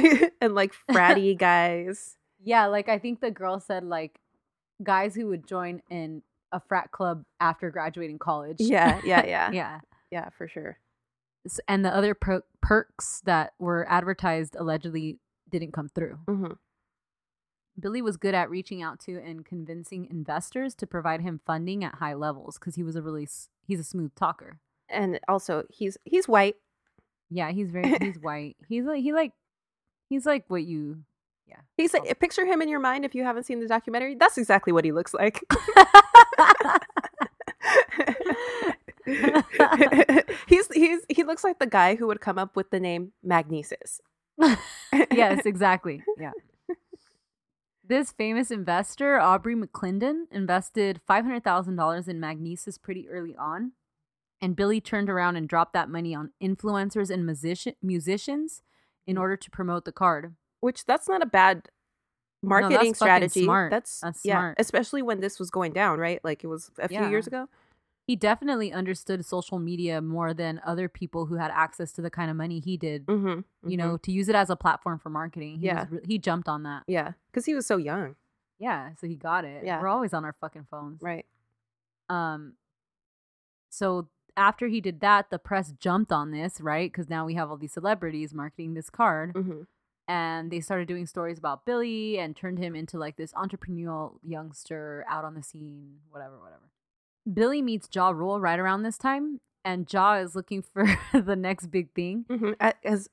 and 0.41 0.55
like 0.55 0.73
fratty 0.89 1.37
guys. 1.39 2.17
yeah, 2.43 2.67
like 2.67 2.89
I 2.89 2.99
think 2.99 3.21
the 3.21 3.31
girl 3.31 3.59
said 3.59 3.85
like 3.85 4.21
guys 4.83 5.15
who 5.15 5.29
would 5.29 5.47
join 5.47 5.81
in 5.91 6.23
a 6.53 6.61
frat 6.61 6.91
club 6.93 7.25
after 7.41 7.71
graduating 7.71 8.19
college. 8.19 8.57
Yeah, 8.61 9.01
yeah, 9.05 9.25
yeah. 9.27 9.51
yeah. 9.53 9.81
Yeah, 10.11 10.29
for 10.37 10.47
sure. 10.47 10.79
And 11.69 11.85
the 11.85 11.95
other 11.95 12.15
per- 12.15 12.43
perks 12.63 13.21
that 13.25 13.53
were 13.59 13.87
advertised 13.89 14.57
allegedly 14.59 15.19
didn't 15.51 15.73
come 15.73 15.89
through. 15.89 16.19
hmm 16.29 16.53
Billy 17.79 18.01
was 18.01 18.17
good 18.17 18.35
at 18.35 18.49
reaching 18.51 18.83
out 18.83 19.01
to 19.01 19.19
and 19.21 19.45
convincing 19.45 20.07
investors 20.09 20.77
to 20.77 20.87
provide 20.87 21.21
him 21.23 21.41
funding 21.45 21.83
at 21.83 21.97
high 21.97 22.15
levels 22.15 22.57
because 22.57 22.77
he 22.77 22.85
was 22.85 22.95
a 22.95 23.03
really 23.03 23.25
s- 23.25 23.49
he's 23.67 23.81
a 23.81 23.85
smooth 23.85 24.15
talker. 24.15 24.61
And 24.89 25.19
also, 25.27 25.65
he's 25.71 25.97
he's 26.05 26.29
white. 26.29 26.55
Yeah, 27.31 27.51
he's 27.51 27.71
very 27.71 27.97
he's 28.01 28.19
white. 28.21 28.57
He's 28.69 28.85
like 28.85 29.03
he 29.03 29.13
like 29.13 29.33
he's 30.09 30.25
like 30.25 30.45
what 30.47 30.63
you 30.63 30.99
yeah. 31.49 31.57
He's 31.77 31.93
like, 31.93 32.19
picture 32.21 32.47
him 32.47 32.63
in 32.63 32.69
your 32.69 32.79
mind 32.81 33.05
if 33.05 33.15
you 33.15 33.25
haven't 33.25 33.43
seen 33.45 33.59
the 33.59 33.67
documentary. 33.67 34.15
That's 34.15 34.39
exactly 34.39 34.73
what 34.73 34.85
he 34.85 34.93
looks 34.93 35.13
like. 35.13 35.43
he's 40.47 40.69
he's 40.73 41.01
he 41.09 41.25
looks 41.25 41.45
like 41.45 41.59
the 41.59 41.67
guy 41.67 41.95
who 41.95 42.07
would 42.07 42.21
come 42.21 42.39
up 42.39 42.57
with 42.57 42.71
the 42.71 42.81
name 42.81 43.13
Magnises. 43.27 44.01
yes, 45.13 45.47
exactly. 45.47 46.03
Yeah. 46.19 46.33
This 47.87 48.13
famous 48.13 48.51
investor, 48.51 49.21
Aubrey 49.21 49.55
McClendon, 49.55 50.23
invested 50.31 51.03
$500,000 51.07 52.09
in 52.09 52.19
Magnises 52.19 52.81
pretty 52.81 53.07
early 53.11 53.37
on. 53.37 53.73
And 54.41 54.57
Billy 54.57 54.81
turned 54.81 55.11
around 55.11 55.37
and 55.37 55.47
dropped 55.47 55.75
that 55.75 55.91
money 55.91 56.15
on 56.15 56.31
influencers 56.43 57.11
and 57.11 57.27
musician- 57.27 57.75
musicians 57.83 58.63
in 59.07 59.17
mm. 59.17 59.21
order 59.21 59.37
to 59.37 59.51
promote 59.51 59.85
the 59.85 59.93
card. 59.93 60.35
Which 60.61 60.87
that's 60.87 61.09
not 61.09 61.23
a 61.23 61.27
bad 61.27 61.69
marketing 62.43 62.89
that's 62.89 62.99
strategy. 62.99 63.45
smart. 63.45 63.71
That's 63.71 64.01
That's 64.01 64.21
yeah, 64.25 64.39
smart. 64.39 64.57
especially 64.59 65.03
when 65.03 65.21
this 65.21 65.39
was 65.39 65.51
going 65.51 65.73
down, 65.73 65.99
right? 65.99 66.21
Like 66.25 66.45
it 66.45 66.47
was 66.47 66.71
a 66.79 66.89
few 66.89 67.07
years 67.09 67.27
ago. 67.27 67.49
He 68.07 68.17
definitely 68.17 68.71
understood 68.73 69.25
social 69.25 69.59
media 69.59 70.03
more 70.03 70.35
than 70.35 70.61
other 70.65 70.89
people 70.91 71.25
who 71.27 71.37
had 71.37 71.51
access 71.51 71.91
to 71.93 72.03
the 72.03 72.11
kind 72.11 72.31
of 72.31 72.37
money 72.37 72.61
he 72.61 72.77
did. 72.77 73.07
Mm-hmm. 73.07 73.69
You 73.71 73.77
know, 73.79 73.97
to 73.99 74.13
use 74.13 74.29
it 74.29 74.35
as 74.35 74.51
a 74.51 74.57
platform 74.57 74.99
for 74.99 75.09
marketing. 75.09 75.61
He 75.61 75.67
Yeah. 75.67 75.87
was 75.91 76.01
he 76.07 76.19
jumped 76.19 76.49
on 76.49 76.65
that. 76.65 76.83
yeah, 76.87 77.13
because 77.31 77.47
he 77.47 77.55
was 77.55 77.67
so 77.67 77.77
young, 77.79 78.17
Yeah, 78.59 78.91
so 79.01 79.07
he 79.07 79.17
got 79.17 79.45
it. 79.47 79.65
Yeah. 79.65 79.81
We're 79.81 79.89
always 79.89 80.13
on 80.13 80.25
our 80.25 80.35
fucking 80.35 80.67
phones. 80.71 81.01
right? 81.01 81.25
Um, 82.11 82.55
so 83.71 84.09
after 84.37 84.69
he 84.69 84.81
did 84.81 85.01
that, 85.01 85.31
the 85.31 85.39
press 85.39 85.73
jumped 85.73 86.13
on 86.13 86.31
this, 86.31 86.61
right? 86.61 86.91
Because 86.93 87.09
now 87.09 87.25
we 87.25 87.35
have 87.35 87.51
all 87.51 87.57
these 87.57 87.73
celebrities 87.73 88.35
marketing 88.35 88.75
this 88.75 88.91
card, 88.91 89.33
Mm-hmm. 89.35 89.63
and 90.09 90.51
they 90.51 90.61
started 90.61 90.87
doing 90.89 91.07
stories 91.07 91.39
about 91.39 91.65
Billy 91.65 92.19
and 92.19 92.37
turned 92.37 92.59
him 92.59 92.75
into 92.75 92.99
like 92.99 93.17
this 93.17 93.33
entrepreneurial 93.33 94.19
youngster 94.23 95.05
out 95.09 95.25
on 95.25 95.35
the 95.35 95.43
scene, 95.43 96.01
whatever, 96.11 96.39
whatever. 96.39 96.69
Billy 97.33 97.63
meets 97.63 97.89
Ja 97.93 98.11
Rule 98.11 98.41
right 98.41 98.59
around 98.59 98.83
this 98.83 98.99
time, 98.99 99.41
and 99.65 99.91
Ja 99.93 100.15
is 100.15 100.35
looking 100.35 100.63
for 100.63 100.85
the 101.13 101.37
next 101.37 101.67
big 101.69 101.91
thing. 101.95 102.25
Mm-hmm. 102.29 102.53
As 102.85 103.09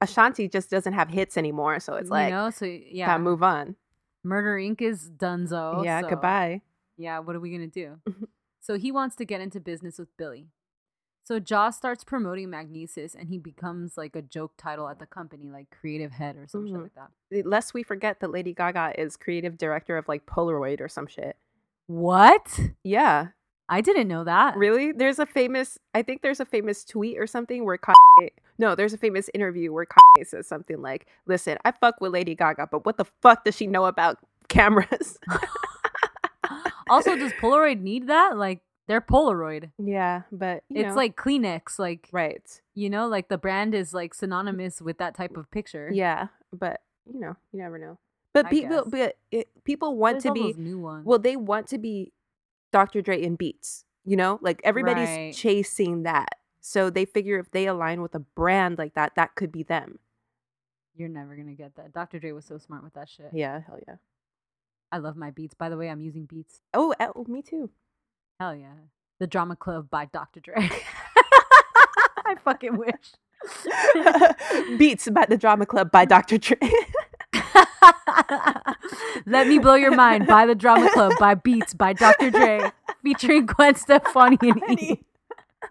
Ashanti 0.00 0.48
just 0.48 0.70
doesn't 0.70 0.92
have 0.94 1.08
hits 1.10 1.36
anymore, 1.36 1.78
so 1.80 1.94
it's 1.94 2.10
like 2.10 2.30
you 2.30 2.34
know, 2.36 2.50
so 2.50 2.64
yeah, 2.64 3.06
gotta 3.06 3.22
move 3.22 3.42
on. 3.42 3.76
Murder 4.24 4.56
Inc. 4.56 4.80
is 4.80 5.10
donezo. 5.10 5.84
yeah, 5.84 6.00
so- 6.00 6.08
goodbye. 6.10 6.62
yeah, 6.96 7.18
what 7.18 7.36
are 7.36 7.40
we 7.40 7.50
gonna 7.50 7.66
do? 7.66 7.98
Mhm. 8.08 8.26
so 8.60 8.76
he 8.78 8.90
wants 8.92 9.16
to 9.16 9.24
get 9.24 9.40
into 9.40 9.60
business 9.60 9.98
with 9.98 10.16
Billy. 10.16 10.46
So 11.24 11.40
Ja 11.48 11.70
starts 11.70 12.02
promoting 12.02 12.48
Magnises 12.48 13.14
and 13.14 13.28
he 13.28 13.38
becomes 13.38 13.96
like 13.96 14.16
a 14.16 14.22
joke 14.22 14.52
title 14.56 14.88
at 14.88 14.98
the 14.98 15.06
company, 15.06 15.50
like 15.50 15.68
creative 15.70 16.10
head 16.12 16.36
or 16.36 16.46
some 16.48 16.66
shit 16.66 16.76
Mhm. 16.76 16.82
like 16.82 16.94
that. 16.94 17.46
Lest 17.46 17.74
we 17.74 17.82
forget 17.84 18.18
that 18.20 18.30
Lady 18.32 18.52
Gaga 18.52 19.00
is 19.00 19.16
creative 19.16 19.56
director 19.58 19.96
of 19.96 20.08
like 20.08 20.26
Polaroid 20.26 20.80
or 20.80 20.88
some 20.88 21.06
shit. 21.06 21.36
What? 21.86 22.58
Yeah, 22.82 23.28
I 23.68 23.80
didn't 23.80 24.08
know 24.08 24.24
that. 24.24 24.56
really. 24.56 24.92
There's 24.92 25.18
a 25.18 25.26
famous. 25.26 25.78
I 25.94 26.02
think 26.02 26.22
there's 26.22 26.40
a 26.40 26.44
famous 26.44 26.84
tweet 26.84 27.18
or 27.18 27.26
something 27.26 27.64
where 27.64 27.78
Kanye. 27.78 28.30
No, 28.58 28.74
there's 28.74 28.92
a 28.92 28.98
famous 28.98 29.30
interview 29.32 29.72
where 29.72 29.86
Kanye 29.86 30.26
says 30.26 30.46
something 30.46 30.80
like, 30.82 31.06
"Listen, 31.26 31.58
I 31.64 31.72
fuck 31.72 32.00
with 32.00 32.12
Lady 32.12 32.34
Gaga, 32.34 32.68
but 32.70 32.84
what 32.84 32.98
the 32.98 33.04
fuck 33.04 33.44
does 33.44 33.56
she 33.56 33.66
know 33.66 33.86
about 33.86 34.18
cameras?" 34.48 35.18
also, 36.90 37.16
does 37.16 37.32
Polaroid 37.34 37.80
need 37.80 38.08
that? 38.08 38.36
Like 38.36 38.60
they're 38.88 39.00
Polaroid. 39.00 39.70
yeah, 39.78 40.22
but 40.30 40.64
it's 40.68 40.88
know, 40.88 40.94
like 40.94 41.16
Kleenex, 41.16 41.78
like 41.78 42.08
right. 42.12 42.42
you 42.74 42.90
know, 42.90 43.08
like 43.08 43.28
the 43.28 43.38
brand 43.38 43.74
is 43.74 43.94
like 43.94 44.12
synonymous 44.12 44.82
with 44.82 44.98
that 44.98 45.14
type 45.14 45.36
of 45.36 45.50
picture. 45.50 45.90
Yeah, 45.92 46.28
but 46.52 46.80
you 47.10 47.20
know, 47.20 47.36
you 47.52 47.60
never 47.60 47.78
know. 47.78 47.98
But 48.34 48.46
I 48.46 48.50
people, 48.50 48.82
guess. 48.84 48.90
but 48.90 49.16
it, 49.30 49.48
people 49.64 49.96
want 49.96 50.22
There's 50.22 50.24
to 50.24 50.32
be 50.32 50.54
new 50.56 50.78
ones. 50.78 51.04
well, 51.06 51.18
they 51.18 51.36
want 51.36 51.68
to 51.68 51.78
be 51.78 52.12
Dr. 52.72 53.02
Dre 53.02 53.22
and 53.24 53.38
Beats. 53.38 53.84
You 54.04 54.16
know, 54.16 54.38
like 54.42 54.60
everybody's 54.64 55.08
Right. 55.08 55.34
chasing 55.34 56.02
that, 56.02 56.40
so 56.60 56.90
they 56.90 57.04
figure 57.04 57.38
if 57.38 57.50
they 57.52 57.66
align 57.66 58.02
with 58.02 58.14
a 58.16 58.18
brand 58.20 58.78
like 58.78 58.94
that, 58.94 59.14
that 59.14 59.36
could 59.36 59.52
be 59.52 59.62
them. 59.62 60.00
You're 60.94 61.08
never 61.08 61.36
gonna 61.36 61.54
get 61.54 61.76
that. 61.76 61.92
Dr. 61.92 62.18
Dre 62.18 62.32
was 62.32 62.44
so 62.44 62.58
smart 62.58 62.82
with 62.82 62.94
that 62.94 63.08
shit. 63.08 63.30
Yeah, 63.32 63.60
hell 63.60 63.78
yeah. 63.86 63.96
I 64.90 64.98
love 64.98 65.16
my 65.16 65.30
beats. 65.30 65.54
By 65.54 65.68
the 65.68 65.76
way, 65.76 65.88
I'm 65.88 66.00
using 66.00 66.26
beats. 66.26 66.60
Oh, 66.74 66.94
uh, 67.00 67.08
oh, 67.14 67.24
me 67.28 67.42
too. 67.42 67.70
Hell 68.40 68.54
yeah. 68.56 68.74
The 69.20 69.26
Drama 69.28 69.56
Club 69.56 69.88
by 69.88 70.06
Dr. 70.06 70.40
Dre. 70.40 70.54
I 72.26 72.34
fucking 72.44 72.76
wish. 72.76 73.12
Beats 74.78 75.08
by 75.10 75.26
the 75.26 75.36
Drama 75.36 75.66
Club 75.66 75.90
by 75.90 76.04
Dr. 76.04 76.38
Dre. 76.38 76.58
Let 79.26 79.46
Me 79.48 79.58
Blow 79.58 79.74
Your 79.74 79.94
Mind 79.94 80.26
by 80.26 80.46
The 80.46 80.54
Drama 80.54 80.90
Club 80.92 81.12
by 81.18 81.34
Beats 81.34 81.74
by 81.74 81.92
Dr. 81.92 82.30
Dre 82.30 82.70
featuring 83.02 83.46
Gwen 83.46 83.74
Stefani 83.74 84.38
and 84.42 84.80
E. 84.82 85.02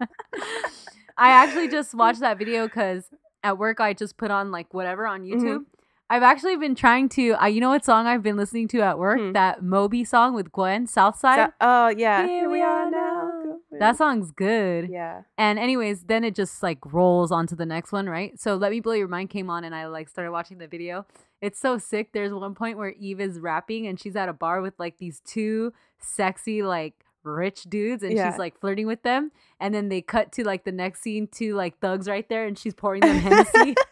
I 1.16 1.28
actually 1.30 1.68
just 1.68 1.94
watched 1.94 2.20
that 2.20 2.38
video 2.38 2.66
because 2.66 3.04
at 3.44 3.58
work 3.58 3.80
I 3.80 3.92
just 3.92 4.16
put 4.16 4.30
on 4.30 4.50
like 4.50 4.72
whatever 4.74 5.06
on 5.06 5.22
Mm-hmm. 5.22 5.46
YouTube. 5.46 5.64
I've 6.10 6.22
actually 6.22 6.56
been 6.56 6.74
trying 6.74 7.08
to, 7.10 7.32
uh, 7.42 7.46
you 7.46 7.58
know 7.62 7.70
what 7.70 7.86
song 7.86 8.06
I've 8.06 8.22
been 8.22 8.36
listening 8.36 8.68
to 8.68 8.80
at 8.82 8.98
work? 8.98 9.18
Hmm. 9.18 9.32
That 9.32 9.62
Moby 9.62 10.04
song 10.04 10.34
with 10.34 10.52
Gwen, 10.52 10.86
Southside. 10.86 11.38
So- 11.48 11.52
oh 11.62 11.88
yeah. 11.88 12.26
Here 12.26 12.50
we 12.50 12.60
are 12.60 12.90
now. 12.90 13.56
That 13.78 13.96
song's 13.96 14.30
good. 14.30 14.90
Yeah. 14.90 15.22
And 15.38 15.58
anyways, 15.58 16.02
then 16.04 16.22
it 16.22 16.34
just 16.34 16.62
like 16.62 16.78
rolls 16.92 17.32
onto 17.32 17.56
the 17.56 17.64
next 17.64 17.92
one, 17.92 18.10
right? 18.10 18.38
So 18.38 18.56
Let 18.56 18.72
Me 18.72 18.80
Blow 18.80 18.92
Your 18.92 19.08
Mind 19.08 19.30
came 19.30 19.48
on 19.48 19.64
and 19.64 19.74
I 19.74 19.86
like 19.86 20.08
started 20.10 20.32
watching 20.32 20.58
the 20.58 20.66
video. 20.66 21.06
It's 21.42 21.58
so 21.60 21.76
sick. 21.76 22.12
There's 22.12 22.32
one 22.32 22.54
point 22.54 22.78
where 22.78 22.90
Eve 22.90 23.20
is 23.20 23.38
rapping 23.40 23.86
and 23.86 24.00
she's 24.00 24.16
at 24.16 24.30
a 24.30 24.32
bar 24.32 24.62
with 24.62 24.74
like 24.78 24.96
these 24.98 25.20
two 25.26 25.74
sexy 25.98 26.62
like 26.62 26.94
rich 27.24 27.64
dudes 27.64 28.02
and 28.02 28.12
Yeah. 28.12 28.30
she's 28.30 28.38
like 28.38 28.58
flirting 28.60 28.86
with 28.86 29.02
them 29.02 29.30
and 29.60 29.74
then 29.74 29.88
they 29.90 30.00
cut 30.00 30.32
to 30.32 30.44
like 30.44 30.64
the 30.64 30.72
next 30.72 31.02
scene 31.02 31.26
to 31.32 31.54
like 31.54 31.78
thugs 31.80 32.08
right 32.08 32.28
there 32.28 32.46
and 32.46 32.58
she's 32.58 32.74
pouring 32.74 33.00
them 33.02 33.16
Hennessy. 33.18 33.74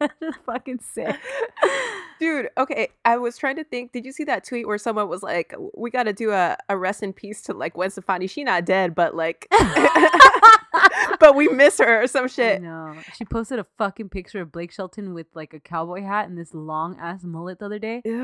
It's 0.00 0.36
fucking 0.46 0.78
sick. 0.78 1.16
Dude, 2.20 2.50
okay. 2.56 2.90
I 3.04 3.16
was 3.16 3.36
trying 3.36 3.56
to 3.56 3.64
think. 3.64 3.90
Did 3.90 4.04
you 4.04 4.12
see 4.12 4.22
that 4.24 4.44
tweet 4.44 4.68
where 4.68 4.78
someone 4.78 5.08
was 5.08 5.24
like, 5.24 5.52
"We 5.76 5.90
got 5.90 6.04
to 6.04 6.12
do 6.12 6.30
a, 6.30 6.56
a 6.68 6.78
rest 6.78 7.02
in 7.02 7.12
peace 7.12 7.42
to 7.42 7.52
like 7.52 7.74
Gwen 7.74 7.90
Stefani. 7.90 8.28
She 8.28 8.44
not 8.44 8.64
dead, 8.64 8.94
but 8.94 9.16
like, 9.16 9.48
but 11.20 11.34
we 11.34 11.48
miss 11.48 11.78
her 11.78 12.02
or 12.02 12.06
some 12.06 12.28
shit." 12.28 12.62
No, 12.62 12.94
she 13.14 13.24
posted 13.24 13.58
a 13.58 13.66
fucking 13.76 14.08
picture 14.08 14.40
of 14.40 14.52
Blake 14.52 14.72
Shelton 14.72 15.14
with 15.14 15.26
like 15.34 15.54
a 15.54 15.60
cowboy 15.60 16.02
hat 16.02 16.28
and 16.28 16.36
this 16.38 16.54
long 16.54 16.98
ass 17.00 17.22
mullet 17.24 17.58
the 17.58 17.66
other 17.66 17.78
day. 17.78 18.02
Ew. 18.04 18.14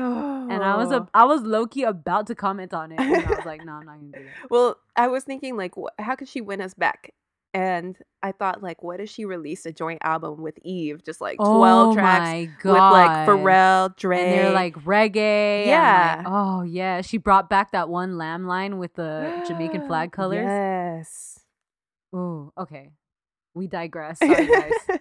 And 0.49 0.63
I 0.63 0.75
was 0.77 0.91
a, 0.91 1.07
I 1.13 1.25
was 1.25 1.41
low 1.41 1.67
key 1.67 1.83
about 1.83 2.27
to 2.27 2.35
comment 2.35 2.73
on 2.73 2.91
it, 2.91 2.99
and 2.99 3.25
I 3.25 3.29
was 3.29 3.45
like, 3.45 3.63
no, 3.65 3.73
I'm 3.73 3.85
not 3.85 3.95
gonna 3.99 4.11
do 4.11 4.23
that. 4.23 4.49
well. 4.49 4.77
I 4.95 5.07
was 5.09 5.25
thinking 5.25 5.57
like, 5.57 5.73
wh- 5.75 6.01
how 6.01 6.15
could 6.15 6.29
she 6.29 6.39
win 6.39 6.61
us 6.61 6.73
back? 6.73 7.13
and 7.55 7.95
I 8.21 8.33
thought 8.33 8.61
like, 8.61 8.83
what 8.83 8.99
if 8.99 9.09
she 9.09 9.23
released 9.23 9.65
a 9.65 9.71
joint 9.71 9.99
album 10.03 10.41
with 10.41 10.59
Eve, 10.63 11.05
just 11.05 11.21
like 11.21 11.37
oh 11.39 11.57
twelve 11.57 11.95
tracks 11.95 12.29
my 12.29 12.49
with 12.65 12.81
like. 12.81 13.25
Pharrell, 13.27 13.95
Dre, 13.95 14.19
and 14.19 14.31
they're 14.33 14.51
like 14.51 14.75
reggae. 14.83 15.65
Yeah. 15.65 16.15
like, 16.17 16.27
oh 16.29 16.63
yeah. 16.63 16.99
She 17.01 17.17
brought 17.17 17.49
back 17.49 17.71
that 17.71 17.87
one 17.87 18.17
lamb 18.17 18.45
line 18.45 18.77
with 18.77 18.95
the 18.95 19.41
Jamaican 19.47 19.87
flag 19.87 20.11
colors. 20.11 20.43
Yes. 20.43 21.39
Ooh, 22.13 22.51
okay. 22.57 22.91
We 23.53 23.67
digress. 23.67 24.19
Sorry, 24.19 24.45
guys. 24.47 24.73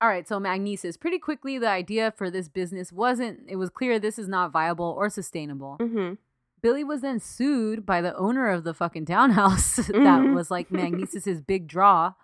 All 0.00 0.08
right, 0.08 0.28
so 0.28 0.38
Magnises. 0.38 0.98
Pretty 0.98 1.18
quickly, 1.18 1.58
the 1.58 1.68
idea 1.68 2.12
for 2.16 2.30
this 2.30 2.48
business 2.48 2.92
wasn't, 2.92 3.40
it 3.48 3.56
was 3.56 3.68
clear 3.70 3.98
this 3.98 4.18
is 4.18 4.28
not 4.28 4.52
viable 4.52 4.94
or 4.96 5.10
sustainable. 5.10 5.76
hmm 5.80 6.14
Billy 6.60 6.82
was 6.82 7.02
then 7.02 7.20
sued 7.20 7.86
by 7.86 8.00
the 8.00 8.16
owner 8.16 8.48
of 8.50 8.64
the 8.64 8.74
fucking 8.74 9.06
townhouse 9.06 9.76
that 9.76 9.92
Mhm. 9.92 10.34
was 10.34 10.50
like 10.50 10.70
Magnises's 10.72 11.40
big 11.40 11.68
draw 11.68 12.14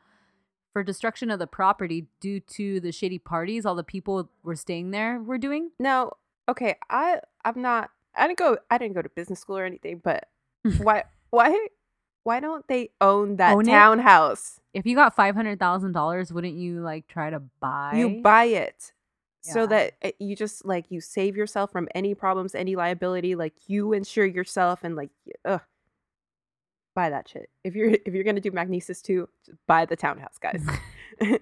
for 0.72 0.82
destruction 0.82 1.30
of 1.30 1.38
the 1.38 1.46
property 1.46 2.08
due 2.20 2.40
to 2.40 2.80
the 2.80 2.90
shady 2.90 3.18
parties 3.20 3.64
all 3.64 3.76
the 3.76 3.84
people 3.84 4.28
were 4.42 4.56
staying 4.56 4.90
there 4.90 5.20
were 5.20 5.38
doing. 5.38 5.70
Now, 5.78 6.14
okay, 6.48 6.74
I 6.90 7.20
I'm 7.44 7.62
not. 7.62 7.90
I 8.16 8.26
didn't 8.26 8.38
go. 8.40 8.58
I 8.72 8.78
didn't 8.78 8.94
go 8.94 9.02
to 9.02 9.08
business 9.08 9.38
school 9.38 9.56
or 9.58 9.64
anything. 9.64 10.00
But 10.02 10.28
why 10.78 11.04
why 11.30 11.68
why 12.24 12.40
don't 12.40 12.66
they 12.68 12.90
own 13.00 13.36
that 13.36 13.54
Own 13.54 13.68
it? 13.68 13.70
townhouse? 13.70 14.60
If 14.72 14.84
you 14.86 14.96
got 14.96 15.16
$500,000, 15.16 16.32
wouldn't 16.32 16.54
you 16.54 16.80
like 16.80 17.06
try 17.06 17.30
to 17.30 17.40
buy? 17.60 17.92
You 17.96 18.20
buy 18.22 18.44
it 18.46 18.92
so 19.42 19.66
that 19.66 19.92
it, 20.02 20.16
you 20.18 20.34
just 20.34 20.64
like 20.64 20.86
you 20.90 21.00
save 21.00 21.36
yourself 21.36 21.70
from 21.70 21.86
any 21.94 22.14
problems, 22.14 22.54
any 22.54 22.74
liability. 22.76 23.34
Like 23.34 23.54
you 23.68 23.92
insure 23.92 24.24
yourself 24.26 24.82
and 24.82 24.96
like 24.96 25.10
ugh. 25.44 25.60
Buy 26.94 27.10
that 27.10 27.28
shit. 27.28 27.50
If 27.62 27.74
you're 27.74 27.90
if 27.90 28.14
you're 28.14 28.24
gonna 28.24 28.40
do 28.40 28.50
Magnises 28.52 29.02
too, 29.02 29.28
buy 29.66 29.84
the 29.84 29.96
townhouse, 29.96 30.38
guys. 30.38 30.64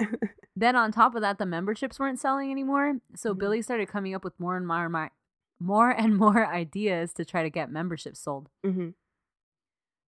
Then 0.54 0.76
on 0.76 0.92
top 0.92 1.14
of 1.14 1.22
that, 1.22 1.38
the 1.38 1.46
memberships 1.46 1.98
weren't 1.98 2.20
selling 2.20 2.50
anymore. 2.50 2.98
So 3.16 3.34
Mhm. 3.34 3.38
Billy 3.38 3.62
started 3.62 3.88
coming 3.88 4.14
up 4.14 4.22
with 4.22 4.38
more 4.38 4.54
and 4.54 4.66
more, 4.66 5.10
more, 5.58 5.90
and 5.90 6.14
more 6.24 6.46
ideas 6.46 7.14
to 7.14 7.24
try 7.24 7.42
to 7.42 7.48
get 7.50 7.70
memberships 7.72 8.20
sold. 8.20 8.50
hmm 8.62 8.90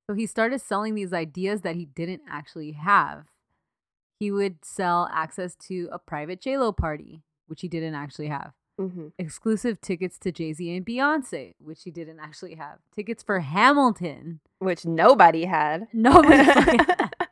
So 0.09 0.15
he 0.15 0.27
started 0.27 0.61
selling 0.61 0.95
these 0.95 1.13
ideas 1.13 1.63
that 1.63 1.77
he 1.77 1.87
didn't 1.87 2.23
actually 2.29 2.73
have. 2.73 3.25
He 4.21 4.31
would 4.31 4.65
sell 4.65 5.09
access 5.13 5.55
to 5.69 5.89
a 5.91 5.99
private 5.99 6.41
JLo 6.41 6.77
party, 6.77 7.23
which 7.47 7.63
he 7.63 7.69
didn't 7.69 7.95
actually 7.95 8.29
have. 8.29 8.53
hmm 8.79 9.09
Exclusive 9.19 9.81
tickets 9.81 10.19
to 10.21 10.33
Jay 10.33 10.53
Z 10.53 10.77
and 10.77 10.85
Beyonce, 10.87 11.55
which 11.59 11.83
he 11.85 11.91
didn't 11.91 12.21
actually 12.21 12.55
have. 12.55 12.79
Tickets 12.95 13.23
for 13.23 13.41
Hamilton. 13.41 14.41
Which 14.59 14.85
nobody 14.85 15.45
had. 15.45 15.89
Nobody 15.93 16.45
had. 16.45 17.11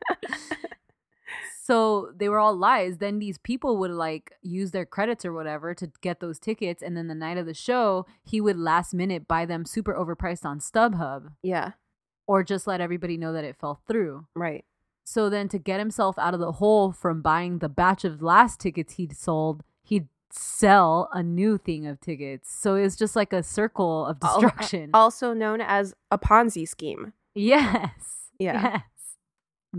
So 1.64 2.10
they 2.16 2.28
were 2.28 2.40
all 2.40 2.56
lies. 2.56 2.98
Then 2.98 3.20
these 3.20 3.38
people 3.38 3.76
would 3.78 3.92
like 3.92 4.32
use 4.42 4.72
their 4.72 4.84
credits 4.84 5.24
or 5.24 5.32
whatever 5.32 5.74
to 5.74 5.92
get 6.00 6.18
those 6.18 6.40
tickets. 6.40 6.82
And 6.82 6.96
then 6.96 7.06
the 7.06 7.14
night 7.14 7.38
of 7.38 7.46
the 7.46 7.54
show, 7.54 8.04
he 8.24 8.40
would 8.40 8.58
last 8.58 8.92
minute 8.92 9.28
buy 9.28 9.46
them 9.46 9.64
super 9.64 9.94
overpriced 9.94 10.44
on 10.44 10.58
StubHub 10.58 11.28
yeah. 11.40 11.72
Or 12.32 12.42
just 12.42 12.66
let 12.66 12.80
everybody 12.80 13.16
know 13.16 13.32
that 13.32 13.44
it 13.44 13.56
fell 13.56 13.80
through. 13.86 14.26
Right. 14.34 14.64
So 15.04 15.28
then 15.28 15.48
to 15.48 15.58
get 15.58 15.78
himself 15.80 16.18
out 16.18 16.32
of 16.34 16.40
the 16.40 16.52
hole 16.52 16.92
from 16.92 17.20
buying 17.22 17.58
the 17.58 17.68
batch 17.68 18.04
of 18.04 18.22
last 18.22 18.60
tickets 18.60 18.94
he'd 18.94 19.16
sold, 19.16 19.62
he'd 19.82 20.08
sell 20.30 21.08
a 21.12 21.22
new 21.22 21.58
thing 21.58 21.86
of 21.86 22.00
tickets. 22.00 22.50
So 22.54 22.76
it 22.76 22.82
was 22.82 22.96
just 22.96 23.14
like 23.16 23.32
a 23.32 23.42
circle 23.42 24.06
of 24.06 24.20
destruction. 24.20 24.90
Also 24.94 25.34
known 25.34 25.60
as 25.60 25.94
a 26.10 26.18
Ponzi 26.18 26.66
scheme. 26.66 27.12
yes. 27.34 28.30
Yeah. 28.38 28.62
Yes. 28.72 28.82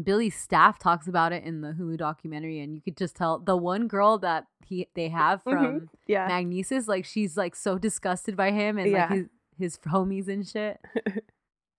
Billy's 0.04 0.36
staff 0.36 0.80
talks 0.80 1.08
about 1.08 1.32
it 1.34 1.44
in 1.44 1.62
the 1.62 1.72
Hulu 1.74 1.98
documentary, 1.98 2.60
and 2.60 2.74
you 2.76 2.82
could 2.82 2.98
just 2.98 3.16
tell 3.16 3.38
the 3.40 3.56
one 3.56 3.88
girl 3.88 4.18
that 4.20 4.46
he 4.66 4.88
they 4.96 5.10
have 5.10 5.44
from 5.44 5.58
Mhm. 5.82 5.88
Yeah. 6.08 6.28
Magnises, 6.30 6.88
like 6.88 7.06
she's 7.06 7.38
like 7.38 7.56
so 7.56 7.78
disgusted 7.78 8.36
by 8.36 8.52
him 8.52 8.78
and 8.78 8.90
Yeah. 8.92 9.08
like 9.10 9.20
his, 9.20 9.28
his 9.58 9.78
homies 9.80 10.28
and 10.28 10.48
shit. 10.48 10.80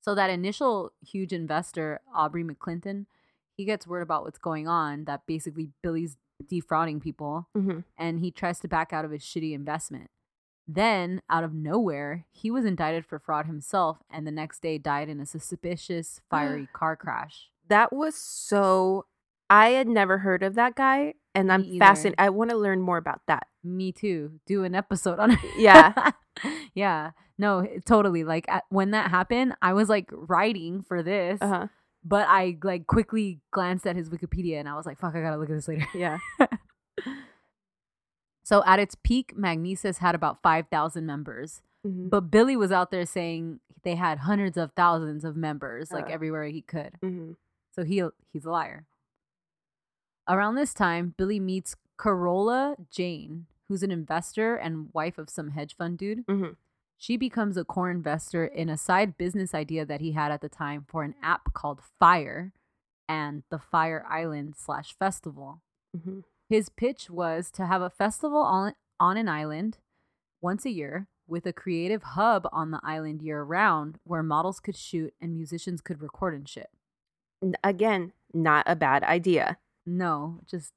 so 0.04 0.14
that 0.14 0.28
initial 0.28 0.92
huge 1.00 1.32
investor, 1.32 1.98
Aubrey 2.14 2.44
McClendon, 2.44 3.06
he 3.56 3.64
gets 3.64 3.86
word 3.86 4.02
about 4.02 4.22
what's 4.22 4.38
going 4.38 4.68
on. 4.68 5.06
That 5.06 5.22
basically 5.26 5.70
Billy's 5.82 6.18
defrauding 6.46 7.00
people, 7.00 7.48
hmm 7.54 7.80
and 7.96 8.20
he 8.20 8.30
tries 8.30 8.60
to 8.60 8.68
back 8.68 8.92
out 8.92 9.06
of 9.06 9.10
his 9.10 9.22
shitty 9.22 9.54
investment. 9.54 10.10
Then, 10.68 11.22
out 11.30 11.44
of 11.44 11.54
nowhere, 11.54 12.26
he 12.30 12.50
was 12.50 12.66
indicted 12.66 13.06
for 13.06 13.18
fraud 13.18 13.46
himself, 13.46 13.98
and 14.10 14.26
the 14.26 14.30
next 14.30 14.60
day 14.60 14.76
died 14.76 15.08
in 15.08 15.20
a 15.20 15.26
suspicious 15.26 16.20
fiery 16.28 16.68
car 16.74 16.96
crash. 16.96 17.48
That 17.68 17.90
was 17.90 18.14
so. 18.14 19.06
I 19.48 19.70
had 19.70 19.88
never 19.88 20.18
heard 20.18 20.42
of 20.42 20.54
that 20.54 20.74
guy, 20.74 21.14
and 21.34 21.52
I'm 21.52 21.62
Me 21.62 21.78
fascinated. 21.78 22.16
I 22.18 22.30
want 22.30 22.50
to 22.50 22.56
learn 22.56 22.80
more 22.80 22.96
about 22.98 23.22
that. 23.26 23.46
Me 23.62 23.92
too. 23.92 24.40
Do 24.46 24.64
an 24.64 24.74
episode 24.74 25.18
on 25.18 25.32
it. 25.32 25.38
Yeah. 25.58 26.10
yeah. 26.74 27.10
No, 27.38 27.66
totally. 27.84 28.24
Like 28.24 28.44
at, 28.48 28.64
when 28.70 28.90
that 28.92 29.10
happened, 29.10 29.54
I 29.62 29.72
was 29.72 29.88
like 29.88 30.08
writing 30.12 30.82
for 30.82 31.02
this, 31.02 31.38
Uh 31.42 31.48
huh. 31.48 31.66
but 32.04 32.26
I 32.28 32.56
like 32.62 32.86
quickly 32.86 33.40
glanced 33.52 33.86
at 33.86 33.96
his 33.96 34.08
Wikipedia 34.10 34.58
and 34.60 34.68
I 34.68 34.76
was 34.76 34.86
like, 34.86 34.98
fuck, 34.98 35.14
I 35.14 35.20
gotta 35.22 35.36
look 35.36 35.50
at 35.50 35.56
this 35.56 35.68
later. 35.68 35.86
Yeah. 35.94 36.18
So 38.46 38.62
at 38.66 38.78
its 38.78 38.94
peak, 38.94 39.34
Magnises 39.36 39.98
had 39.98 40.14
about 40.14 40.42
5,000 40.42 41.06
members. 41.06 41.62
Mhm. 41.86 42.10
But 42.10 42.30
Billy 42.30 42.56
was 42.56 42.70
out 42.72 42.90
there 42.90 43.06
saying 43.06 43.60
they 43.84 43.94
had 43.94 44.18
hundreds 44.18 44.56
of 44.58 44.72
thousands 44.72 45.24
of 45.24 45.34
members, 45.36 45.90
like 45.90 46.06
Uh. 46.06 46.12
everywhere 46.12 46.44
he 46.44 46.60
could. 46.60 46.98
Mhm. 47.02 47.36
So 47.74 47.84
he 47.84 48.02
he's 48.32 48.44
a 48.44 48.50
liar. 48.50 48.84
Around 50.28 50.54
this 50.54 50.72
time, 50.74 51.14
Billy 51.16 51.38
meets 51.40 51.76
Carola 51.96 52.76
Jain, 52.90 53.46
who's 53.68 53.82
an 53.82 53.90
investor 53.90 54.56
and 54.56 54.88
wife 54.92 55.18
of 55.18 55.28
some 55.30 55.50
hedge 55.50 55.76
fund 55.76 55.98
dude. 55.98 56.26
Mhm. 56.26 56.56
She 56.96 57.16
becomes 57.16 57.56
a 57.56 57.64
core 57.64 57.90
investor 57.90 58.44
in 58.46 58.68
a 58.68 58.78
side 58.78 59.16
business 59.18 59.54
idea 59.54 59.84
that 59.84 60.00
he 60.00 60.12
had 60.12 60.32
at 60.32 60.40
the 60.40 60.48
time 60.48 60.84
for 60.88 61.02
an 61.02 61.14
app 61.22 61.52
called 61.52 61.82
Fyre 61.82 62.52
and 63.08 63.42
the 63.50 63.58
Fyre 63.58 64.04
Island 64.08 64.56
slash 64.56 64.96
festival. 64.96 65.60
Mhm. 65.94 66.24
His 66.48 66.68
pitch 66.70 67.10
was 67.10 67.50
to 67.52 67.66
have 67.66 67.82
a 67.82 67.90
festival 67.90 68.38
on, 68.40 68.74
on 68.98 69.16
an 69.16 69.28
island 69.28 69.78
once 70.40 70.64
a 70.64 70.70
year 70.70 71.06
with 71.26 71.46
a 71.46 71.52
creative 71.52 72.02
hub 72.02 72.48
on 72.52 72.70
the 72.70 72.80
island 72.82 73.22
year 73.22 73.42
round 73.42 73.98
where 74.04 74.22
models 74.22 74.60
could 74.60 74.76
shoot 74.76 75.14
and 75.20 75.34
musicians 75.34 75.80
could 75.80 76.00
record 76.00 76.34
and 76.34 76.48
shit. 76.48 76.70
Again, 77.62 78.12
not 78.32 78.64
a 78.66 78.76
bad 78.76 79.02
idea. 79.04 79.58
No, 79.86 80.40
just 80.46 80.72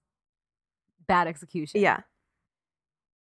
bad 1.08 1.28
execution. 1.28 1.82
Yeah. 1.82 2.02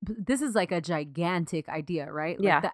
This 0.03 0.41
is 0.43 0.55
like 0.55 0.73
a 0.73 0.81
gigantic 0.81 1.69
idea, 1.69 2.11
right? 2.11 2.39
Like 2.39 2.45
Yeah. 2.47 2.61
the- 2.61 2.73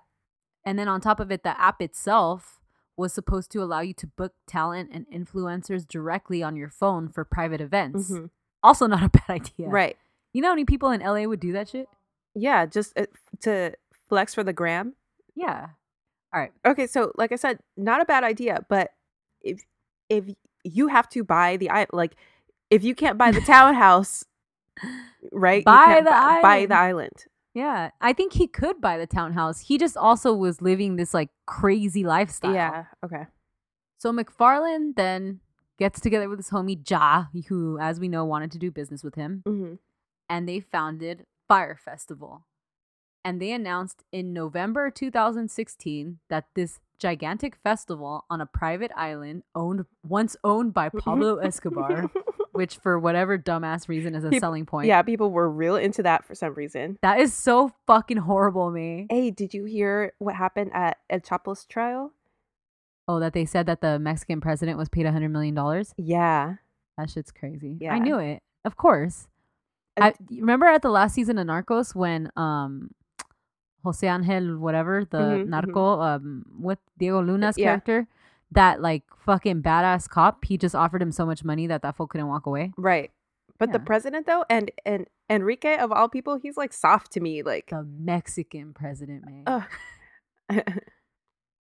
and 0.64 0.78
then 0.78 0.88
on 0.88 1.00
top 1.00 1.18
of 1.20 1.30
it, 1.32 1.42
the 1.42 1.58
app 1.60 1.80
itself 1.80 2.60
was 2.96 3.12
supposed 3.12 3.50
to 3.52 3.62
allow 3.62 3.80
you 3.80 3.94
to 3.94 4.06
book 4.06 4.34
talent 4.46 4.90
and 4.92 5.06
influencers 5.08 5.86
directly 5.86 6.42
on 6.42 6.56
your 6.56 6.68
phone 6.68 7.08
for 7.08 7.24
private 7.24 7.60
events. 7.60 8.10
Mhm. 8.12 8.30
Also, 8.62 8.86
not 8.86 9.02
a 9.02 9.08
bad 9.28 9.30
idea. 9.30 9.68
Right. 9.68 9.96
You 10.32 10.42
know 10.42 10.48
how 10.48 10.54
many 10.54 10.64
people 10.64 10.90
in 10.90 11.00
LA 11.02 11.26
would 11.26 11.40
do 11.40 11.52
that 11.52 11.68
shit? 11.68 11.88
Yeah. 12.34 12.66
Just 12.66 12.96
uh, 12.98 13.06
to 13.40 13.74
flex 14.08 14.34
for 14.34 14.44
the 14.44 14.52
gram. 14.52 14.94
Yeah. 15.34 15.70
All 16.34 16.40
right. 16.40 16.52
Okay. 16.64 16.86
So, 16.86 17.12
like 17.16 17.32
I 17.32 17.36
said, 17.36 17.60
not 17.76 18.00
a 18.00 18.04
bad 18.04 18.24
idea. 18.24 18.64
But 18.68 18.92
if 19.40 19.62
if 20.08 20.26
you 20.64 20.88
have 20.88 21.08
to 21.10 21.24
buy 21.24 21.56
the 21.56 21.70
like, 21.92 22.14
if 22.72 22.82
you 22.84 22.94
can't 22.94 23.18
buy 23.18 23.30
the 23.30 23.40
townhouse, 23.42 24.24
right? 25.30 25.64
Buy 25.64 26.00
the 26.02 26.10
Buy 26.10 26.66
the 26.66 26.74
island. 26.74 26.74
island. 26.74 27.24
Yeah. 27.54 27.90
I 28.00 28.12
think 28.14 28.32
he 28.32 28.46
could 28.46 28.80
buy 28.80 28.96
the 28.96 29.06
townhouse. 29.06 29.60
He 29.60 29.76
just 29.76 29.96
also 29.96 30.32
was 30.32 30.62
living 30.62 30.96
this 30.96 31.12
like 31.12 31.28
crazy 31.46 32.02
lifestyle. 32.02 32.54
Yeah. 32.54 32.84
Okay. 33.04 33.26
So 33.98 34.10
McFarland 34.12 34.96
then 34.96 35.40
gets 35.78 36.00
together 36.00 36.28
with 36.28 36.38
his 36.38 36.50
homie 36.50 36.78
Ja, 36.88 37.24
who, 37.48 37.78
as 37.78 38.00
we 38.00 38.08
know, 38.08 38.24
wanted 38.24 38.50
to 38.52 38.58
do 38.58 38.70
business 38.70 39.04
with 39.04 39.14
him, 39.14 39.42
hmm 39.46 39.74
and 40.30 40.48
they 40.48 40.60
founded 40.60 41.26
Fyre 41.46 41.76
Festival. 41.76 42.46
And 43.24 43.40
they 43.40 43.52
announced 43.52 44.02
in 44.12 44.32
November 44.32 44.90
2016 44.90 46.18
that 46.30 46.46
this 46.54 46.80
gigantic 46.98 47.56
festival 47.62 48.24
on 48.30 48.40
a 48.40 48.46
private 48.46 48.90
island 48.96 49.42
owned 49.54 49.84
once 50.06 50.36
owned 50.42 50.72
by 50.72 50.88
Pablo 51.04 51.36
Escobar, 51.36 52.10
which 52.52 52.76
for 52.76 52.98
whatever 52.98 53.36
dumbass 53.38 53.88
reason 53.88 54.14
is 54.14 54.24
a 54.24 54.30
Peop- 54.30 54.40
selling 54.40 54.66
point. 54.66 54.86
Yeah, 54.86 55.02
people 55.02 55.30
were 55.30 55.50
real 55.50 55.76
into 55.76 56.02
that 56.04 56.24
for 56.24 56.34
some 56.34 56.54
reason. 56.54 56.98
That 57.02 57.18
is 57.20 57.34
so 57.34 57.72
fucking 57.86 58.18
horrible, 58.18 58.70
me. 58.70 59.06
Hey, 59.10 59.30
did 59.30 59.52
you 59.54 59.64
hear 59.64 60.12
what 60.18 60.34
happened 60.36 60.70
at 60.74 60.98
El 61.10 61.20
Chapo's 61.20 61.64
trial? 61.66 62.12
Oh, 63.08 63.18
that 63.20 63.32
they 63.32 63.44
said 63.44 63.66
that 63.66 63.80
the 63.80 63.98
Mexican 63.98 64.40
president 64.40 64.78
was 64.78 64.88
paid 64.88 65.06
$100 65.06 65.30
million? 65.30 65.56
Yeah. 65.96 66.54
That 66.96 67.10
shit's 67.10 67.32
crazy. 67.32 67.76
Yeah. 67.80 67.94
I 67.94 67.98
knew 67.98 68.18
it. 68.18 68.42
Of 68.64 68.76
course. 68.76 69.26
I- 70.00 70.08
I, 70.08 70.14
remember 70.30 70.66
at 70.66 70.82
the 70.82 70.90
last 70.90 71.14
season 71.14 71.36
of 71.38 71.46
Narcos 71.46 71.94
when 71.94 72.30
um 72.36 72.90
Jose 73.84 74.06
Angel 74.06 74.56
whatever 74.58 75.04
the 75.04 75.18
Mhm, 75.18 75.44
mhm. 75.44 75.48
narco 75.48 76.00
um 76.00 76.44
with 76.60 76.78
Diego 76.98 77.20
Luna's 77.20 77.58
Yeah. 77.58 77.66
character 77.66 78.06
that 78.54 78.80
like 78.80 79.02
fucking 79.24 79.62
badass 79.62 80.08
cop, 80.08 80.44
he 80.44 80.56
just 80.56 80.74
offered 80.74 81.02
him 81.02 81.12
so 81.12 81.26
much 81.26 81.44
money 81.44 81.66
that 81.66 81.82
that 81.82 81.96
fool 81.96 82.06
couldn't 82.06 82.28
walk 82.28 82.46
away. 82.46 82.72
Right. 82.76 83.10
But 83.58 83.72
the 83.72 83.78
president 83.78 84.26
though, 84.26 84.44
and 84.50 84.72
and 84.84 85.06
Enrique 85.30 85.76
of 85.78 85.92
all 85.92 86.08
people, 86.08 86.36
he's 86.36 86.56
like 86.56 86.72
soft 86.72 87.12
to 87.12 87.20
me. 87.20 87.44
Like, 87.44 87.68
The 87.70 87.84
Mexican 87.84 88.74
president, 88.74 89.24
man. 89.24 89.44
ugh. 89.46 89.62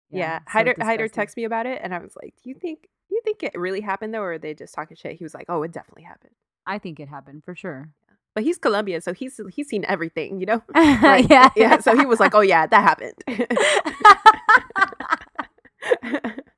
yeah. 0.09 0.39
so 0.39 0.43
Hyder 0.47 0.75
Hyder 0.79 1.09
texted 1.09 1.35
me 1.37 1.43
about 1.43 1.65
it, 1.65 1.81
and 1.83 1.93
I 1.93 1.99
was 1.99 2.15
like, 2.15 2.35
"Do 2.41 2.49
you 2.49 2.55
think 2.55 2.87
do 3.09 3.15
you 3.15 3.21
think 3.25 3.43
it 3.43 3.51
really 3.53 3.81
happened 3.81 4.13
though, 4.13 4.21
or 4.21 4.33
are 4.33 4.37
they 4.37 4.53
just 4.53 4.73
talking 4.73 4.95
shit?" 4.95 5.17
He 5.17 5.25
was 5.25 5.33
like, 5.33 5.47
"Oh, 5.49 5.61
it 5.63 5.73
definitely 5.73 6.03
happened." 6.03 6.31
I 6.65 6.77
think 6.77 7.01
it 7.01 7.09
happened 7.09 7.43
for 7.43 7.53
sure. 7.53 7.89
But 8.33 8.43
he's 8.45 8.57
Colombian, 8.57 9.01
so 9.01 9.13
he's 9.13 9.41
he's 9.51 9.67
seen 9.67 9.83
everything, 9.87 10.39
you 10.39 10.45
know. 10.45 10.63
yeah, 10.75 11.49
yeah. 11.55 11.79
So 11.79 11.97
he 11.97 12.05
was 12.05 12.21
like, 12.21 12.33
"Oh 12.33 12.41
yeah, 12.41 12.65
that 12.67 12.81
happened." 12.81 13.23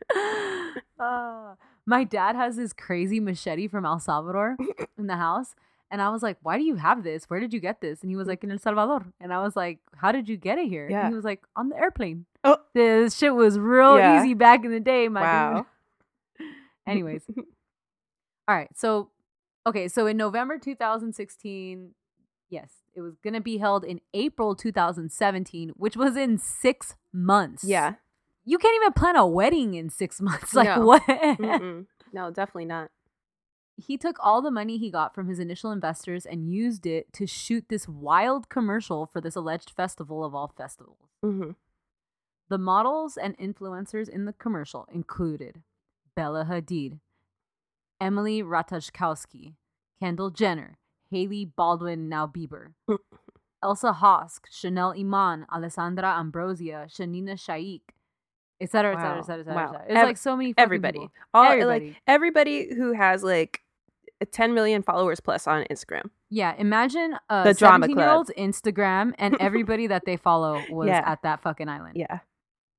Uh, 0.99 1.55
my 1.85 2.03
dad 2.03 2.35
has 2.35 2.57
this 2.57 2.73
crazy 2.73 3.19
machete 3.19 3.67
from 3.67 3.85
El 3.85 3.99
Salvador 3.99 4.55
in 4.97 5.07
the 5.07 5.15
house. 5.15 5.55
And 5.89 6.01
I 6.01 6.09
was 6.09 6.23
like, 6.23 6.37
why 6.41 6.57
do 6.57 6.63
you 6.63 6.75
have 6.75 7.03
this? 7.03 7.25
Where 7.25 7.39
did 7.39 7.53
you 7.53 7.59
get 7.59 7.81
this? 7.81 8.01
And 8.01 8.09
he 8.09 8.15
was 8.15 8.27
like, 8.27 8.43
in 8.43 8.51
El 8.51 8.59
Salvador. 8.59 9.05
And 9.19 9.33
I 9.33 9.41
was 9.41 9.55
like, 9.55 9.79
how 9.95 10.11
did 10.11 10.29
you 10.29 10.37
get 10.37 10.57
it 10.57 10.69
here? 10.69 10.87
Yeah. 10.89 11.01
And 11.01 11.09
he 11.09 11.15
was 11.15 11.25
like, 11.25 11.41
on 11.55 11.69
the 11.69 11.75
airplane. 11.75 12.25
Oh. 12.43 12.57
This 12.73 13.17
shit 13.17 13.33
was 13.35 13.59
real 13.59 13.97
Yeah. 13.97 14.19
easy 14.21 14.33
back 14.33 14.63
in 14.63 14.71
the 14.71 14.79
day, 14.79 15.07
my 15.09 15.21
wow. 15.21 15.65
dude. 16.37 16.47
Anyways. 16.87 17.23
All 18.47 18.55
right. 18.55 18.69
So, 18.75 19.09
okay. 19.67 19.87
So 19.87 20.07
in 20.07 20.17
November 20.17 20.57
2016, 20.57 21.91
yes, 22.49 22.69
it 22.95 23.01
was 23.01 23.15
going 23.17 23.33
to 23.33 23.41
be 23.41 23.57
held 23.57 23.83
in 23.83 23.99
April 24.13 24.55
2017, 24.55 25.69
which 25.75 25.97
was 25.97 26.15
in 26.15 26.37
six 26.37 26.95
months. 27.11 27.63
Yeah. 27.65 27.95
You 28.45 28.57
can't 28.57 28.75
even 28.75 28.93
plan 28.93 29.15
a 29.15 29.25
wedding 29.27 29.73
in 29.75 29.89
six 29.89 30.19
months. 30.29 30.53
Like, 30.53 30.75
No. 30.77 30.85
what? 30.85 31.03
Mm-mm. 31.03 31.85
No, 32.13 32.31
definitely 32.31 32.65
not. 32.65 32.89
he 33.77 33.97
took 33.97 34.17
all 34.19 34.41
the 34.41 34.51
money 34.51 34.77
he 34.77 34.91
got 34.91 35.15
from 35.15 35.27
his 35.27 35.39
initial 35.39 35.71
investors 35.71 36.25
and 36.25 36.51
used 36.53 36.85
it 36.85 37.11
to 37.13 37.25
shoot 37.25 37.65
this 37.69 37.87
wild 37.87 38.47
commercial 38.49 39.05
for 39.05 39.21
this 39.21 39.35
alleged 39.35 39.71
festival 39.71 40.23
of 40.23 40.35
all 40.35 40.53
festivals. 40.55 41.09
hmm 41.23 41.51
The 42.49 42.57
models 42.57 43.17
and 43.17 43.37
influencers 43.37 44.09
in 44.09 44.25
the 44.25 44.33
commercial 44.33 44.87
included 44.91 45.61
Bella 46.15 46.45
Hadid, 46.49 46.99
Emily 47.99 48.43
Ratajkowski, 48.43 49.53
Kendall 49.99 50.31
Jenner, 50.31 50.77
Hailey 51.09 51.45
Baldwin, 51.45 52.09
now 52.09 52.27
Bieber, 52.27 52.73
Elsa 53.63 53.93
Hosk, 54.01 54.41
Chanel 54.51 54.93
Iman, 54.97 55.45
Alessandra 55.51 56.17
Ambrosio, 56.19 56.85
Shanina 56.87 57.39
Shaikh, 57.39 57.93
etc., 58.61 58.93
etc., 58.93 59.13
Wow. 59.13 59.19
etc., 59.19 59.39
etc. 59.41 59.55
Wow. 59.55 59.81
It's 59.87 59.95
Ev- 59.97 60.07
like 60.07 60.17
so 60.17 60.35
many 60.37 60.53
Everybody, 60.57 60.99
people. 60.99 61.11
all 61.33 61.45
Everybody. 61.51 61.87
like 61.89 62.01
everybody 62.07 62.73
who 62.75 62.93
has 62.93 63.23
like 63.23 63.61
10 64.31 64.53
million 64.53 64.83
followers 64.83 65.19
plus 65.19 65.47
on 65.47 65.65
Instagram. 65.71 66.09
Yeah, 66.29 66.53
imagine 66.57 67.15
a 67.29 67.43
The 67.43 67.53
drama 67.53 67.85
17 67.85 67.97
year 67.97 68.09
old's 68.09 68.31
Instagram 68.37 69.13
and 69.17 69.35
everybody 69.39 69.87
that 69.87 70.03
they 70.05 70.15
follow 70.17 70.61
was 70.69 70.87
Yeah. 70.87 71.01
at 71.05 71.23
that 71.23 71.41
fucking 71.41 71.67
island. 71.67 71.95
Yeah. 71.97 72.19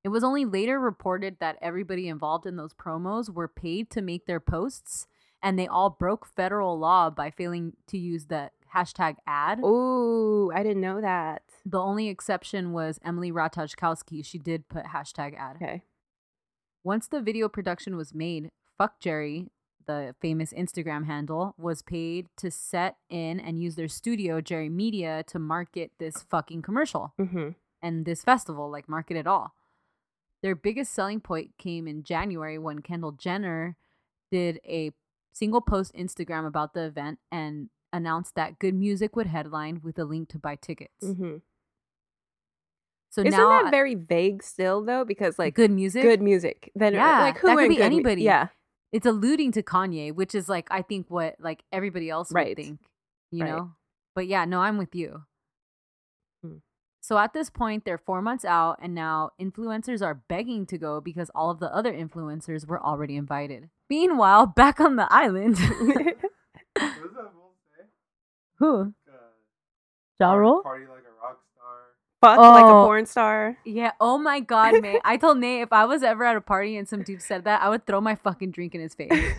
It 0.05 0.09
was 0.09 0.25
only 0.25 0.45
later 0.45 0.81
reported 0.81 1.37
that 1.41 1.59
everybody 1.63 2.09
involved 2.09 2.47
in 2.47 2.57
those 2.57 2.73
promos 2.75 3.29
were 3.33 3.49
paid 3.49 3.91
to 3.91 4.03
make 4.03 4.27
their 4.27 4.41
posts 4.41 5.07
and 5.43 5.59
they 5.59 5.67
all 5.67 5.91
broke 5.91 6.27
federal 6.27 6.79
law 6.79 7.11
by 7.11 7.31
failing 7.31 7.73
to 7.89 7.99
use 7.99 8.27
the 8.27 8.51
hashtag 8.75 9.17
ad. 9.27 9.61
Oh, 9.63 10.51
I 10.55 10.63
didn't 10.63 10.81
know 10.81 11.01
that. 11.01 11.43
The 11.65 11.79
only 11.79 12.09
exception 12.09 12.73
was 12.73 12.99
Emily 13.05 13.31
Ratajkowski. 13.31 14.25
She 14.25 14.39
did 14.39 14.69
put 14.69 14.87
hashtag 14.87 15.37
ad. 15.37 15.57
Okay. 15.57 15.83
Once 16.85 17.07
the 17.07 17.21
video 17.21 17.49
production 17.49 17.97
was 17.97 18.15
made, 18.15 18.49
Fuck 18.79 18.99
Jerry, 18.99 19.49
the 19.87 20.15
famous 20.21 20.53
Instagram 20.53 21.07
handle, 21.07 21.55
was 21.57 21.83
paid 21.83 22.27
to 22.39 22.51
set 22.51 22.97
in 23.09 23.39
and 23.39 23.61
use 23.61 23.77
their 23.77 23.89
studio, 23.89 24.41
Jerry 24.41 24.69
Media, 24.69 25.23
to 25.29 25.39
market 25.39 25.93
this 25.99 26.23
fucking 26.29 26.63
commercial 26.63 27.13
hmm 27.19 27.51
and 27.85 28.05
this 28.05 28.23
festival, 28.23 28.71
like 28.71 28.89
market 28.89 29.17
it 29.17 29.27
all. 29.27 29.55
Their 30.41 30.55
biggest 30.55 30.93
selling 30.93 31.21
point 31.21 31.51
came 31.59 31.89
in 31.89 32.05
January 32.05 32.59
when 32.59 32.81
Kendall 32.81 33.13
Jenner 33.13 33.77
did 34.31 34.61
a 34.65 34.93
single 35.33 35.61
post 35.61 35.95
Instagram 35.95 36.47
about 36.47 36.75
the 36.75 36.85
event 36.85 37.19
and 37.31 37.71
announced 37.93 38.35
that 38.37 38.59
Good 38.59 38.75
Music 38.75 39.15
would 39.17 39.27
headline 39.27 39.81
with 39.83 39.99
a 39.99 40.05
link 40.05 40.29
to 40.31 40.39
buy 40.39 40.57
tickets. 40.57 40.95
hmm 41.05 41.37
So 43.11 43.21
Isn't 43.23 43.31
now 43.39 43.63
that 43.63 43.71
very 43.71 43.95
vague 43.95 44.43
still 44.43 44.83
though? 44.85 45.05
Because 45.05 45.39
like 45.39 45.55
good 45.55 45.71
music, 45.71 46.03
good 46.03 46.23
music. 46.23 46.71
Then 46.75 46.95
Yeah, 46.95 47.21
like 47.21 47.39
who 47.39 47.49
that 47.49 47.57
could 47.57 47.69
be 47.69 47.77
good 47.77 47.81
mu- 47.81 47.87
anybody. 47.87 48.23
yeah. 48.23 48.49
it's 48.93 49.07
alluding 49.07 49.53
to 49.53 49.63
Kanye, 49.63 50.15
which 50.15 50.35
is 50.35 50.49
like 50.49 50.69
I 50.71 50.83
think 50.83 51.07
what 51.11 51.37
like 51.39 51.63
everybody 51.73 52.09
else 52.11 52.31
would 52.31 52.37
Right. 52.37 52.57
think, 52.57 52.81
you 53.31 53.45
Right. 53.45 53.51
know. 53.51 53.73
But 54.15 54.27
yeah, 54.27 54.45
no, 54.45 54.61
I'm 54.61 54.77
with 54.79 54.95
you. 54.95 55.23
Hmm. 56.43 56.57
So 57.01 57.17
at 57.19 57.33
this 57.33 57.51
point, 57.51 57.85
they're 57.85 57.99
four 57.99 58.21
months 58.23 58.45
out, 58.45 58.79
and 58.81 58.95
now 58.95 59.31
influencers 59.41 60.03
are 60.03 60.23
begging 60.29 60.67
to 60.67 60.79
go 60.79 61.01
because 61.01 61.31
all 61.35 61.51
of 61.51 61.59
the 61.59 61.75
other 61.75 61.93
influencers 61.93 62.67
were 62.67 62.81
already 62.81 63.17
invited. 63.17 63.71
Meanwhile, 63.91 64.47
back 64.47 64.79
on 64.81 64.97
the 64.97 65.09
island, 65.11 65.57
who? 68.63 68.95
Ja 70.21 70.35
Rule? 70.35 70.63
Party 70.63 70.85
like 70.87 71.03
a 71.03 71.11
rock 71.21 71.41
star. 71.53 71.79
Fuck 72.21 72.39
like 72.39 72.65
a 72.65 72.69
Oh. 72.69 72.85
porn 72.85 73.07
star. 73.07 73.57
Yeah. 73.65 73.91
Oh 74.01 74.19
my 74.19 74.39
God, 74.39 74.81
May. 74.81 75.01
I 75.05 75.17
told 75.17 75.39
Nate 75.39 75.63
if 75.63 75.73
I 75.73 75.85
was 75.85 76.05
ever 76.05 76.23
at 76.25 76.37
a 76.37 76.41
party 76.41 76.77
and 76.77 76.89
some 76.89 77.03
dude 77.03 77.23
said 77.23 77.43
that, 77.45 77.61
I 77.61 77.69
would 77.69 77.87
throw 77.87 78.01
my 78.01 78.15
fucking 78.15 78.53
drink 78.53 78.77
in 78.77 78.81
his 78.81 78.95
face. 78.95 79.11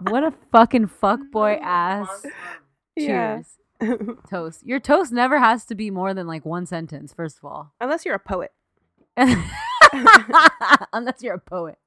what 0.00 0.24
a 0.24 0.34
fucking 0.52 0.90
fuckboy 1.02 1.58
ass. 1.62 2.26
Yeah. 2.96 3.40
Cheers. 3.80 3.98
Toast. 4.30 4.66
Your 4.66 4.78
toast 4.78 5.10
never 5.10 5.38
has 5.38 5.64
to 5.66 5.74
be 5.74 5.90
more 5.90 6.12
than 6.12 6.26
like 6.26 6.44
one 6.44 6.66
sentence, 6.66 7.14
first 7.14 7.38
of 7.38 7.46
all. 7.46 7.72
Unless 7.80 8.04
you're 8.04 8.14
a 8.14 8.18
poet. 8.18 8.52
Unless 9.16 11.22
you're 11.22 11.34
a 11.34 11.40
poet. 11.40 11.78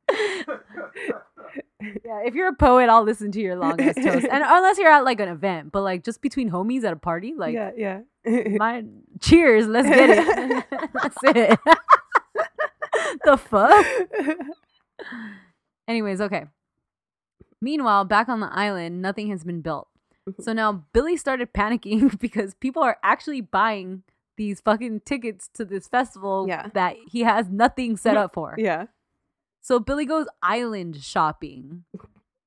Yeah, 1.81 2.21
if 2.25 2.33
you're 2.35 2.47
a 2.47 2.55
poet, 2.55 2.89
I'll 2.89 3.03
listen 3.03 3.31
to 3.33 3.39
your 3.41 3.55
long 3.57 3.79
ass 3.81 3.95
toast. 3.95 4.25
And 4.31 4.43
unless 4.47 4.77
you're 4.77 4.91
at 4.91 5.03
like 5.03 5.19
an 5.19 5.27
event, 5.29 5.71
but 5.71 5.81
like 5.81 6.03
just 6.03 6.21
between 6.21 6.49
homies 6.49 6.83
at 6.83 6.93
a 6.93 6.95
party, 6.95 7.33
like 7.35 7.53
yeah, 7.53 7.71
yeah. 7.75 7.99
my 8.57 8.83
cheers, 9.19 9.67
let's 9.67 9.87
get 9.89 10.09
it. 10.09 10.65
That's 10.93 11.17
it. 11.23 11.59
the 13.25 13.37
fuck? 13.37 13.85
Anyways, 15.87 16.21
okay. 16.21 16.45
Meanwhile, 17.61 18.05
back 18.05 18.29
on 18.29 18.39
the 18.39 18.49
island, 18.51 19.01
nothing 19.01 19.29
has 19.29 19.43
been 19.43 19.61
built. 19.61 19.87
Mm-hmm. 20.29 20.41
So 20.43 20.53
now 20.53 20.85
Billy 20.93 21.17
started 21.17 21.53
panicking 21.53 22.17
because 22.19 22.53
people 22.55 22.83
are 22.83 22.97
actually 23.03 23.41
buying 23.41 24.03
these 24.37 24.59
fucking 24.61 25.01
tickets 25.05 25.49
to 25.53 25.63
this 25.63 25.87
festival 25.87 26.45
Yeah. 26.47 26.67
that 26.73 26.95
he 27.09 27.21
has 27.21 27.47
nothing 27.49 27.95
set 27.97 28.17
up 28.17 28.33
for. 28.33 28.55
yeah. 28.57 28.85
So 29.67 29.79
Billy 29.79 30.05
goes 30.05 30.27
island 30.43 30.97
shopping 31.01 31.85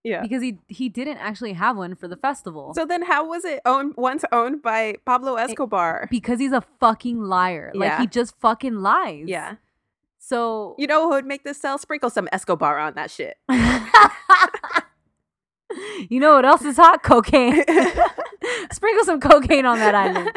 Yeah. 0.04 0.22
because 0.22 0.40
he 0.40 0.61
he 0.68 0.88
didn't 0.88 1.16
actually 1.18 1.54
have 1.54 1.76
one 1.76 1.96
for 1.96 2.07
the 2.07 2.16
festival. 2.16 2.74
So 2.74 2.87
then 2.87 3.02
how 3.02 3.26
was 3.28 3.44
it 3.44 3.61
owned 3.66 3.94
once 3.96 4.24
owned 4.31 4.62
by 4.62 4.98
Pablo 5.04 5.35
Escobar? 5.35 6.07
because 6.12 6.38
he's 6.38 6.52
a 6.52 6.61
fucking 6.78 7.20
liar. 7.20 7.72
Like 7.74 7.98
he 7.98 8.07
just 8.07 8.38
fucking 8.38 8.76
lies. 8.76 9.24
yeah. 9.26 9.57
So 10.20 10.76
You 10.78 10.87
know 10.87 11.02
who 11.02 11.09
would 11.11 11.26
make 11.26 11.42
this 11.42 11.61
sell? 11.61 11.76
Sprinkle 11.76 12.09
some 12.11 12.28
Escobar 12.31 12.78
on 12.78 12.94
that 12.94 13.11
shit. 13.11 13.37
you 16.09 16.20
know 16.20 16.35
what 16.37 16.44
else 16.44 16.62
is 16.62 16.76
hot? 16.76 17.02
Cocaine. 17.02 17.64
Sprinkle 18.70 19.04
some 19.04 19.18
cocaine 19.18 19.66
on 19.66 19.78
that 19.81 19.94
island. 19.96 20.31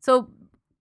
So 0.00 0.28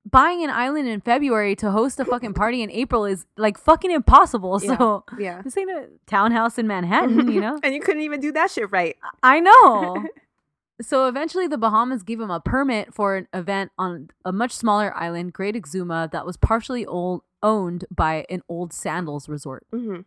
buying 0.10 0.44
an 0.44 0.50
island 0.50 0.88
in 0.88 1.02
February 1.02 1.56
to 1.58 1.72
host 1.72 2.00
a 2.00 2.06
fucking 2.06 2.34
party 2.34 2.62
in 2.62 2.72
April 2.72 3.06
is 3.06 3.26
like 3.38 3.58
fucking 3.58 3.92
impossible. 3.92 4.60
Yeah. 4.62 4.78
So 4.78 5.04
Yeah. 5.18 5.42
this 5.42 5.58
ain't 5.58 5.70
a 5.72 5.88
townhouse 6.06 6.58
in 6.58 6.68
Manhattan, 6.68 7.32
you 7.32 7.42
know? 7.42 7.60
and 7.64 7.74
you 7.74 7.82
couldn't 7.82 8.02
even 8.04 8.20
do 8.20 8.32
that 8.34 8.52
shit 8.52 8.72
right. 8.72 8.96
I 9.24 9.40
know. 9.40 10.06
so 10.82 11.08
eventually, 11.08 11.48
the 11.48 11.58
Bahamas 11.58 12.04
gave 12.04 12.20
him 12.22 12.32
a 12.32 12.40
permit 12.40 12.94
for 12.94 13.16
an 13.16 13.28
event 13.34 13.72
on 13.78 14.10
a 14.24 14.32
much 14.32 14.52
smaller 14.52 14.96
island, 14.96 15.34
Great 15.34 15.56
Exuma, 15.56 16.10
that 16.12 16.26
was 16.26 16.38
partially 16.38 16.86
old, 16.86 17.24
owned 17.44 17.86
by 17.96 18.26
an 18.30 18.42
old 18.48 18.74
sandals 18.74 19.28
resort. 19.28 19.66
hmm 19.72 20.02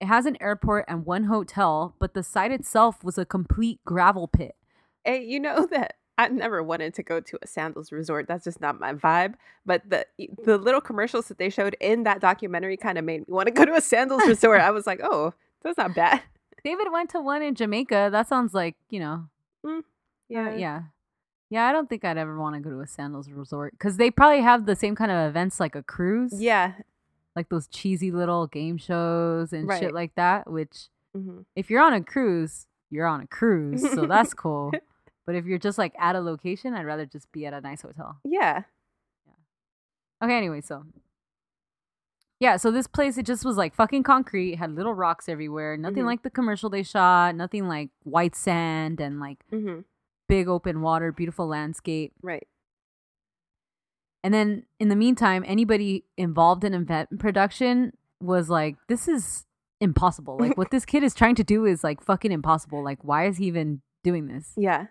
It 0.00 0.06
has 0.06 0.26
an 0.26 0.36
airport 0.40 0.84
and 0.88 1.04
one 1.04 1.24
hotel, 1.24 1.94
but 1.98 2.14
the 2.14 2.22
site 2.22 2.52
itself 2.52 3.02
was 3.04 3.18
a 3.18 3.24
complete 3.24 3.80
gravel 3.84 4.28
pit. 4.28 4.54
Hey, 5.04 5.24
you 5.24 5.40
know 5.40 5.66
that 5.70 5.94
I've 6.18 6.32
never 6.32 6.62
wanted 6.62 6.94
to 6.94 7.02
go 7.02 7.20
to 7.20 7.38
a 7.42 7.46
sandals 7.46 7.92
resort. 7.92 8.26
That's 8.26 8.44
just 8.44 8.60
not 8.60 8.80
my 8.80 8.94
vibe. 8.94 9.34
But 9.66 9.82
the 9.88 10.06
the 10.44 10.56
little 10.58 10.80
commercials 10.80 11.28
that 11.28 11.38
they 11.38 11.50
showed 11.50 11.76
in 11.80 12.04
that 12.04 12.20
documentary 12.20 12.76
kind 12.76 12.96
of 12.98 13.04
made 13.04 13.20
me 13.28 13.32
want 13.34 13.46
to 13.48 13.52
go 13.52 13.64
to 13.64 13.74
a 13.74 13.80
sandals 13.80 14.22
resort. 14.26 14.60
I 14.60 14.70
was 14.70 14.86
like, 14.86 15.00
oh, 15.02 15.34
that's 15.62 15.76
not 15.78 15.94
bad. 15.94 16.22
David 16.64 16.88
went 16.90 17.10
to 17.10 17.20
one 17.20 17.42
in 17.42 17.54
Jamaica. 17.54 18.08
That 18.10 18.26
sounds 18.28 18.54
like, 18.54 18.76
you 18.90 18.98
know, 18.98 19.28
Yeah, 20.28 20.48
uh, 20.50 20.54
yeah. 20.56 20.82
Yeah, 21.48 21.66
I 21.68 21.72
don't 21.72 21.88
think 21.88 22.04
I'd 22.04 22.18
ever 22.18 22.40
want 22.40 22.56
to 22.56 22.60
go 22.60 22.70
to 22.70 22.80
a 22.80 22.86
sandals 22.88 23.30
resort 23.30 23.72
because 23.72 23.98
they 23.98 24.10
probably 24.10 24.40
have 24.40 24.66
the 24.66 24.74
same 24.74 24.96
kind 24.96 25.12
of 25.12 25.28
events 25.28 25.60
like 25.60 25.76
a 25.76 25.82
cruise. 25.82 26.32
yeah. 26.40 26.72
like 27.36 27.50
those 27.50 27.68
cheesy 27.68 28.10
little 28.10 28.46
game 28.48 28.78
shows 28.78 29.52
and 29.52 29.68
Right. 29.68 29.78
shit 29.78 29.92
like 29.94 30.14
that. 30.16 30.50
Which, 30.50 30.88
hmm 31.14 31.40
if 31.54 31.70
you're 31.70 31.82
on 31.82 31.92
a 31.92 32.02
cruise, 32.02 32.66
you're 32.90 33.06
on 33.06 33.20
a 33.20 33.26
cruise, 33.26 33.88
so 33.94 34.06
that's 34.06 34.32
cool. 34.34 34.72
But 35.26 35.34
if 35.34 35.44
you're 35.44 35.58
just 35.58 35.76
like 35.78 35.92
at 35.98 36.14
a 36.16 36.20
location, 36.20 36.72
I'd 36.74 36.86
rather 36.86 37.04
just 37.04 37.30
be 37.32 37.44
at 37.46 37.52
a 37.52 37.60
nice 37.60 37.82
hotel. 37.82 38.18
Yeah. 38.24 38.62
Yeah. 39.26 39.32
Okay, 40.24 40.36
anyway, 40.36 40.60
so 40.60 40.84
yeah, 42.38 42.56
so 42.58 42.70
this 42.70 42.86
place 42.86 43.16
it 43.18 43.24
just 43.26 43.44
was 43.44 43.56
like 43.56 43.74
fucking 43.74 44.02
concrete, 44.02 44.56
had 44.56 44.74
little 44.74 44.92
rocks 44.94 45.28
everywhere, 45.28 45.76
nothing 45.76 46.02
Mhm. 46.02 46.06
like 46.06 46.22
the 46.22 46.30
commercial 46.30 46.68
they 46.70 46.82
shot, 46.82 47.34
nothing 47.34 47.66
like 47.66 47.90
white 48.04 48.34
sand 48.36 49.00
and 49.00 49.18
like 49.20 49.44
hmm 49.50 49.80
big 50.28 50.48
open 50.48 50.80
water, 50.82 51.12
beautiful 51.12 51.46
landscape. 51.46 52.12
Right. 52.20 52.46
And 54.24 54.34
then 54.34 54.64
in 54.80 54.88
the 54.88 54.96
meantime, 54.96 55.44
anybody 55.46 56.04
involved 56.16 56.64
in 56.64 56.74
event 56.74 57.16
production 57.20 57.92
was 58.20 58.50
like, 58.50 58.76
this 58.88 59.06
is 59.06 59.46
impossible. 59.80 60.36
Like 60.38 60.56
what 60.56 60.70
this 60.72 60.84
kid 60.84 61.04
is 61.04 61.14
trying 61.14 61.36
to 61.36 61.44
do 61.44 61.64
is 61.64 61.84
like 61.84 62.02
fucking 62.02 62.32
impossible. 62.32 62.82
Like 62.82 62.98
why 63.02 63.26
is 63.26 63.36
he 63.36 63.46
even 63.46 63.82
doing 64.02 64.26
this? 64.26 64.52
Yeah. 64.56 64.86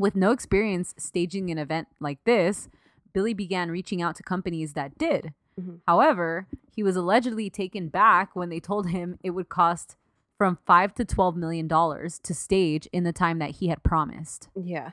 With 0.00 0.16
no 0.16 0.30
experience 0.30 0.94
staging 0.96 1.50
an 1.50 1.58
event 1.58 1.88
like 2.00 2.24
this, 2.24 2.70
Billy 3.12 3.34
began 3.34 3.70
reaching 3.70 4.00
out 4.00 4.16
to 4.16 4.22
companies 4.22 4.72
that 4.72 4.96
did. 4.96 5.34
Mhm. 5.60 5.80
However, 5.86 6.46
he 6.74 6.82
was 6.82 6.96
allegedly 6.96 7.50
taken 7.50 7.88
back 7.88 8.34
when 8.34 8.48
they 8.48 8.60
told 8.60 8.88
him 8.88 9.18
it 9.22 9.30
would 9.30 9.50
cost 9.50 9.96
from 10.38 10.56
5 10.64 10.94
to 10.94 11.04
12 11.04 11.36
million 11.36 11.68
dollars 11.68 12.18
to 12.20 12.32
stage 12.32 12.86
in 12.94 13.04
the 13.04 13.12
time 13.12 13.38
that 13.40 13.56
he 13.56 13.66
had 13.68 13.82
promised. 13.82 14.48
Yeah. 14.54 14.92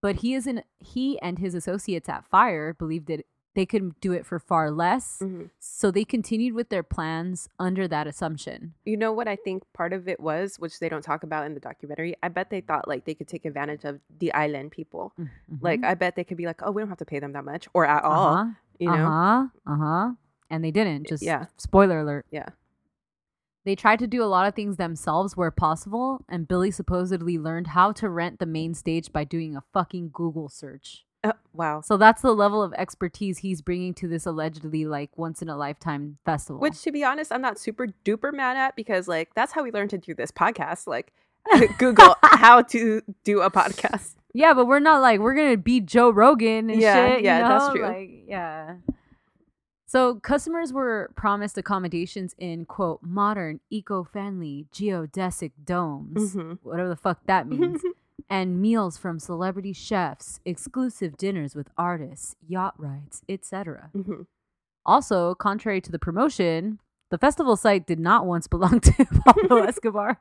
But 0.00 0.16
he 0.16 0.32
is 0.32 0.46
in 0.46 0.64
he 0.78 1.20
and 1.20 1.38
his 1.38 1.54
associates 1.54 2.08
at 2.08 2.24
Fyre 2.24 2.72
believed 2.72 3.08
that 3.08 3.26
they 3.54 3.64
could 3.66 3.98
do 4.00 4.12
it 4.12 4.26
for 4.26 4.38
far 4.38 4.70
less. 4.70 5.18
hmm 5.20 5.44
So 5.60 5.90
they 5.90 6.04
continued 6.04 6.54
with 6.54 6.68
their 6.68 6.82
plans 6.82 7.48
under 7.58 7.86
that 7.88 8.06
assumption. 8.06 8.74
You 8.84 8.96
know 8.96 9.12
what 9.12 9.28
I 9.28 9.36
think 9.36 9.62
part 9.72 9.92
of 9.92 10.08
it 10.08 10.18
was, 10.20 10.58
which 10.58 10.78
they 10.80 10.88
don't 10.88 11.02
talk 11.02 11.22
about 11.22 11.46
in 11.46 11.54
the 11.54 11.60
documentary? 11.60 12.14
I 12.22 12.28
bet 12.28 12.50
they 12.50 12.60
thought 12.60 12.88
like 12.88 13.04
they 13.04 13.14
could 13.14 13.28
take 13.28 13.44
advantage 13.44 13.84
of 13.84 14.00
the 14.18 14.32
island 14.34 14.72
people. 14.72 15.14
Like 15.60 15.84
I 15.84 15.94
bet 15.94 16.16
they 16.16 16.24
could 16.24 16.36
be 16.36 16.46
like, 16.46 16.62
oh, 16.62 16.70
we 16.72 16.82
don't 16.82 16.88
have 16.88 16.98
to 16.98 17.04
pay 17.04 17.20
them 17.20 17.32
that 17.32 17.44
much 17.44 17.68
or 17.74 17.86
at 17.86 18.02
all. 18.04 18.34
uh-huh, 18.34 18.50
You 18.78 18.88
know? 18.90 19.06
uh-huh, 19.06 19.46
uh-huh. 19.72 20.10
And 20.50 20.64
they 20.64 20.70
didn't. 20.70 21.06
Just 21.08 21.22
Yeah. 21.22 21.46
spoiler 21.56 22.00
alert. 22.00 22.26
Yeah. 22.30 22.48
They 23.64 23.74
tried 23.74 23.98
to 24.00 24.06
do 24.06 24.22
a 24.22 24.26
lot 24.26 24.46
of 24.46 24.54
things 24.54 24.76
themselves 24.76 25.38
where 25.38 25.50
possible, 25.50 26.22
and 26.28 26.46
Billy 26.46 26.70
supposedly 26.70 27.38
learned 27.38 27.68
how 27.68 27.92
to 27.92 28.10
rent 28.10 28.38
the 28.38 28.44
main 28.46 28.74
stage 28.74 29.10
by 29.10 29.24
doing 29.24 29.56
a 29.56 29.62
fucking 29.72 30.10
Google 30.12 30.50
search. 30.50 31.06
Uh, 31.24 31.32
wow. 31.54 31.80
So 31.80 31.96
that's 31.96 32.20
the 32.22 32.32
level 32.34 32.62
of 32.62 32.72
expertise 32.74 33.38
he's 33.38 33.62
bringing 33.62 33.94
to 33.94 34.06
this 34.06 34.26
allegedly 34.26 34.84
like 34.84 35.10
once 35.16 35.40
in 35.42 35.48
a 35.48 35.56
lifetime 35.56 36.18
festival. 36.24 36.60
Which, 36.60 36.80
to 36.82 36.92
be 36.92 37.02
honest, 37.02 37.32
I'm 37.32 37.40
not 37.42 37.58
super 37.58 37.88
duper 38.04 38.32
mad 38.32 38.56
at 38.58 38.76
because 38.76 39.08
like 39.08 39.34
that's 39.34 39.52
how 39.52 39.62
we 39.64 39.72
learned 39.72 39.90
to 39.90 39.98
do 39.98 40.14
this 40.14 40.30
podcast. 40.30 40.86
Like 40.86 41.12
Google 41.78 42.14
how 42.22 42.62
to 42.62 43.00
do 43.24 43.40
a 43.40 43.50
podcast. 43.50 44.14
yeah, 44.34 44.52
but 44.54 44.66
we're 44.66 44.78
not 44.80 45.00
like 45.00 45.20
we're 45.20 45.34
gonna 45.34 45.56
be 45.56 45.80
Joe 45.80 46.10
Rogan 46.10 46.68
and 46.70 46.80
Yeah, 46.80 47.06
shit. 47.08 47.18
you 47.20 47.24
yeah, 47.24 47.48
that's 47.48 47.72
true. 47.72 47.82
Like, 47.86 48.10
yeah. 48.28 48.74
So 49.86 50.16
customers 50.16 50.72
were 50.72 51.10
promised 51.14 51.56
accommodations 51.56 52.34
in 52.38 52.64
quote 52.64 53.00
modern, 53.02 53.60
eco-friendly 53.70 54.66
geodesic 54.74 55.52
domes, 55.64 56.34
Mhm. 56.34 56.58
whatever 56.62 56.88
the 56.88 56.96
fuck 56.96 57.20
that 57.26 57.46
means, 57.48 57.80
and 58.30 58.60
meals 58.60 58.96
from 58.98 59.18
celebrity 59.18 59.72
chefs, 59.72 60.40
exclusive 60.44 61.16
dinners 61.16 61.54
with 61.54 61.68
artists, 61.76 62.36
yacht 62.46 62.74
rides, 62.78 63.22
etc. 63.28 63.90
Mhm. 63.94 64.26
Also, 64.86 65.34
contrary 65.34 65.80
to 65.80 65.92
the 65.92 65.98
promotion, 65.98 66.78
the 67.10 67.18
festival 67.18 67.56
site 67.56 67.86
did 67.86 67.98
not 68.00 68.26
once 68.26 68.46
belong 68.54 68.80
to 68.80 69.04
Pablo 69.24 69.58
Escobar. 69.64 70.20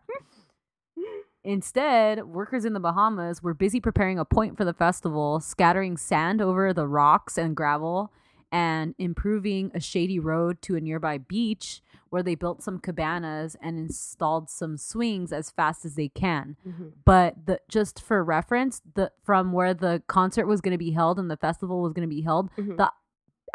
Instead, 1.46 2.24
workers 2.26 2.64
in 2.64 2.72
the 2.74 2.80
Bahamas 2.80 3.44
were 3.44 3.54
busy 3.54 3.82
preparing 3.82 4.18
a 4.18 4.24
point 4.24 4.56
for 4.56 4.64
the 4.64 4.74
festival, 4.74 5.42
scattering 5.42 5.98
sand 5.98 6.42
over 6.42 6.72
the 6.72 6.88
rocks 6.88 7.38
and 7.38 7.54
gravel, 7.56 8.14
and 8.54 8.94
improving 9.00 9.72
a 9.74 9.80
shady 9.80 10.20
road 10.20 10.62
to 10.62 10.76
a 10.76 10.80
nearby 10.80 11.18
beach 11.18 11.82
where 12.12 12.22
they 12.22 12.36
built 12.36 12.62
some 12.62 12.78
cabanas 12.78 13.58
and 13.60 13.80
installed 13.80 14.48
some 14.48 14.78
swings 14.78 15.34
as 15.34 15.50
fast 15.50 15.84
as 15.84 15.96
they 15.96 16.08
can. 16.08 16.56
Mhm. 16.66 16.94
But 17.04 17.48
the 17.48 17.60
just 17.68 18.00
for 18.00 18.24
reference, 18.24 18.80
the 18.94 19.12
from 19.24 19.52
where 19.54 19.74
the 19.74 20.04
concert 20.08 20.46
was 20.46 20.62
going 20.62 20.74
to 20.74 20.78
be 20.78 20.92
held 20.92 21.18
and 21.18 21.32
the 21.32 21.36
festival 21.38 21.82
was 21.82 21.94
going 21.94 22.08
to 22.08 22.16
be 22.16 22.22
held, 22.22 22.52
Mhm. 22.56 22.78
the 22.78 22.92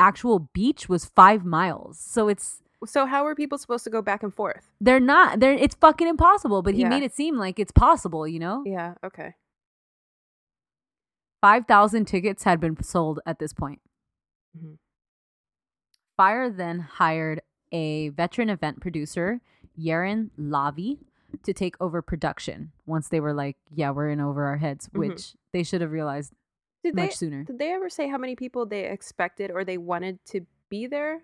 actual 0.00 0.40
beach 0.52 0.88
was 0.88 1.04
5 1.06 1.44
miles. 1.44 1.98
So 2.00 2.26
it's 2.28 2.62
So 2.84 3.06
how 3.06 3.24
are 3.26 3.34
people 3.34 3.58
supposed 3.58 3.84
to 3.84 3.90
go 3.90 4.02
back 4.02 4.22
and 4.24 4.34
forth? 4.34 4.68
they're 4.80 4.98
not 5.00 5.38
they're 5.38 5.52
it's 5.54 5.76
fucking 5.76 6.08
impossible, 6.08 6.62
but 6.62 6.74
he 6.74 6.80
Yeah. 6.82 6.88
made 6.88 7.04
it 7.04 7.12
seem 7.14 7.36
like 7.36 7.60
it's 7.60 7.72
possible, 7.72 8.26
you 8.26 8.40
know? 8.40 8.64
Yeah. 8.66 8.94
Okay. 9.04 9.34
5,000 11.40 12.06
tickets 12.06 12.42
had 12.42 12.58
been 12.58 12.82
sold 12.82 13.20
at 13.24 13.38
this 13.38 13.52
point. 13.52 13.80
Mhm. 14.56 14.78
Fyre 16.18 16.50
then 16.50 16.80
hired 16.80 17.40
a 17.72 18.10
veteran 18.10 18.50
event 18.50 18.80
producer, 18.80 19.40
Yaron 19.80 20.30
Lavi, 20.38 20.98
to 21.44 21.52
take 21.54 21.76
over 21.80 22.02
production 22.02 22.72
once 22.86 23.08
they 23.08 23.20
were 23.20 23.32
like, 23.32 23.56
yeah, 23.72 23.90
we're 23.90 24.10
in 24.10 24.20
over 24.20 24.44
our 24.46 24.56
heads, 24.56 24.88
Mhm. 24.88 24.98
which 24.98 25.34
they 25.52 25.62
should 25.62 25.80
have 25.80 25.92
realized 25.92 26.34
Did 26.82 26.94
much 26.96 27.10
they 27.10 27.14
sooner. 27.14 27.44
did 27.44 27.58
they 27.58 27.72
ever 27.72 27.88
say 27.88 28.08
how 28.08 28.18
many 28.18 28.34
people 28.34 28.66
they 28.66 28.84
expected 28.84 29.50
or 29.50 29.64
they 29.64 29.78
wanted 29.78 30.22
to 30.26 30.44
be 30.68 30.86
there? 30.86 31.22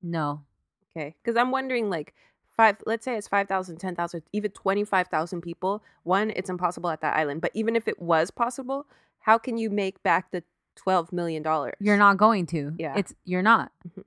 No. 0.00 0.42
Okay, 0.90 1.16
because 1.22 1.36
I'm 1.36 1.50
wondering 1.50 1.90
like 1.90 2.14
five. 2.50 2.76
Let's 2.86 3.04
say 3.04 3.16
it's 3.16 3.28
5,000, 3.28 3.78
10,000, 3.78 4.22
even 4.32 4.50
twenty 4.52 4.84
five 4.84 5.08
thousand 5.08 5.40
people. 5.42 5.82
One, 6.04 6.30
it's 6.30 6.48
impossible 6.48 6.88
at 6.90 7.00
that 7.00 7.16
island. 7.16 7.40
But 7.42 7.50
even 7.54 7.74
if 7.76 7.88
it 7.88 8.00
was 8.00 8.30
possible, 8.30 8.86
how 9.20 9.36
can 9.38 9.58
you 9.58 9.70
make 9.70 10.02
back 10.02 10.30
the 10.30 10.44
twelve 10.76 11.12
million 11.12 11.42
dollars? 11.42 11.74
You're 11.80 11.96
not 11.98 12.16
going 12.16 12.46
to. 12.46 12.74
Yeah. 12.78 12.94
It's 12.96 13.14
you're 13.24 13.42
not. 13.42 13.72
Mhm. 13.88 14.04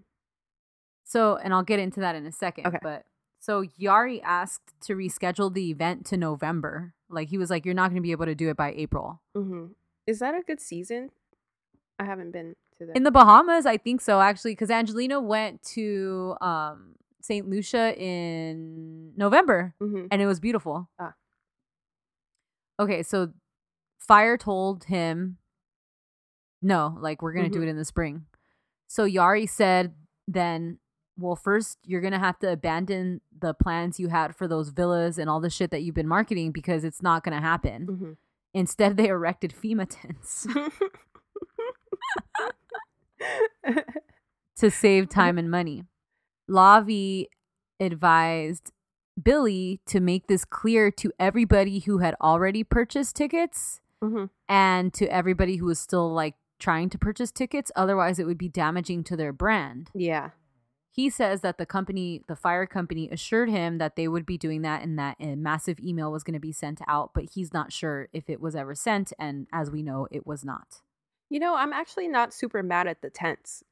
So, 1.09 1.37
and 1.37 1.55
I'll 1.55 1.63
get 1.63 1.79
into 1.79 1.99
that 2.01 2.13
in 2.15 2.27
a 2.27 2.31
second. 2.31 2.67
Okay. 2.67 2.77
But 2.83 3.03
so 3.39 3.63
Yari 3.81 4.21
asked 4.23 4.73
to 4.81 4.93
reschedule 4.93 5.51
the 5.51 5.71
event 5.71 6.05
to 6.07 6.17
November. 6.17 6.93
Like 7.09 7.29
he 7.29 7.39
was 7.39 7.49
like, 7.49 7.65
you're 7.65 7.73
not 7.73 7.89
going 7.89 7.95
to 7.95 8.05
be 8.05 8.11
able 8.11 8.27
to 8.27 8.35
do 8.35 8.49
it 8.49 8.55
by 8.57 8.73
April. 8.73 9.19
hmm 9.35 9.67
Is 10.05 10.19
that 10.19 10.35
a 10.35 10.41
good 10.45 10.61
season? 10.61 11.09
I 11.97 12.05
haven't 12.05 12.29
been 12.31 12.55
to 12.77 12.85
that. 12.85 12.95
In 12.95 13.03
the 13.05 13.09
Bahamas, 13.11 13.65
I 13.65 13.77
think 13.77 14.01
so 14.01 14.21
actually, 14.21 14.51
because 14.51 14.69
Angelina 14.69 15.19
went 15.19 15.63
to 15.73 16.35
um, 16.41 16.93
St. 17.21 17.49
Lucia 17.49 17.99
in 17.99 19.13
November, 19.17 19.73
hmm 19.81 20.05
and 20.11 20.21
it 20.21 20.27
was 20.27 20.39
beautiful. 20.39 20.89
Ah. 20.99 21.15
Okay, 22.79 23.01
so 23.01 23.33
Fyre 23.97 24.37
told 24.37 24.83
him, 24.83 25.37
no, 26.61 26.95
like 27.01 27.21
we're 27.23 27.33
gonna 27.33 27.49
do 27.49 27.59
Mhm. 27.61 27.63
it 27.63 27.69
in 27.69 27.77
the 27.77 27.85
spring. 27.85 28.25
So 28.87 29.05
Yari 29.07 29.49
said, 29.49 29.95
then, 30.27 30.77
well, 31.19 31.35
first 31.35 31.77
you're 31.85 32.01
gonna 32.01 32.19
have 32.19 32.39
to 32.39 32.51
abandon 32.51 33.21
the 33.37 33.53
plans 33.53 33.99
you 33.99 34.07
had 34.09 34.35
for 34.35 34.47
those 34.47 34.69
villas 34.69 35.17
and 35.17 35.29
all 35.29 35.39
the 35.39 35.49
shit 35.49 35.71
that 35.71 35.81
you've 35.83 35.95
been 35.95 36.07
marketing 36.07 36.51
because 36.51 36.83
it's 36.83 37.01
not 37.01 37.23
gonna 37.23 37.41
happen. 37.41 37.85
hmm 37.85 38.11
Instead, 38.51 38.97
they 38.97 39.07
erected 39.07 39.53
FEMA 39.53 39.85
tents 39.87 40.47
to 44.57 44.71
save 44.71 45.07
time 45.09 45.37
and 45.37 45.49
money. 45.51 45.83
Lavi 46.49 47.25
advised 47.79 48.71
Billy 49.21 49.81
to 49.85 49.99
make 49.99 50.27
this 50.27 50.45
clear 50.45 50.89
to 50.91 51.11
everybody 51.19 51.79
who 51.79 51.99
had 51.99 52.15
already 52.21 52.63
purchased 52.63 53.15
tickets 53.15 53.81
hmm 54.01 54.25
and 54.47 54.93
to 54.93 55.05
everybody 55.13 55.57
who 55.57 55.65
was 55.65 55.77
still 55.79 56.11
like 56.11 56.35
trying 56.57 56.89
to 56.89 56.97
purchase 56.97 57.31
tickets. 57.31 57.71
Otherwise, 57.75 58.17
it 58.19 58.25
would 58.25 58.37
be 58.37 58.49
damaging 58.49 59.03
to 59.05 59.15
their 59.15 59.31
brand. 59.31 59.91
Yeah. 59.93 60.29
He 60.99 61.09
says 61.09 61.39
that 61.41 61.57
the 61.57 61.65
company, 61.65 62.23
the 62.27 62.35
Fyre 62.35 62.65
company, 62.67 63.09
assured 63.09 63.49
him 63.49 63.77
that 63.77 63.95
they 63.95 64.09
would 64.09 64.25
be 64.25 64.37
doing 64.37 64.63
that 64.63 64.83
and 64.83 64.99
that 64.99 65.15
a 65.21 65.35
massive 65.35 65.79
email 65.79 66.11
was 66.11 66.23
going 66.25 66.33
to 66.33 66.41
be 66.41 66.51
sent 66.51 66.81
out, 66.89 67.11
but 67.13 67.23
he's 67.35 67.53
not 67.53 67.71
sure 67.71 68.09
if 68.11 68.29
it 68.29 68.41
was 68.41 68.53
ever 68.53 68.75
sent. 68.75 69.13
And 69.17 69.47
as 69.53 69.71
we 69.71 69.81
know, 69.81 70.09
it 70.11 70.27
was 70.27 70.43
not. 70.43 70.81
You 71.29 71.39
know, 71.39 71.55
I'm 71.55 71.71
actually 71.71 72.09
not 72.09 72.33
super 72.33 72.61
mad 72.63 72.85
at 72.87 73.01
the 73.01 73.09
tents. 73.09 73.63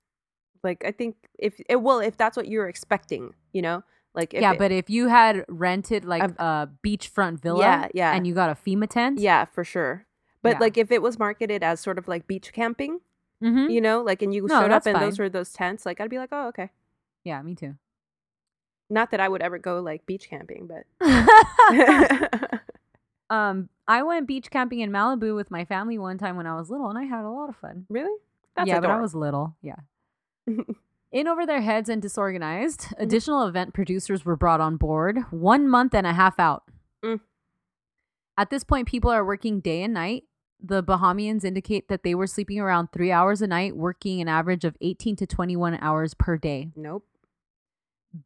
Like, 0.64 0.86
I 0.86 0.92
think 0.92 1.16
if 1.38 1.60
it 1.68 1.82
well, 1.82 2.00
if 2.00 2.16
that's 2.16 2.38
what 2.38 2.48
you're 2.48 2.70
expecting, 2.70 3.34
you 3.52 3.62
know, 3.62 3.84
like 4.16 4.34
if 4.34 4.42
yeah, 4.42 4.54
it- 4.54 4.58
but 4.60 4.72
if 4.72 4.90
you 4.90 5.10
had 5.10 5.44
rented 5.50 6.06
like 6.06 6.24
I've- 6.24 6.36
a 6.40 6.70
beachfront 6.82 7.42
villa 7.42 7.60
Yeah, 7.60 7.88
yeah. 7.94 8.14
and 8.16 8.26
you 8.26 8.34
got 8.36 8.50
a 8.50 8.56
FEMA 8.56 8.88
tent, 8.88 9.20
yeah, 9.20 9.44
for 9.44 9.66
sure. 9.66 10.06
But 10.44 10.52
Yeah. 10.54 10.60
like 10.62 10.78
if 10.78 10.92
it 10.94 11.02
was 11.02 11.20
marketed 11.20 11.62
as 11.62 11.82
sort 11.82 11.98
of 11.98 12.08
like 12.08 12.26
beach 12.26 12.54
camping, 12.54 13.02
hmm 13.42 13.68
you 13.70 13.82
know, 13.82 14.02
like 14.02 14.22
and 14.22 14.34
you 14.34 14.44
No, 14.48 14.62
showed 14.62 14.72
up 14.72 14.86
and 14.86 14.96
those 15.02 15.20
were 15.20 15.28
those 15.30 15.52
tents, 15.52 15.86
like 15.86 16.00
I'd 16.00 16.10
be 16.10 16.20
like, 16.20 16.30
oh, 16.32 16.48
okay. 16.50 16.70
Yeah, 17.24 17.42
me 17.42 17.56
too. 17.56 17.76
Not 18.90 19.12
that 19.12 19.20
I 19.20 19.28
would 19.28 19.42
ever 19.42 19.58
go 19.58 19.82
like 19.82 20.06
beach 20.06 20.30
camping, 20.30 20.68
but 20.68 20.86
um, 23.30 23.70
I 23.88 24.04
went 24.04 24.28
beach 24.28 24.50
camping 24.50 24.80
in 24.80 24.92
Malibu 24.92 25.36
with 25.36 25.52
my 25.52 25.66
family 25.66 25.98
one 25.98 26.18
time 26.18 26.38
when 26.38 26.48
I 26.48 26.56
was 26.56 26.70
little, 26.70 26.90
and 26.90 26.98
I 26.98 27.04
had 27.04 27.26
a 27.26 27.30
lot 27.30 27.50
of 27.50 27.56
fun. 27.58 27.86
really, 27.90 28.16
that's 28.56 28.68
yeah, 28.68 28.80
but 28.80 28.90
I 28.90 29.02
was 29.02 29.14
little. 29.14 29.56
Yeah. 29.62 29.76
In 31.12 31.28
over 31.28 31.46
their 31.46 31.62
heads 31.62 31.90
and 31.90 32.02
disorganized, 32.02 32.88
additional 32.98 33.48
event 33.48 33.74
producers 33.74 34.26
were 34.26 34.36
brought 34.36 34.60
on 34.60 34.76
board 34.76 35.20
one 35.32 35.68
month 35.68 35.96
and 35.96 36.06
a 36.06 36.14
half 36.14 36.38
out. 36.40 36.64
Mm. 37.04 37.22
At 38.38 38.50
this 38.50 38.64
point, 38.64 38.88
people 38.88 39.10
are 39.10 39.26
working 39.26 39.60
day 39.62 39.84
and 39.84 39.94
night. 39.94 40.26
The 40.60 40.84
Bahamians 40.84 41.44
indicate 41.44 41.88
that 41.88 42.04
they 42.04 42.16
were 42.16 42.28
sleeping 42.28 42.60
around 42.60 42.90
three 42.92 43.12
hours 43.12 43.42
a 43.42 43.48
night, 43.48 43.76
working 43.78 44.22
an 44.22 44.28
average 44.28 44.66
of 44.66 44.76
18 44.82 45.16
to 45.18 45.28
21 45.28 45.78
hours 45.82 46.14
per 46.14 46.38
day. 46.38 46.72
Nope. 46.76 47.06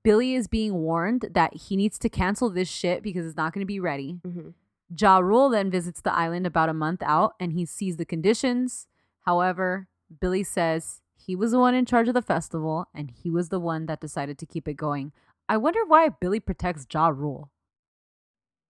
Billy 0.03 0.35
is 0.35 0.47
being 0.47 0.75
warned 0.75 1.27
that 1.33 1.53
he 1.55 1.75
needs 1.75 1.99
to 1.99 2.09
cancel 2.09 2.49
this 2.49 2.69
shit 2.69 3.03
because 3.03 3.25
it's 3.25 3.35
not 3.35 3.53
going 3.53 3.61
to 3.61 3.67
be 3.67 3.79
ready. 3.79 4.19
hmm 4.23 4.49
Ja 4.97 5.19
Rule 5.19 5.49
then 5.49 5.71
visits 5.71 6.01
the 6.01 6.13
island 6.13 6.45
about 6.45 6.67
a 6.67 6.73
month 6.73 7.01
out 7.01 7.35
and 7.39 7.53
he 7.53 7.65
sees 7.65 7.95
the 7.95 8.03
conditions. 8.05 8.87
However, 9.21 9.87
Billy 10.19 10.43
says 10.43 10.99
he 11.15 11.33
was 11.33 11.51
the 11.51 11.59
one 11.59 11.73
in 11.73 11.85
charge 11.85 12.09
of 12.09 12.13
the 12.13 12.21
festival 12.21 12.87
and 12.93 13.09
he 13.09 13.29
was 13.29 13.47
the 13.47 13.59
one 13.59 13.85
that 13.85 14.01
decided 14.01 14.37
to 14.39 14.45
keep 14.45 14.67
it 14.67 14.73
going. 14.73 15.13
I 15.47 15.55
wonder 15.55 15.79
why 15.87 16.09
Billy 16.09 16.41
protects 16.41 16.85
Ja 16.93 17.07
Rule, 17.07 17.49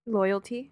Loyalty. 0.06 0.72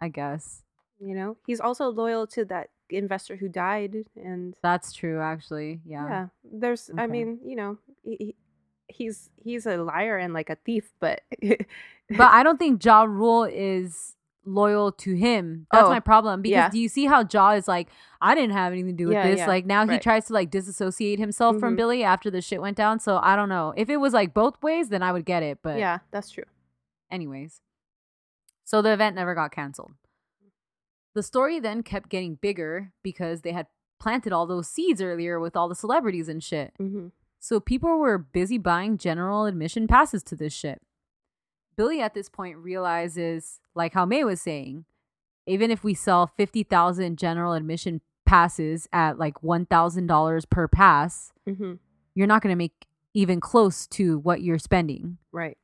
I 0.00 0.08
guess. 0.08 0.62
You 1.00 1.14
know, 1.14 1.36
he's 1.46 1.60
also 1.60 1.88
loyal 1.90 2.26
to 2.28 2.44
that 2.46 2.70
investor 2.90 3.36
who 3.36 3.48
died, 3.48 3.96
and 4.16 4.54
That's 4.62 4.92
true, 4.92 5.20
actually. 5.20 5.80
Yeah. 5.84 6.06
yeah, 6.08 6.26
there's. 6.44 6.90
I 6.96 7.06
mean, 7.06 7.38
you 7.44 7.56
know, 7.56 7.78
he, 8.02 8.16
he- 8.18 8.36
he's 8.88 9.28
he's 9.42 9.66
a 9.66 9.76
liar 9.78 10.16
and 10.16 10.32
like 10.32 10.48
a 10.48 10.54
thief, 10.64 10.90
but 11.00 11.20
But 11.42 11.60
I 12.32 12.42
don't 12.44 12.56
think 12.58 12.82
Ja 12.84 13.02
Rule 13.02 13.44
is 13.44 14.14
loyal 14.44 14.92
to 14.92 15.14
him. 15.16 15.66
That's 15.72 15.88
Oh, 15.88 15.90
my 15.90 15.98
problem. 15.98 16.40
Because 16.40 16.52
yeah. 16.56 16.70
do 16.70 16.78
you 16.78 16.88
see 16.88 17.04
how 17.06 17.24
Ja 17.30 17.50
is 17.50 17.66
like, 17.66 17.88
I 18.20 18.36
didn't 18.36 18.52
have 18.52 18.72
anything 18.72 18.92
to 18.96 19.02
do 19.02 19.08
with 19.08 19.14
Yeah, 19.14 19.28
this? 19.30 19.38
yeah, 19.38 19.48
Like 19.48 19.66
now 19.66 19.88
he 19.88 19.98
tries 19.98 20.26
to 20.26 20.32
like 20.34 20.50
disassociate 20.52 21.18
himself 21.18 21.58
from 21.58 21.74
Mhm. 21.74 21.78
Billy 21.78 22.04
after 22.04 22.30
the 22.30 22.40
shit 22.40 22.62
went 22.62 22.76
down. 22.76 23.00
So 23.00 23.18
I 23.20 23.34
don't 23.34 23.48
know. 23.48 23.74
If 23.76 23.90
it 23.90 23.96
was 23.96 24.12
like 24.14 24.32
both 24.32 24.62
ways, 24.62 24.88
then 24.88 25.02
I 25.02 25.10
would 25.10 25.24
get 25.24 25.42
it. 25.42 25.58
But 25.62 25.78
yeah, 25.80 25.98
that's 26.12 26.30
true. 26.30 26.44
anyways. 27.10 27.60
So 28.64 28.82
the 28.82 28.92
event 28.92 29.16
never 29.16 29.34
got 29.34 29.50
canceled. 29.50 29.92
The 31.16 31.22
story 31.22 31.58
then 31.58 31.82
kept 31.82 32.10
getting 32.10 32.34
bigger 32.34 32.92
because 33.02 33.40
they 33.40 33.52
had 33.52 33.68
planted 33.98 34.34
all 34.34 34.46
those 34.46 34.68
seeds 34.68 35.00
earlier 35.00 35.40
with 35.40 35.56
all 35.56 35.66
the 35.66 35.74
celebrities 35.74 36.28
and 36.28 36.44
shit. 36.44 36.74
hmm 36.76 37.06
So 37.40 37.58
people 37.58 37.98
were 37.98 38.18
busy 38.18 38.58
buying 38.58 38.98
general 38.98 39.46
admission 39.46 39.86
passes 39.86 40.22
to 40.24 40.36
this 40.36 40.52
shit. 40.52 40.82
Billy 41.74 42.02
at 42.02 42.12
this 42.12 42.28
point 42.28 42.58
realizes, 42.58 43.60
like 43.74 43.94
how 43.94 44.04
May 44.04 44.24
was 44.24 44.42
saying, 44.42 44.84
even 45.46 45.70
if 45.70 45.82
we 45.82 45.94
sell 45.94 46.26
50,000 46.26 47.16
general 47.16 47.54
admission 47.54 48.02
passes 48.26 48.86
at 48.92 49.18
like 49.18 49.36
$1,000 49.40 50.50
per 50.50 50.68
pass, 50.68 51.32
hmm 51.48 51.76
you're 52.14 52.26
not 52.26 52.42
going 52.42 52.52
to 52.52 52.56
make 52.58 52.86
even 53.14 53.40
close 53.40 53.86
to 53.86 54.18
what 54.18 54.42
you're 54.42 54.58
spending. 54.58 55.16
Right. 55.32 55.56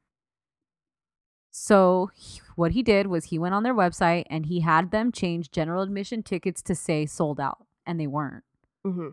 So 1.54 2.10
he- 2.14 2.40
what 2.56 2.72
he 2.72 2.82
did 2.82 3.06
was 3.06 3.26
he 3.26 3.38
went 3.38 3.54
on 3.54 3.62
their 3.62 3.74
website 3.74 4.24
and 4.30 4.46
he 4.46 4.60
had 4.60 4.90
them 4.90 5.12
change 5.12 5.50
general 5.50 5.82
admission 5.82 6.22
tickets 6.22 6.62
to 6.62 6.74
say 6.74 7.04
sold 7.06 7.38
out, 7.38 7.66
and 7.86 8.00
they 8.00 8.06
weren't. 8.06 8.44
hmm 8.84 9.08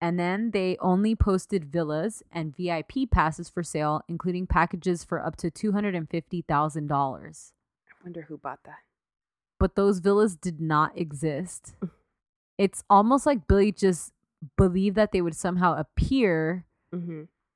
And 0.00 0.16
then 0.18 0.52
they 0.52 0.76
only 0.80 1.16
posted 1.16 1.64
villas 1.64 2.22
and 2.30 2.54
VIP 2.56 3.06
passes 3.10 3.48
for 3.48 3.62
sale, 3.64 4.02
including 4.06 4.46
packages 4.46 5.02
for 5.02 5.24
up 5.24 5.34
to 5.38 5.50
$250,000. 5.50 7.52
I 7.88 7.92
wonder 8.04 8.22
who 8.22 8.38
bought 8.38 8.60
that. 8.64 8.78
But 9.58 9.74
those 9.74 9.98
villas 9.98 10.36
did 10.36 10.60
not 10.60 10.96
exist. 10.96 11.74
It's 12.58 12.84
almost 12.88 13.26
like 13.26 13.48
Billy 13.48 13.72
just 13.72 14.12
believed 14.56 14.94
that 14.96 15.10
they 15.12 15.20
would 15.20 15.34
somehow 15.36 15.74
appear 15.76 16.64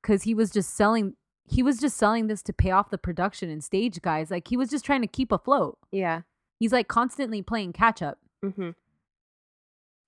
because 0.01 0.23
he 0.23 0.33
was 0.33 0.51
just 0.51 0.73
selling. 0.73 1.15
He 1.45 1.61
was 1.61 1.77
just 1.79 1.97
selling 1.97 2.27
this 2.27 2.41
to 2.43 2.53
pay 2.53 2.71
off 2.71 2.89
the 2.89 2.97
production 2.97 3.49
and 3.49 3.63
stage 3.63 4.01
guys. 4.01 4.31
Like 4.31 4.47
he 4.47 4.57
was 4.57 4.69
just 4.69 4.85
trying 4.85 5.01
to 5.01 5.07
keep 5.07 5.31
afloat. 5.31 5.77
Yeah. 5.91 6.21
He's 6.59 6.71
like 6.71 6.87
constantly 6.87 7.41
playing 7.41 7.73
catch 7.73 8.01
up. 8.01 8.19
hmm 8.41 8.69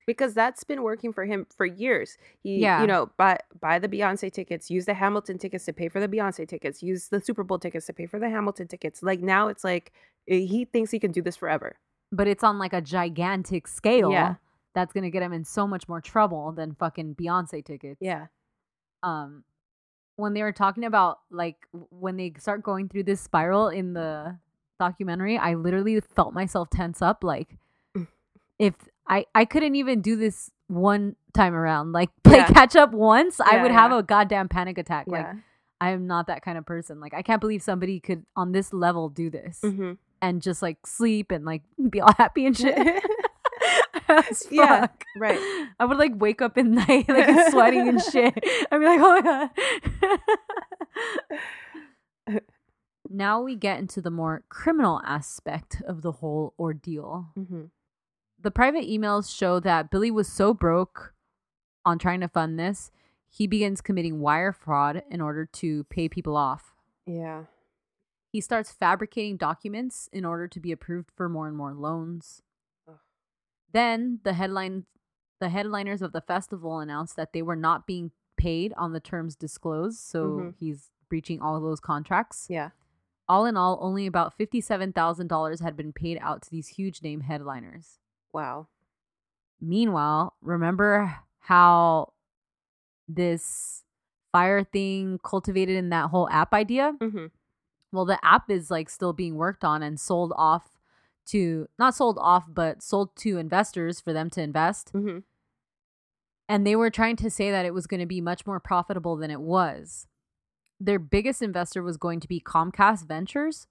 Because 0.08 0.34
that's 0.34 0.64
been 0.64 0.84
working 0.84 1.12
for 1.12 1.26
him 1.26 1.46
for 1.56 1.66
years. 1.66 2.18
He, 2.44 2.60
Yeah. 2.60 2.82
you 2.82 2.88
know, 2.88 3.10
buy 3.18 3.40
buy 3.60 3.80
the 3.80 3.90
Beyonce 3.90 4.32
tickets, 4.32 4.70
use 4.70 4.86
the 4.86 4.94
Hamilton 4.94 5.38
tickets 5.38 5.66
to 5.66 5.74
pay 5.74 5.90
for 5.90 6.00
the 6.00 6.08
Beyonce 6.08 6.48
tickets, 6.48 6.84
use 6.84 7.08
the 7.10 7.20
Super 7.20 7.44
Bowl 7.44 7.60
tickets 7.60 7.86
to 7.88 7.94
pay 7.94 8.06
for 8.06 8.20
the 8.20 8.30
Hamilton 8.30 8.68
tickets. 8.68 9.02
Like 9.04 9.20
now, 9.22 9.48
it's 9.48 9.64
like 9.64 9.92
eh, 10.30 10.40
he 10.46 10.66
thinks 10.66 10.92
he 10.92 11.00
can 11.00 11.12
do 11.12 11.22
this 11.22 11.36
forever. 11.36 11.78
but 12.12 12.28
it's 12.28 12.44
on 12.44 12.60
like 12.60 12.72
a 12.74 12.82
gigantic 12.82 13.68
scale. 13.68 14.12
Yeah. 14.12 14.36
That's 14.76 14.94
gonna 14.94 15.10
get 15.10 15.24
him 15.24 15.34
in 15.34 15.44
so 15.44 15.66
much 15.68 15.88
more 15.90 16.00
trouble 16.02 16.52
than 16.52 16.76
fucking 16.76 17.16
Beyonce 17.16 17.66
tickets. 17.66 17.98
Yeah. 18.00 18.28
Um, 19.04 19.44
when 20.18 20.34
they 20.34 20.44
were 20.44 20.52
talking 20.54 20.84
about 20.86 21.20
like 21.30 21.58
when 21.90 22.18
they 22.18 22.34
start 22.40 22.64
going 22.64 22.88
through 22.90 23.04
this 23.04 23.22
spiral 23.22 23.68
in 23.70 23.94
the 23.94 24.38
documentary, 24.80 25.38
I 25.38 25.54
literally 25.56 26.00
felt 26.02 26.34
myself 26.34 26.70
tense 26.70 27.02
up. 27.02 27.24
Like, 27.24 27.58
if 28.60 28.76
I 29.08 29.26
I 29.36 29.46
couldn't 29.46 29.76
even 29.76 30.02
do 30.02 30.16
this 30.16 30.52
one 30.68 31.16
time 31.34 31.54
around, 31.54 31.92
like 31.92 32.10
play 32.24 32.38
Yeah. 32.38 32.48
catch 32.48 32.76
up 32.76 32.92
once, 32.92 33.40
I 33.40 33.56
Yeah, 33.56 33.62
would 33.64 33.72
have 33.72 33.92
a 33.92 34.04
goddamn 34.04 34.48
panic 34.50 34.78
attack. 34.78 35.08
Like, 35.08 35.28
I 35.82 35.92
am 35.92 36.08
not 36.08 36.28
that 36.28 36.42
kind 36.42 36.58
of 36.58 36.66
person. 36.66 37.00
Like, 37.00 37.14
I 37.14 37.22
can't 37.22 37.42
believe 37.42 37.62
somebody 37.62 38.00
could 38.00 38.26
on 38.36 38.52
this 38.54 38.74
level 38.74 39.10
do 39.10 39.30
this 39.30 39.60
hmm 39.62 39.94
and 40.22 40.42
just 40.42 40.62
like 40.62 40.88
sleep 40.88 41.30
and 41.32 41.44
like 41.46 41.62
be 41.90 42.00
all 42.02 42.14
happy 42.18 42.46
and 42.46 42.58
shit. 42.58 43.04
As 44.30 44.44
Yeah, 44.52 44.82
fuck. 44.82 45.04
right. 45.18 45.40
I 45.80 45.86
would 45.86 45.98
like 45.98 46.12
wake 46.16 46.42
up 46.42 46.58
in 46.58 46.72
night 46.76 47.08
like 47.10 47.52
sweating 47.52 47.88
and 47.88 48.02
shit. 48.02 48.34
I'd 48.72 48.80
be 48.80 48.86
like, 48.86 49.00
oh 49.02 49.22
my 49.22 49.22
god. 52.28 52.42
now 53.10 53.42
we 53.42 53.56
get 53.56 53.80
into 53.80 54.02
the 54.02 54.12
more 54.12 54.44
criminal 54.50 55.02
aspect 55.06 55.82
of 55.88 56.02
the 56.02 56.14
whole 56.14 56.54
ordeal. 56.60 57.28
hmm 57.36 57.66
The 58.42 58.52
private 58.52 58.86
emails 58.86 59.34
show 59.36 59.60
that 59.60 59.90
Billy 59.90 60.12
was 60.12 60.28
so 60.28 60.54
broke 60.54 61.14
on 61.86 62.00
trying 62.00 62.22
to 62.22 62.28
fund 62.28 62.60
this, 62.60 62.92
he 63.30 63.46
begins 63.48 63.82
committing 63.82 64.20
wire 64.20 64.52
fraud 64.52 65.04
in 65.12 65.22
order 65.22 65.46
to 65.46 65.84
pay 65.86 66.10
people 66.10 66.36
off. 66.36 66.74
Yeah. 67.06 67.44
He 68.32 68.42
starts 68.42 68.72
fabricating 68.72 69.38
documents 69.38 70.10
in 70.12 70.26
order 70.26 70.48
to 70.48 70.60
be 70.60 70.72
approved 70.72 71.12
for 71.16 71.30
more 71.30 71.48
and 71.48 71.56
more 71.56 71.74
loans. 71.74 72.42
Then 73.74 74.20
the 74.24 74.34
headline 74.34 74.86
the 75.40 75.50
headliners 75.50 76.02
of 76.02 76.14
the 76.14 76.22
festival 76.22 76.80
announced 76.80 77.18
that 77.18 77.34
they 77.34 77.42
were 77.42 77.58
not 77.58 77.86
being 77.86 78.12
paid 78.38 78.74
on 78.78 78.94
the 78.94 79.02
terms 79.02 79.36
disclosed, 79.36 80.00
so 80.00 80.24
Mhm. 80.24 80.56
he's 80.58 80.92
breaching 81.10 81.42
all 81.42 81.60
those 81.60 81.82
contracts. 81.82 82.48
Yeah. 82.50 82.70
All 83.28 83.46
in 83.46 83.58
all, 83.58 83.78
only 83.82 84.06
about 84.08 84.38
$57,000 84.38 85.60
had 85.60 85.76
been 85.76 85.92
paid 85.92 86.18
out 86.22 86.42
to 86.44 86.50
these 86.50 86.70
huge 86.70 87.02
name 87.02 87.22
headliners. 87.22 88.00
Wow. 88.32 88.68
Meanwhile, 89.60 90.36
remember 90.42 91.14
how 91.40 92.14
this 93.08 93.84
Fyre 94.32 94.64
thing 94.64 95.20
cultivated 95.24 95.76
in 95.76 95.90
that 95.90 96.10
whole 96.10 96.30
app 96.30 96.54
idea? 96.54 96.94
hmm 97.00 97.28
Well, 97.92 98.06
the 98.06 98.24
app 98.24 98.50
is 98.50 98.70
like 98.72 98.90
still 98.90 99.14
being 99.14 99.36
worked 99.36 99.64
on 99.64 99.82
and 99.84 100.00
sold 100.00 100.34
off 100.36 100.75
to 101.28 101.68
not 101.80 101.96
sold 101.96 102.18
off, 102.20 102.46
but 102.48 102.82
sold 102.84 103.16
to 103.18 103.38
investors 103.38 104.00
for 104.00 104.14
them 104.14 104.30
to 104.32 104.42
invest. 104.42 104.90
hmm 104.92 105.20
And 106.48 106.66
they 106.66 106.76
were 106.76 106.90
trying 106.92 107.16
to 107.18 107.30
say 107.30 107.50
that 107.52 107.66
it 107.66 107.74
was 107.74 107.88
going 107.88 108.00
to 108.00 108.06
be 108.06 108.22
much 108.22 108.46
more 108.46 108.60
profitable 108.60 109.16
than 109.18 109.32
it 109.32 109.42
was. 109.42 110.08
Their 110.80 111.00
biggest 111.00 111.42
investor 111.42 111.82
was 111.82 111.98
going 111.98 112.20
to 112.20 112.28
be 112.28 112.40
Comcast 112.40 113.08
Ventures, 113.08 113.68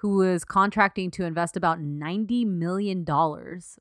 who 0.00 0.16
was 0.16 0.44
contracting 0.44 1.10
to 1.12 1.24
invest 1.24 1.56
about 1.56 1.78
$90 1.80 2.46
million, 2.46 3.04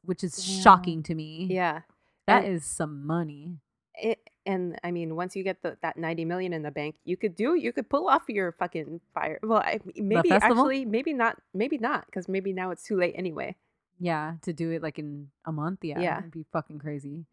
which 0.03 0.23
is 0.23 0.36
Damn. 0.36 0.61
shocking 0.61 1.03
to 1.03 1.15
me. 1.15 1.47
Yeah. 1.49 1.82
That 2.28 2.45
And- 2.45 2.53
is 2.53 2.65
some 2.65 3.05
money. 3.05 3.59
It, 4.02 4.20
and 4.46 4.78
I 4.84 4.91
mean, 4.91 5.16
once 5.16 5.36
you 5.36 5.43
get 5.43 5.62
the, 5.64 5.78
that 5.82 5.98
ninety 5.98 6.26
million 6.26 6.54
in 6.54 6.62
the 6.62 6.72
bank, 6.72 6.96
you 7.06 7.18
could 7.18 7.36
do 7.36 7.56
you 7.56 7.72
could 7.74 7.89
pull 7.89 8.08
off 8.08 8.24
your 8.28 8.52
fucking 8.54 9.00
Fyre. 9.14 9.39
Well, 9.43 9.60
I, 9.60 9.80
maybe 9.96 10.32
actually, 10.32 10.86
maybe 10.86 11.14
not, 11.14 11.38
maybe 11.54 11.78
not, 11.78 12.06
because 12.06 12.28
maybe 12.28 12.54
now 12.54 12.72
it's 12.72 12.84
too 12.84 12.98
late 12.98 13.16
anyway. 13.18 13.56
Yeah, 14.00 14.34
to 14.41 14.54
do 14.54 14.72
it 14.72 14.84
like 14.84 15.00
in 15.00 15.30
a 15.46 15.52
month. 15.52 15.80
Yeah, 15.84 16.00
Yeah. 16.00 16.20
it'd 16.20 16.32
be 16.32 16.46
fucking 16.52 16.80
crazy. 16.80 17.26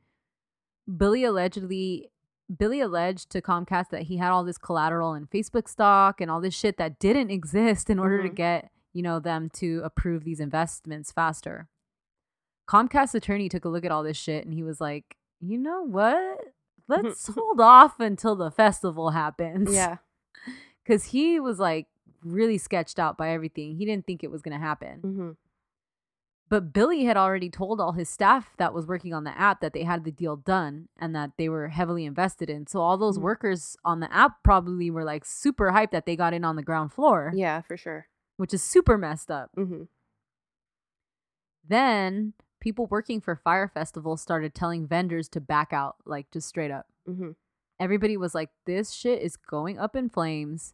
Billy 0.96 1.24
allegedly, 1.24 2.10
Billy 2.56 2.80
alleged 2.80 3.30
to 3.30 3.42
Comcast 3.42 3.90
that 3.90 4.02
he 4.02 4.16
had 4.18 4.30
all 4.30 4.44
this 4.44 4.58
collateral 4.58 5.12
and 5.12 5.28
Facebook 5.30 5.68
stock 5.68 6.20
and 6.20 6.30
all 6.30 6.40
this 6.40 6.54
shit 6.54 6.76
that 6.78 6.98
didn't 6.98 7.30
exist 7.30 7.90
in 7.90 7.98
order 7.98 8.22
to 8.22 8.28
Mhm. 8.30 8.34
get 8.36 8.70
you 8.94 9.02
know 9.02 9.18
them 9.18 9.48
to 9.54 9.80
approve 9.84 10.22
these 10.24 10.38
investments 10.38 11.10
faster. 11.12 11.68
Comcast 12.68 13.14
attorney 13.14 13.48
took 13.48 13.64
a 13.64 13.68
look 13.68 13.84
at 13.84 13.90
all 13.90 14.02
this 14.02 14.16
shit 14.16 14.44
and 14.44 14.54
he 14.54 14.62
was 14.62 14.80
like, 14.80 15.16
you 15.42 15.58
know 15.58 15.82
what? 15.82 16.38
Let's 16.88 17.26
hold 17.28 17.60
off 17.60 18.00
until 18.00 18.36
the 18.36 18.50
festival 18.50 19.10
happens. 19.10 19.74
Yeah. 19.74 19.96
because 20.84 21.04
he 21.06 21.38
was 21.40 21.58
like 21.58 21.86
really 22.24 22.58
sketched 22.58 22.98
out 22.98 23.18
by 23.18 23.30
everything. 23.30 23.76
He 23.76 23.84
didn't 23.84 24.06
think 24.06 24.22
it 24.24 24.30
was 24.30 24.40
gonna 24.42 24.58
happen. 24.58 25.00
hmm 25.00 25.30
But 26.48 26.72
Billy 26.72 27.04
had 27.04 27.16
already 27.16 27.48
told 27.50 27.80
all 27.80 27.92
his 27.92 28.08
staff 28.08 28.50
that 28.58 28.74
was 28.74 28.86
working 28.86 29.14
on 29.14 29.24
the 29.24 29.36
app 29.38 29.60
that 29.60 29.72
they 29.72 29.84
had 29.84 30.04
the 30.04 30.10
deal 30.12 30.36
done 30.36 30.88
and 30.98 31.14
that 31.16 31.30
they 31.38 31.48
were 31.48 31.68
heavily 31.68 32.04
invested 32.04 32.50
in. 32.50 32.66
So 32.66 32.80
all 32.80 32.96
those 32.98 33.18
Mhm. 33.18 33.22
workers 33.22 33.76
on 33.84 34.00
the 34.00 34.12
app 34.12 34.42
probably 34.42 34.90
were 34.90 35.04
like 35.04 35.24
super 35.24 35.70
hyped 35.72 35.92
that 35.92 36.04
they 36.06 36.14
got 36.16 36.34
in 36.34 36.44
on 36.44 36.56
the 36.56 36.62
ground 36.62 36.92
floor, 36.92 37.32
Yeah, 37.34 37.60
for 37.62 37.76
sure. 37.76 38.06
which 38.36 38.52
is 38.54 38.62
super 38.62 38.98
messed 38.98 39.30
up. 39.30 39.50
Mm-hmm. 39.56 39.84
Then 41.66 42.34
people 42.62 42.86
working 42.86 43.20
for 43.20 43.34
Fyre 43.34 43.66
Festival 43.66 44.16
started 44.16 44.54
telling 44.54 44.86
vendors 44.86 45.28
to 45.30 45.40
back 45.40 45.72
out, 45.72 45.96
like 46.06 46.30
just 46.30 46.48
straight 46.48 46.70
up. 46.70 46.86
Mm-hmm. 47.08 47.30
Everybody 47.80 48.16
was 48.16 48.36
like, 48.36 48.50
this 48.66 48.92
shit 48.92 49.20
is 49.20 49.36
going 49.36 49.80
up 49.80 49.96
in 49.96 50.08
flames. 50.08 50.72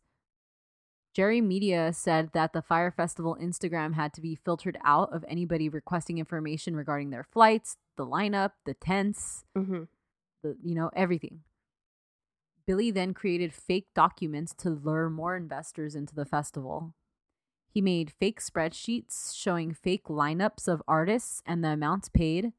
Jerry 1.14 1.41
Media 1.41 1.93
said 1.95 2.30
that 2.34 2.53
the 2.53 2.61
Fyre 2.61 2.91
Festival 2.91 3.39
Instagram 3.41 3.95
had 3.95 4.12
to 4.12 4.20
be 4.20 4.34
filtered 4.36 4.76
out 4.84 5.12
of 5.14 5.24
anybody 5.26 5.70
requesting 5.70 6.18
information 6.18 6.76
regarding 6.76 7.09
their 7.09 7.24
flights, 7.24 7.78
the 7.97 8.05
lineup, 8.07 8.53
the 8.66 8.74
tents, 8.74 9.45
Mm-hmm. 9.57 9.84
the 10.43 10.57
you 10.62 10.74
know, 10.74 10.91
everything. 10.95 11.41
Billy 12.66 12.91
then 12.91 13.14
created 13.14 13.55
fake 13.55 13.86
documents 13.95 14.53
to 14.59 14.68
lure 14.68 15.09
more 15.09 15.34
investors 15.34 15.95
into 15.95 16.14
the 16.14 16.26
festival. 16.26 16.95
He 17.78 17.82
made 17.82 18.10
fake 18.10 18.40
spreadsheets 18.40 19.32
showing 19.36 19.72
fake 19.72 20.06
lineups 20.08 20.66
of 20.66 20.82
artists 20.88 21.44
and 21.46 21.62
the 21.62 21.68
amounts 21.68 22.08
paid, 22.08 22.52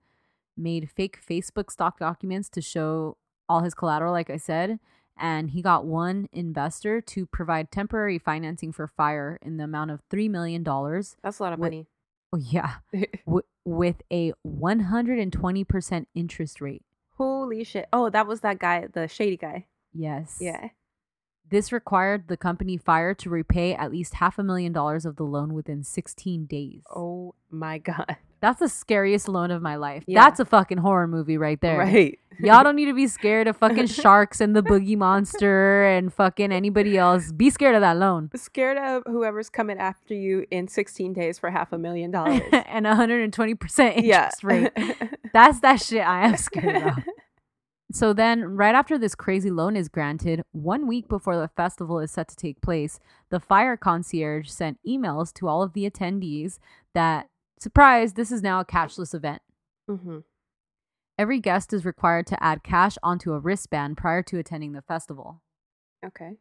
made 0.55 0.89
fake 0.89 1.19
Facebook 1.21 1.69
stock 1.69 1.99
documents 1.99 2.47
to 2.51 2.61
show 2.61 3.17
all 3.49 3.59
his 3.59 3.73
collateral, 3.73 4.13
like 4.13 4.29
I 4.29 4.37
said, 4.37 4.79
and 5.17 5.49
he 5.51 5.61
got 5.61 5.83
one 5.83 6.29
investor 6.31 7.01
to 7.01 7.25
provide 7.25 7.69
temporary 7.69 8.17
financing 8.17 8.71
for 8.71 8.87
Fyre 8.87 9.37
in 9.41 9.57
the 9.57 9.65
amount 9.65 9.91
of 9.91 9.99
$3 10.09 10.29
million. 10.29 10.63
That's 10.63 11.39
a 11.39 11.43
lot 11.43 11.51
of 11.51 11.59
What- 11.59 11.65
money. 11.65 11.87
Oh, 12.31 12.37
yeah, 12.37 12.75
w- 13.25 13.43
with 13.65 14.01
a 14.09 14.31
120% 14.47 16.05
interest 16.15 16.61
rate. 16.61 16.83
Holy 17.17 17.65
shit. 17.65 17.89
Oh, 17.91 18.09
that 18.09 18.25
was 18.25 18.39
that 18.39 18.57
guy, 18.59 18.87
the 18.89 19.09
shady 19.09 19.35
guy. 19.35 19.65
Yes. 19.93 20.37
Yeah. 20.39 20.69
This 21.49 21.71
required 21.71 22.27
the 22.27 22.37
company 22.37 22.77
Fyre 22.77 23.15
to 23.15 23.29
repay 23.29 23.73
at 23.73 23.91
least 23.91 24.15
half 24.15 24.37
a 24.37 24.43
million 24.43 24.71
dollars 24.71 25.05
of 25.05 25.15
the 25.15 25.23
loan 25.23 25.53
within 25.53 25.83
16 25.83 26.45
days. 26.45 26.83
Oh 26.93 27.33
my 27.49 27.77
god. 27.79 28.17
That's 28.41 28.59
the 28.59 28.69
scariest 28.69 29.27
loan 29.27 29.51
of 29.51 29.61
my 29.61 29.75
life. 29.75 30.03
Yeah. 30.07 30.23
That's 30.23 30.39
a 30.39 30.45
fucking 30.45 30.77
horror 30.77 31.07
movie 31.07 31.37
right 31.37 31.59
there. 31.59 31.79
Right. 31.79 32.19
Y'all 32.39 32.63
don't 32.63 32.75
need 32.77 32.85
to 32.85 32.93
be 32.93 33.07
scared 33.07 33.47
of 33.47 33.57
fucking 33.57 33.87
sharks 33.87 34.39
and 34.39 34.55
the 34.55 34.63
boogie 34.63 34.95
monster 34.95 35.85
and 35.85 36.13
fucking 36.13 36.51
anybody 36.51 36.97
else. 36.97 37.33
Be 37.33 37.49
scared 37.49 37.75
of 37.75 37.81
that 37.81 37.97
loan. 37.97 38.29
Scared 38.35 38.77
of 38.77 39.03
whoever's 39.07 39.49
coming 39.49 39.77
after 39.77 40.13
you 40.13 40.45
in 40.51 40.69
16 40.69 41.11
days 41.13 41.37
for 41.37 41.49
half 41.49 41.73
a 41.73 41.77
million 41.77 42.11
dollars. 42.11 42.41
and 42.51 42.85
120% 42.85 43.97
interest 43.97 44.05
yeah. 44.05 44.29
rate. 44.43 44.71
That's 45.33 45.59
that 45.59 45.81
shit 45.81 46.05
I 46.05 46.27
am 46.27 46.37
scared 46.37 46.83
of. 46.83 46.93
So 47.91 48.13
then, 48.13 48.55
right 48.55 48.75
after 48.75 48.99
this 48.99 49.15
crazy 49.15 49.49
loan 49.49 49.75
is 49.75 49.89
granted, 49.89 50.43
one 50.51 50.85
week 50.85 51.07
before 51.07 51.35
the 51.35 51.47
festival 51.47 51.99
is 51.99 52.11
set 52.11 52.27
to 52.27 52.35
take 52.35 52.61
place, 52.61 52.99
the 53.29 53.39
Fyre 53.39 53.77
concierge 53.77 54.47
sent 54.47 54.77
emails 54.87 55.33
to 55.35 55.47
all 55.47 55.63
of 55.63 55.73
the 55.73 55.89
attendees 55.89 56.59
that, 56.93 57.27
surprise, 57.59 58.13
this 58.13 58.31
is 58.31 58.43
now 58.43 58.59
a 58.59 58.65
cashless 58.65 59.15
event. 59.15 59.41
mm-hmm. 59.89 60.19
Every 61.17 61.39
guest 61.39 61.73
is 61.73 61.83
required 61.83 62.27
to 62.27 62.41
add 62.41 62.63
cash 62.63 62.97
onto 63.03 63.33
a 63.33 63.39
wristband 63.39 63.97
prior 63.97 64.23
to 64.23 64.37
attending 64.37 64.71
the 64.71 64.83
festival. 64.83 65.41
Okay. 66.05 66.37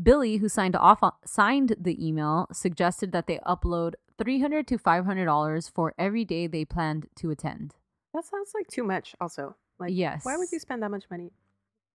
Billy, 0.00 0.38
who 0.38 0.48
signed 0.48 0.74
off 0.74 1.02
on, 1.02 1.12
signed 1.26 1.76
the 1.78 2.04
email, 2.04 2.46
suggested 2.52 3.12
that 3.12 3.26
they 3.26 3.38
upload 3.46 3.94
300 4.16 4.66
to 4.68 4.78
$500 4.78 5.70
for 5.74 5.92
every 5.98 6.24
day 6.24 6.46
they 6.46 6.64
planned 6.64 7.08
to 7.16 7.30
attend. 7.30 7.74
That 8.14 8.24
sounds 8.24 8.52
like 8.54 8.68
too 8.68 8.84
much 8.84 9.14
also. 9.20 9.56
Like 9.78 9.90
yes. 9.92 10.24
why 10.24 10.36
would 10.36 10.48
you 10.52 10.58
spend 10.58 10.82
that 10.82 10.90
much 10.90 11.04
money? 11.10 11.32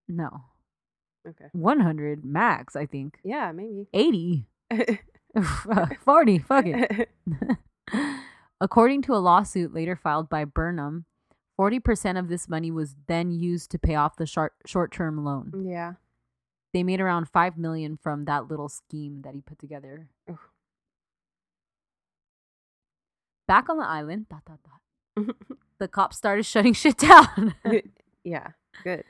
No. 0.07 0.43
Okay. 1.27 1.45
100 1.51 2.25
max, 2.25 2.75
I 2.75 2.85
think. 2.85 3.19
Yeah, 3.23 3.51
maybe. 3.51 3.87
80. 3.93 4.45
40, 6.03 6.39
fuck 6.39 6.65
it. 6.65 7.09
According 8.61 9.01
to 9.03 9.13
a 9.13 9.17
lawsuit 9.17 9.73
later 9.73 9.95
filed 9.95 10.29
by 10.29 10.45
Burnham, 10.45 11.05
40% 11.59 12.17
of 12.17 12.29
this 12.29 12.47
money 12.49 12.71
was 12.71 12.95
then 13.07 13.31
used 13.31 13.69
to 13.71 13.79
pay 13.79 13.95
off 13.95 14.15
the 14.15 14.25
short 14.25 14.53
short-term 14.65 15.23
loan. 15.23 15.65
yeah. 15.67 15.93
They 16.71 16.83
made 16.83 17.01
around 17.01 17.27
5 17.29 17.57
million 17.57 17.97
from 17.97 18.25
that 18.25 18.47
little 18.47 18.69
scheme 18.69 19.23
that 19.23 19.33
he 19.33 19.41
put 19.41 19.57
together. 19.57 20.07
Ugh. 20.29 20.37
Back 23.47 23.69
on 23.69 23.77
the 23.77 23.85
island, 23.87 24.27
dot, 24.29 24.43
dot, 24.45 24.59
dot, 24.63 25.35
the 25.79 25.87
cops 25.87 26.17
started 26.17 26.45
shutting 26.45 26.73
shit 26.83 26.97
down. 26.97 27.55
yeah. 28.23 28.49
Good. 28.83 29.03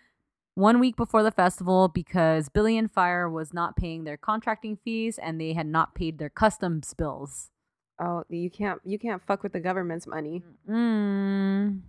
one 0.55 0.79
week 0.79 0.95
before 0.95 1.21
the 1.23 1.31
festival 1.31 1.87
because 1.87 2.49
Billy 2.49 2.77
and 2.77 2.91
Fyre 2.91 3.29
was 3.29 3.53
not 3.53 3.75
paying 3.75 4.03
their 4.03 4.17
contracting 4.17 4.77
fees 4.83 5.19
and 5.19 5.39
they 5.39 5.53
had 5.53 5.67
not 5.67 5.93
paid 5.95 6.17
their 6.17 6.29
customs 6.29 6.93
bills. 6.93 7.49
Oh, 8.01 8.23
you 8.29 8.49
can't 8.49 8.79
you 8.85 8.97
can't 8.97 9.21
fuck 9.21 9.43
with 9.43 9.53
the 9.53 9.59
government's 9.59 10.07
money. 10.07 10.43
Mm. 10.69 11.81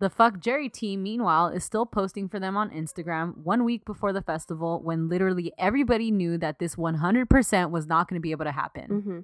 The 0.00 0.10
Fuck 0.10 0.40
Jerry 0.40 0.68
team, 0.68 1.04
meanwhile, 1.04 1.46
is 1.48 1.62
still 1.64 1.86
posting 1.86 2.28
for 2.28 2.40
them 2.40 2.56
on 2.56 2.68
Instagram 2.70 3.38
one 3.38 3.64
week 3.64 3.84
before 3.84 4.12
the 4.12 4.20
festival 4.20 4.80
when 4.82 5.08
literally 5.08 5.52
everybody 5.56 6.10
knew 6.10 6.36
that 6.38 6.58
this 6.58 6.74
100% 6.74 7.70
was 7.70 7.86
not 7.86 8.08
going 8.08 8.18
to 8.18 8.22
be 8.22 8.32
able 8.32 8.44
to 8.44 8.52
happen. 8.52 8.88
Mm-hmm. 8.90 9.18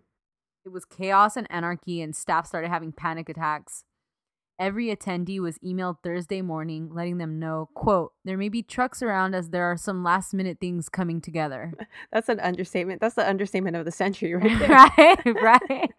It 0.64 0.68
was 0.72 0.84
chaos 0.84 1.36
and 1.36 1.48
anarchy, 1.50 2.00
and 2.00 2.14
staff 2.14 2.46
started 2.46 2.68
having 2.68 2.92
panic 2.92 3.28
attacks. 3.28 3.84
Every 4.60 4.94
attendee 4.94 5.40
was 5.40 5.56
emailed 5.60 6.02
Thursday 6.02 6.42
morning, 6.42 6.90
letting 6.92 7.16
them 7.16 7.38
know, 7.38 7.70
quote, 7.72 8.12
there 8.26 8.36
may 8.36 8.50
be 8.50 8.62
trucks 8.62 9.02
around 9.02 9.34
as 9.34 9.48
there 9.48 9.64
are 9.64 9.78
some 9.78 10.04
last 10.04 10.34
minute 10.34 10.58
things 10.60 10.90
coming 10.90 11.22
together. 11.22 11.72
That's 12.12 12.28
an 12.28 12.40
understatement. 12.40 13.00
That's 13.00 13.14
the 13.14 13.26
understatement 13.26 13.76
of 13.76 13.86
the 13.86 13.90
century 13.90 14.34
right 14.34 14.58
there. 14.58 14.68
right, 14.68 15.42
right. 15.42 15.90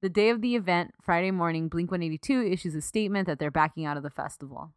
the 0.00 0.08
day 0.08 0.30
of 0.30 0.40
the 0.40 0.56
event, 0.56 0.94
Friday 1.02 1.32
morning, 1.32 1.68
Blink 1.68 1.90
182 1.90 2.50
issues 2.50 2.74
a 2.74 2.80
statement 2.80 3.26
that 3.26 3.38
they're 3.38 3.50
backing 3.50 3.84
out 3.84 3.98
of 3.98 4.02
the 4.02 4.08
festival. 4.08 4.72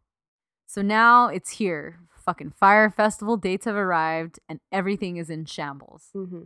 So 0.66 0.82
now 0.82 1.28
it's 1.28 1.52
here. 1.52 2.00
Fucking 2.22 2.50
Fyre 2.50 2.90
Festival 2.90 3.38
dates 3.38 3.64
have 3.64 3.76
arrived 3.76 4.40
and 4.46 4.60
everything 4.70 5.16
is 5.16 5.30
in 5.30 5.46
shambles. 5.46 6.10
Mm-hmm. 6.14 6.42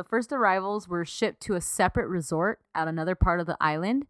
The 0.00 0.04
first 0.04 0.32
arrivals 0.32 0.88
were 0.88 1.04
shipped 1.04 1.42
to 1.42 1.56
a 1.56 1.60
separate 1.60 2.08
resort 2.08 2.60
at 2.74 2.88
another 2.88 3.14
part 3.14 3.38
of 3.38 3.44
the 3.46 3.58
island. 3.60 4.06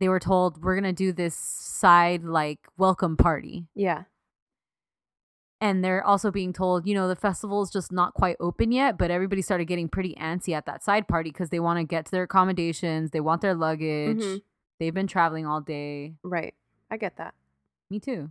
They 0.00 0.08
were 0.08 0.18
told, 0.18 0.64
we're 0.64 0.74
going 0.74 0.84
to 0.84 0.94
do 0.94 1.12
this 1.12 1.34
side, 1.34 2.24
like, 2.24 2.60
welcome 2.78 3.18
party. 3.18 3.66
Yeah. 3.74 4.04
And 5.60 5.84
they're 5.84 6.02
also 6.02 6.30
being 6.30 6.54
told, 6.54 6.86
you 6.86 6.94
know, 6.94 7.06
the 7.06 7.14
festival's 7.14 7.70
just 7.70 7.92
not 7.92 8.14
quite 8.14 8.36
open 8.40 8.72
yet, 8.72 8.96
but 8.96 9.10
everybody 9.10 9.42
started 9.42 9.66
getting 9.66 9.90
pretty 9.90 10.14
antsy 10.14 10.54
at 10.54 10.64
that 10.64 10.82
side 10.82 11.06
party 11.06 11.28
because 11.28 11.50
they 11.50 11.60
want 11.60 11.78
to 11.78 11.84
get 11.84 12.06
to 12.06 12.10
their 12.10 12.22
accommodations. 12.22 13.10
They 13.10 13.20
want 13.20 13.42
their 13.42 13.54
luggage. 13.54 14.22
Mhm. 14.22 14.42
They've 14.80 14.94
been 14.94 15.06
traveling 15.06 15.44
all 15.44 15.60
day. 15.60 16.14
Right. 16.22 16.54
I 16.90 16.96
get 16.96 17.18
that. 17.18 17.34
Me 17.90 18.00
too. 18.00 18.30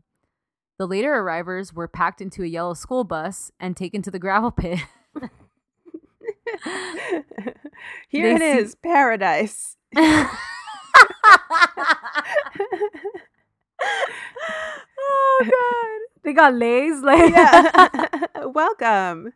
The 0.79 0.87
later 0.87 1.13
arrivers 1.13 1.71
were 1.71 1.87
packed 1.87 2.19
into 2.19 2.41
a 2.41 2.47
yellow 2.47 2.73
school 2.73 3.03
bus 3.03 3.51
and 3.59 3.77
taken 3.77 4.01
to 4.01 4.09
the 4.09 4.17
gravel 4.17 4.49
pit. 4.49 4.79
Here 8.09 8.37
They 8.37 8.45
it 8.45 8.57
is, 8.57 8.75
paradise. 8.75 9.77
oh 9.97 10.29
god. 15.39 15.47
They 16.23 16.33
got 16.33 16.53
lays 16.53 17.01
like 17.01 17.31
yeah. 17.31 17.89
Welcome. 18.45 19.33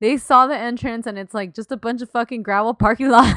They 0.00 0.16
saw 0.16 0.48
the 0.48 0.56
entrance 0.58 1.06
and 1.06 1.16
it's 1.16 1.32
like 1.32 1.54
just 1.54 1.70
a 1.70 1.76
bunch 1.76 2.02
of 2.02 2.10
fucking 2.10 2.42
gravel 2.42 2.74
parking 2.74 3.10
lot. 3.10 3.32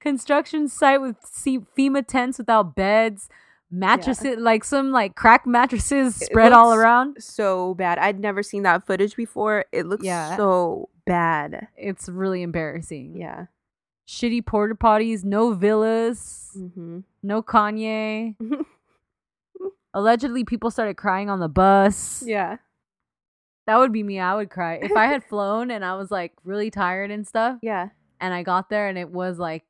Construction 0.00 0.66
site 0.66 1.00
with 1.00 1.16
FEMA 1.20 2.04
tents 2.04 2.38
without 2.38 2.74
beds, 2.74 3.28
mattresses 3.70 4.36
like 4.38 4.64
some 4.64 4.90
like 4.90 5.14
crack 5.14 5.46
mattresses 5.46 6.16
spread 6.16 6.52
all 6.52 6.74
around. 6.74 7.22
So 7.22 7.74
bad. 7.74 7.98
I'd 7.98 8.18
never 8.18 8.42
seen 8.42 8.62
that 8.64 8.86
footage 8.86 9.16
before. 9.16 9.64
It 9.72 9.86
looks 9.86 10.04
Yeah. 10.04 10.36
so 10.36 10.88
bad. 11.06 11.68
It's 11.76 12.08
really 12.08 12.42
embarrassing. 12.42 13.16
Yeah. 13.16 13.46
Shitty 14.08 14.44
porta 14.44 14.74
potties, 14.74 15.24
no 15.24 15.52
villas, 15.52 16.50
Mm-hmm. 16.58 17.00
no 17.22 17.42
Kanye. 17.42 18.34
Allegedly, 19.94 20.44
people 20.44 20.70
started 20.70 20.96
crying 20.96 21.28
on 21.30 21.40
the 21.40 21.48
bus. 21.48 22.22
Yeah. 22.26 22.56
That 23.66 23.78
would 23.78 23.92
be 23.92 24.02
me. 24.02 24.18
I 24.20 24.34
would 24.34 24.50
cry. 24.50 24.74
If 24.82 24.92
I 24.96 25.06
had 25.06 25.24
flown 25.28 25.70
and 25.70 25.84
I 25.84 25.94
was 25.94 26.10
like 26.10 26.32
really 26.44 26.70
tired 26.70 27.10
and 27.10 27.26
stuff, 27.26 27.58
Yeah. 27.62 27.88
and 28.20 28.32
I 28.34 28.42
got 28.42 28.68
there 28.70 28.88
and 28.88 28.96
it 28.98 29.10
was 29.10 29.38
like 29.38 29.64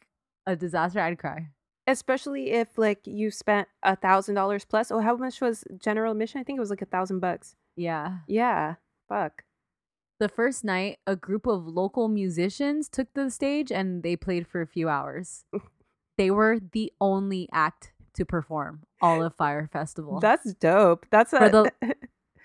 a 0.46 0.56
disaster, 0.56 1.00
I'd 1.00 1.18
cry. 1.18 1.48
Especially 1.86 2.50
if 2.52 2.76
like 2.76 3.00
you 3.06 3.30
spent 3.30 3.68
a 3.82 3.96
thousand 3.96 4.34
dollars 4.34 4.64
plus. 4.64 4.90
Oh, 4.90 5.00
how 5.00 5.16
much 5.16 5.40
was 5.40 5.64
general 5.78 6.12
admission? 6.12 6.40
I 6.40 6.44
think 6.44 6.56
it 6.56 6.60
was 6.60 6.70
like 6.70 6.82
a 6.82 6.86
thousand 6.86 7.20
bucks. 7.20 7.56
Yeah. 7.76 8.18
Yeah. 8.28 8.74
Fuck. 9.08 9.44
The 10.20 10.28
first 10.28 10.64
night, 10.64 10.98
a 11.06 11.16
group 11.16 11.46
of 11.46 11.66
local 11.66 12.08
musicians 12.08 12.88
took 12.88 13.12
the 13.14 13.30
stage 13.30 13.72
and 13.72 14.02
they 14.02 14.16
played 14.16 14.46
for 14.46 14.60
a 14.60 14.66
few 14.66 14.88
hours. 14.88 15.44
they 16.18 16.30
were 16.30 16.58
the 16.72 16.92
only 17.00 17.48
act 17.52 17.92
to 18.14 18.24
perform 18.26 18.82
all 19.00 19.22
of 19.22 19.34
Fyre 19.34 19.68
Festival. 19.72 20.20
That's 20.20 20.52
dope. 20.54 21.06
That's 21.10 21.32
a 21.32 21.38
the- 21.48 21.72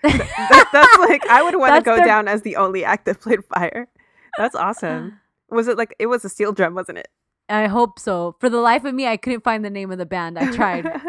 that, 0.02 0.68
that's 0.72 0.98
like 0.98 1.26
I 1.28 1.42
would 1.42 1.56
want 1.56 1.74
to 1.76 1.82
go 1.82 1.96
their- 1.96 2.06
down 2.06 2.28
as 2.28 2.42
the 2.42 2.56
only 2.56 2.84
act 2.84 3.04
that 3.04 3.20
played 3.20 3.44
Fyre. 3.44 3.88
That's 4.38 4.54
awesome. 4.54 5.20
Was 5.50 5.68
it 5.68 5.76
like 5.76 5.94
it 6.00 6.06
was 6.06 6.24
a 6.24 6.28
steel 6.28 6.52
drum, 6.52 6.74
wasn't 6.74 6.98
it? 6.98 7.06
I 7.48 7.66
hope 7.68 7.98
so. 7.98 8.36
For 8.40 8.48
the 8.50 8.58
life 8.60 8.84
of 8.84 8.94
me, 8.94 9.06
I 9.06 9.16
couldn't 9.16 9.44
find 9.44 9.64
the 9.64 9.70
name 9.70 9.90
of 9.92 9.98
the 9.98 10.06
band. 10.06 10.38
I 10.38 10.50
tried. 10.52 10.86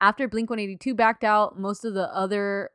After 0.00 0.28
Blink 0.28 0.48
182 0.48 0.94
backed 0.94 1.24
out, 1.24 1.58
most 1.58 1.84
of 1.84 1.94
the 1.94 2.12
other 2.14 2.70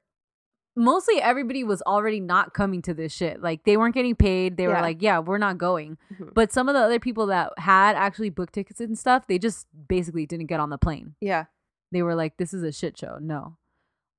mostly 0.76 1.22
everybody 1.22 1.64
was 1.64 1.82
already 1.84 2.20
not 2.20 2.54
coming 2.54 2.82
to 2.82 2.94
this 2.94 3.14
shit. 3.14 3.42
Like 3.42 3.64
they 3.64 3.78
weren't 3.78 3.94
getting 3.96 4.16
paid. 4.16 4.58
They 4.58 4.68
were 4.68 4.74
like, 4.82 5.02
"Yeah, 5.02 5.20
we're 5.20 5.38
not 5.38 5.58
going." 5.58 5.98
Mhm. 6.20 6.34
But 6.34 6.52
some 6.52 6.68
of 6.68 6.74
the 6.76 6.82
other 6.82 7.00
people 7.00 7.28
that 7.28 7.54
had 7.58 7.96
actually 7.96 8.30
booked 8.30 8.54
tickets 8.54 8.82
and 8.82 8.98
stuff, 8.98 9.28
they 9.28 9.38
just 9.40 9.68
basically 9.88 10.26
didn't 10.26 10.48
get 10.48 10.60
on 10.60 10.70
the 10.70 10.78
plane. 10.78 11.16
yeah. 11.22 11.46
They 11.92 12.02
were 12.02 12.16
like, 12.16 12.38
"This 12.38 12.54
is 12.54 12.64
a 12.64 12.72
shit 12.72 12.98
show." 12.98 13.20
No. 13.22 13.56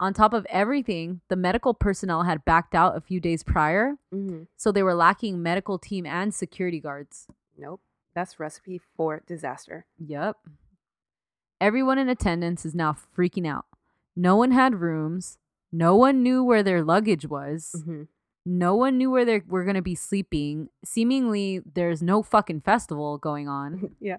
On 0.01 0.13
top 0.13 0.35
of 0.35 0.45
everything, 0.51 1.21
the 1.29 1.37
medical 1.37 1.73
personnel 1.73 2.25
had 2.25 2.45
backed 2.45 2.75
out 2.75 2.97
a 2.97 3.01
few 3.01 3.21
days 3.21 3.43
prior, 3.43 3.95
hmm 4.13 4.43
so 4.57 4.73
they 4.73 4.83
were 4.83 4.95
lacking 4.95 5.43
medical 5.43 5.79
team 5.79 6.05
and 6.07 6.35
security 6.35 6.81
guards. 6.81 7.27
Nope. 7.57 7.81
That's 8.15 8.39
recipe 8.41 8.81
for 8.97 9.23
disaster. 9.27 9.87
Yep. 10.05 10.37
Everyone 11.61 11.99
in 11.99 12.09
attendance 12.09 12.65
is 12.67 12.75
now 12.75 12.97
freaking 13.17 13.47
out. 13.47 13.67
No 14.17 14.37
one 14.37 14.51
had 14.51 14.77
rooms. 14.81 15.39
No 15.73 15.97
one 15.97 16.23
knew 16.23 16.43
where 16.45 16.63
their 16.63 16.83
luggage 16.83 17.27
was. 17.27 17.75
hmm 17.85 18.03
No 18.45 18.75
one 18.75 18.99
knew 18.99 19.11
where 19.11 19.25
they 19.25 19.41
were 19.47 19.65
going 19.65 19.75
to 19.77 19.83
be 19.83 19.95
sleeping. 19.95 20.69
Seemingly, 20.85 21.61
there's 21.75 22.03
no 22.03 22.23
fucking 22.23 22.61
festival 22.63 23.19
going 23.19 23.49
on. 23.49 23.95
Yeah. 24.01 24.19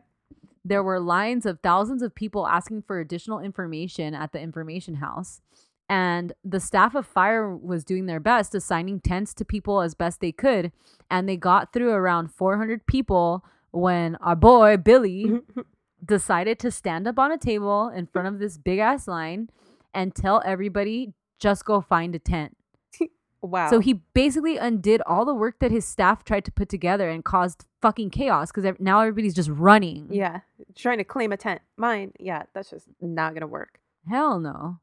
There 0.67 0.81
were 0.81 0.99
lines 0.99 1.45
of 1.45 1.59
thousands 1.59 2.01
of 2.01 2.15
people 2.15 2.47
asking 2.47 2.81
for 2.81 2.99
additional 2.99 3.39
information 3.39 4.15
at 4.15 4.31
the 4.31 4.39
information 4.39 4.95
house. 4.95 5.39
And 5.87 6.33
the 6.43 6.59
staff 6.59 6.95
of 6.95 7.05
Fyre 7.05 7.55
was 7.55 7.83
doing 7.83 8.07
their 8.07 8.19
best, 8.19 8.55
assigning 8.55 8.99
tents 8.99 9.33
to 9.35 9.45
people 9.45 9.81
as 9.81 9.93
best 9.93 10.19
they 10.19 10.31
could. 10.31 10.71
And 11.11 11.29
they 11.29 11.37
got 11.37 11.73
through 11.73 11.91
around 11.91 12.33
400 12.33 12.87
people 12.87 13.45
when 13.71 14.15
our 14.15 14.35
boy, 14.35 14.77
Billy, 14.77 15.41
decided 16.05 16.59
to 16.59 16.71
stand 16.71 17.07
up 17.07 17.19
on 17.19 17.31
a 17.31 17.37
table 17.37 17.89
in 17.89 18.07
front 18.07 18.27
of 18.27 18.39
this 18.39 18.57
big 18.57 18.79
ass 18.79 19.07
line 19.07 19.49
and 19.93 20.15
tell 20.15 20.41
everybody 20.45 21.13
just 21.39 21.65
go 21.65 21.81
find 21.81 22.15
a 22.15 22.19
tent. 22.19 22.57
wow. 23.41 23.69
So 23.69 23.79
he 23.79 24.01
basically 24.13 24.57
undid 24.57 25.01
all 25.05 25.25
the 25.25 25.35
work 25.35 25.59
that 25.59 25.71
his 25.71 25.85
staff 25.85 26.23
tried 26.23 26.45
to 26.45 26.51
put 26.51 26.69
together 26.69 27.09
and 27.09 27.23
caused 27.23 27.65
fucking 27.81 28.09
chaos 28.09 28.51
because 28.51 28.75
now 28.79 29.01
everybody's 29.01 29.35
just 29.35 29.49
running. 29.49 30.07
yeah, 30.09 30.39
trying 30.75 30.97
to 30.97 31.03
claim 31.03 31.31
a 31.31 31.37
tent. 31.37 31.61
Mine. 31.77 32.13
Yeah, 32.19 32.43
that's 32.53 32.71
just 32.71 32.87
not 33.01 33.33
gonna 33.33 33.47
work. 33.47 33.79
Hell 34.09 34.39
no. 34.39 34.79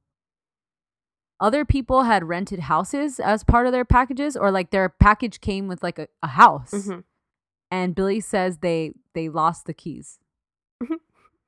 Other 1.43 1.65
people 1.65 2.05
had 2.05 2.23
rented 2.25 2.61
houses 2.61 3.19
as 3.19 3.43
part 3.43 3.67
of 3.67 3.73
their 3.73 3.85
packages, 3.85 4.37
or 4.37 4.51
like 4.53 4.71
their 4.71 4.89
package 4.89 5.41
came 5.41 5.67
with 5.69 5.83
like 5.83 5.99
a, 5.99 6.07
a 6.23 6.29
house. 6.29 6.71
Mhm. 6.71 7.03
And 7.71 7.95
Billy 7.95 8.21
says 8.21 8.59
they 8.59 8.93
they 9.15 9.29
lost 9.29 9.67
the 9.67 9.75
keys. 9.75 10.19
Mhm. 10.83 10.99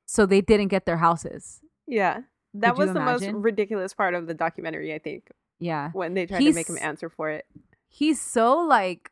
so 0.05 0.25
they 0.25 0.41
didn't 0.41 0.67
get 0.67 0.85
their 0.85 0.97
houses. 0.97 1.61
Yeah, 1.87 2.21
that 2.53 2.75
Could 2.75 2.79
was 2.87 2.93
the 2.93 2.99
most 2.99 3.25
ridiculous 3.27 3.93
part 3.93 4.13
of 4.13 4.27
the 4.27 4.33
documentary. 4.33 4.93
I 4.93 4.99
think 4.99 5.31
Yeah. 5.59 5.91
when 5.93 6.13
they 6.13 6.25
tried 6.25 6.39
to 6.39 6.53
make 6.53 6.69
him 6.69 6.77
answer 6.81 7.09
for 7.09 7.29
it. 7.29 7.45
He's 7.87 8.19
so 8.21 8.57
like 8.59 9.11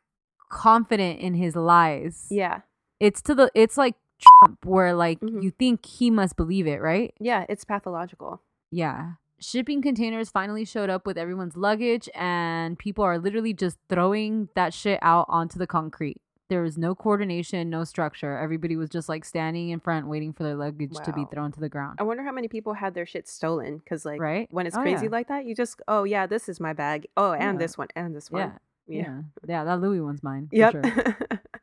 confident 0.50 1.18
in 1.20 1.34
his 1.34 1.56
lies. 1.56 2.28
Yeah, 2.30 2.60
It's 3.00 3.20
to 3.22 3.34
the 3.34 3.50
it's 3.54 3.76
like 3.78 3.96
Trump 4.20 4.64
where 4.64 4.94
like 4.94 5.20
Mhm. 5.20 5.42
you 5.42 5.50
think 5.50 5.84
he 5.86 6.10
must 6.10 6.36
believe 6.36 6.66
it, 6.66 6.80
right? 6.80 7.12
yeah, 7.20 7.44
it's 7.48 7.64
pathological. 7.64 8.40
Yeah. 8.70 9.14
Shipping 9.44 9.82
containers 9.82 10.30
finally 10.30 10.64
showed 10.64 10.88
up 10.88 11.04
with 11.06 11.18
everyone's 11.18 11.54
luggage, 11.56 12.08
and 12.14 12.78
people 12.78 13.04
are 13.04 13.18
literally 13.18 13.52
just 13.52 13.76
throwing 13.90 14.48
that 14.54 14.72
shit 14.72 14.98
out 15.02 15.26
onto 15.28 15.58
the 15.58 15.66
concrete. 15.66 16.16
There 16.48 16.62
was 16.62 16.78
no 16.78 16.94
coordination, 16.94 17.68
no 17.68 17.84
structure. 17.84 18.38
Everybody 18.38 18.76
was 18.76 18.88
just 18.88 19.08
like 19.08 19.24
standing 19.24 19.68
in 19.70 19.80
front, 19.80 20.06
waiting 20.08 20.32
for 20.32 20.44
their 20.44 20.54
luggage 20.54 20.94
to 21.04 21.12
be 21.12 21.24
thrown 21.30 21.52
to 21.52 21.60
the 21.60 21.68
ground. 21.68 21.96
I 22.00 22.04
wonder 22.04 22.22
how 22.22 22.32
many 22.32 22.48
people 22.48 22.72
had 22.74 22.94
their 22.94 23.06
shit 23.06 23.28
stolen 23.28 23.78
because, 23.78 24.04
like, 24.06 24.20
Right? 24.20 24.48
when 24.50 24.66
it's 24.66 24.76
Oh, 24.76 24.82
crazy 24.82 25.06
yeah. 25.06 25.10
like 25.12 25.28
that, 25.28 25.44
you 25.46 25.54
just, 25.54 25.80
oh 25.88 26.04
yeah, 26.04 26.26
this 26.26 26.48
is 26.48 26.58
my 26.60 26.72
bag. 26.72 27.06
Oh, 27.16 27.32
and 27.32 27.54
Yeah. 27.54 27.64
this 27.66 27.76
one, 27.78 27.88
and 27.96 28.14
this 28.16 28.30
one. 28.30 28.52
Yeah. 28.86 29.02
Yeah. 29.02 29.20
Yeah. 29.46 29.64
That 29.64 29.80
Louis 29.80 30.00
one's 30.00 30.22
mine. 30.22 30.48
Yep. 30.52 30.72
sure. 30.72 30.82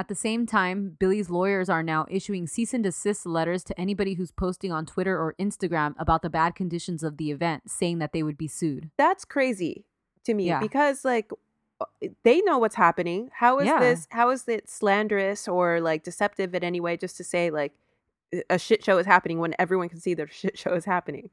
At 0.00 0.08
the 0.08 0.14
same 0.14 0.46
time, 0.46 0.96
Billy's 0.98 1.28
lawyers 1.28 1.68
are 1.68 1.82
now 1.82 2.06
issuing 2.08 2.46
cease 2.46 2.72
and 2.72 2.82
desist 2.82 3.26
letters 3.26 3.62
to 3.64 3.78
anybody 3.78 4.14
who's 4.14 4.30
posting 4.30 4.72
on 4.72 4.86
Twitter 4.86 5.14
or 5.14 5.34
Instagram 5.38 5.94
about 5.98 6.22
the 6.22 6.30
bad 6.30 6.54
conditions 6.54 7.02
of 7.02 7.18
the 7.18 7.30
event, 7.30 7.70
saying 7.70 7.98
that 7.98 8.14
they 8.14 8.22
would 8.22 8.38
be 8.38 8.48
sued. 8.48 8.88
That's 8.96 9.26
crazy 9.26 9.84
to 10.24 10.32
me 10.32 10.46
Yeah. 10.46 10.58
because, 10.58 11.04
like, 11.04 11.30
uh, 11.82 11.84
they 12.22 12.40
know 12.40 12.56
what's 12.56 12.76
happening. 12.76 13.28
How 13.34 13.58
is 13.58 13.66
Yeah. 13.66 13.78
this? 13.78 14.08
How 14.10 14.30
is 14.30 14.48
it 14.48 14.70
slanderous 14.70 15.46
or 15.46 15.82
like 15.82 16.02
deceptive 16.02 16.54
in 16.54 16.64
any 16.64 16.80
way? 16.80 16.96
Just 16.96 17.18
to 17.18 17.24
say 17.24 17.50
like 17.50 17.74
a 18.48 18.58
shit 18.58 18.82
show 18.82 18.96
is 18.96 19.04
happening 19.04 19.38
when 19.38 19.54
everyone 19.58 19.90
can 19.90 20.00
see 20.00 20.14
that 20.14 20.30
a 20.30 20.32
shit 20.32 20.56
show 20.56 20.72
is 20.72 20.86
happening. 20.86 21.28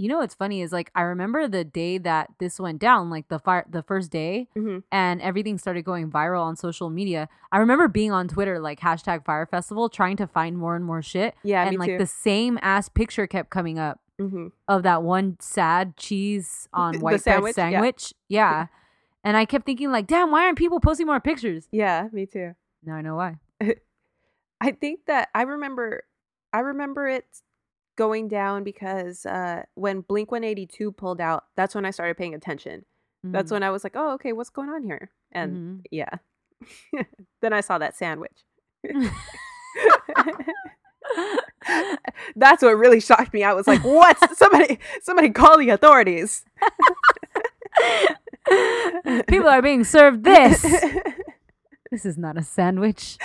You 0.00 0.08
know 0.08 0.18
what's 0.18 0.34
funny 0.34 0.62
is 0.62 0.70
like 0.72 0.92
I 0.94 1.02
remember 1.02 1.48
the 1.48 1.64
day 1.64 1.98
that 1.98 2.30
this 2.38 2.60
went 2.60 2.78
down, 2.78 3.10
like 3.10 3.26
the 3.26 3.40
Fyre, 3.40 3.66
the 3.68 3.82
first 3.82 4.12
day, 4.12 4.46
Mhm. 4.56 4.84
and 4.92 5.20
everything 5.20 5.58
started 5.58 5.82
going 5.82 6.08
viral 6.08 6.42
on 6.42 6.54
social 6.54 6.88
media. 6.88 7.28
I 7.50 7.58
remember 7.58 7.88
being 7.88 8.12
on 8.12 8.28
Twitter 8.28 8.60
like 8.60 8.78
hashtag 8.78 9.24
Fyre 9.24 9.44
Festival, 9.46 9.88
trying 9.88 10.16
to 10.18 10.28
find 10.28 10.56
more 10.56 10.76
and 10.76 10.84
more 10.84 11.02
shit, 11.02 11.34
Yeah, 11.42 11.64
and 11.66 11.76
like 11.78 11.90
too. 11.90 11.98
the 11.98 12.06
same 12.06 12.60
ass 12.62 12.88
picture 12.88 13.26
kept 13.26 13.50
coming 13.50 13.78
up 13.78 13.98
hmm 14.18 14.48
of 14.68 14.84
that 14.84 15.02
one 15.02 15.36
sad 15.40 15.96
cheese 15.96 16.68
on 16.72 17.00
white 17.00 17.10
bread 17.10 17.22
sandwich? 17.22 17.56
Yeah. 17.56 17.70
sandwich. 17.70 18.14
Yeah. 18.28 18.66
and 19.24 19.36
I 19.36 19.44
kept 19.46 19.66
thinking 19.66 19.90
like, 19.90 20.06
damn, 20.06 20.30
why 20.30 20.44
aren't 20.44 20.56
people 20.58 20.78
posting 20.78 21.06
more 21.08 21.18
pictures? 21.20 21.66
Yeah, 21.72 22.08
me 22.12 22.24
too. 22.24 22.54
Now 22.84 22.94
I 22.94 23.02
know 23.02 23.16
why. 23.16 23.36
I 24.60 24.70
think 24.72 25.06
that 25.06 25.28
I 25.34 25.42
remember 25.42 26.04
I 26.52 26.60
remember 26.60 27.08
it 27.08 27.26
going 27.98 28.28
down 28.28 28.62
because 28.64 29.26
uh 29.26 29.64
when 29.74 30.00
Blink 30.00 30.30
182 30.30 30.92
pulled 30.92 31.20
out, 31.20 31.44
that's 31.56 31.74
when 31.74 31.84
I 31.84 31.90
started 31.90 32.16
paying 32.16 32.34
attention. 32.34 32.84
That's 33.24 33.50
Mhm. 33.50 33.56
when 33.56 33.62
I 33.64 33.70
was 33.70 33.82
like, 33.84 33.96
"Oh, 33.96 34.12
okay, 34.14 34.32
what's 34.32 34.48
going 34.50 34.70
on 34.70 34.82
here?" 34.84 35.10
And 35.32 35.50
Mhm. 35.56 35.84
yeah. 35.90 36.14
then 37.42 37.52
I 37.52 37.60
saw 37.60 37.76
that 37.78 37.96
sandwich. 37.96 38.38
That's 42.36 42.62
what 42.62 42.78
really 42.78 43.00
shocked 43.00 43.32
me. 43.34 43.42
I 43.44 43.52
was 43.52 43.66
like, 43.66 43.82
"What? 43.84 44.16
somebody 44.36 44.78
somebody 45.02 45.30
call 45.30 45.58
the 45.58 45.70
authorities." 45.70 46.44
people 49.28 49.48
are 49.48 49.60
being 49.62 49.84
served 49.84 50.24
this. 50.24 50.62
this 51.90 52.06
is 52.06 52.16
not 52.16 52.38
a 52.38 52.42
sandwich. 52.42 53.18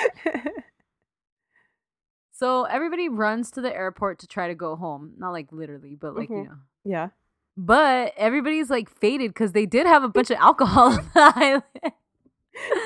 So 2.33 2.63
everybody 2.65 3.07
runs 3.09 3.51
to 3.51 3.61
the 3.61 3.73
airport 3.73 4.19
to 4.19 4.27
try 4.27 4.47
to 4.47 4.55
go 4.55 4.75
home. 4.75 5.13
Not 5.17 5.31
like 5.31 5.47
literally, 5.51 5.95
but 5.95 6.15
like, 6.15 6.29
you 6.29 6.35
Mhm. 6.35 6.45
know. 6.45 6.55
yeah. 6.83 7.09
But 7.55 8.13
everybody's 8.17 8.69
like 8.71 8.89
faded 8.89 9.29
because 9.29 9.51
they 9.51 9.67
did 9.67 9.85
have 9.85 10.03
a 10.03 10.09
bunch 10.09 10.31
of 10.31 10.37
alcohol 10.39 10.87
on 10.97 11.09
the 11.13 11.33
island. 11.35 11.63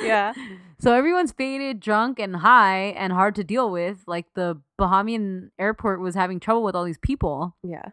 Yeah. 0.03 0.33
So 0.79 0.93
everyone's 0.93 1.31
faded, 1.31 1.79
drunk, 1.79 2.19
and 2.19 2.35
high 2.35 2.93
and 2.95 3.11
hard 3.11 3.33
to 3.33 3.43
deal 3.43 3.71
with. 3.71 4.03
Like 4.05 4.27
the 4.35 4.61
Bahamian 4.77 5.49
airport 5.57 5.99
was 6.01 6.13
having 6.13 6.39
trouble 6.39 6.61
with 6.61 6.75
all 6.75 6.83
these 6.83 6.99
people. 6.99 7.55
Yeah. 7.63 7.85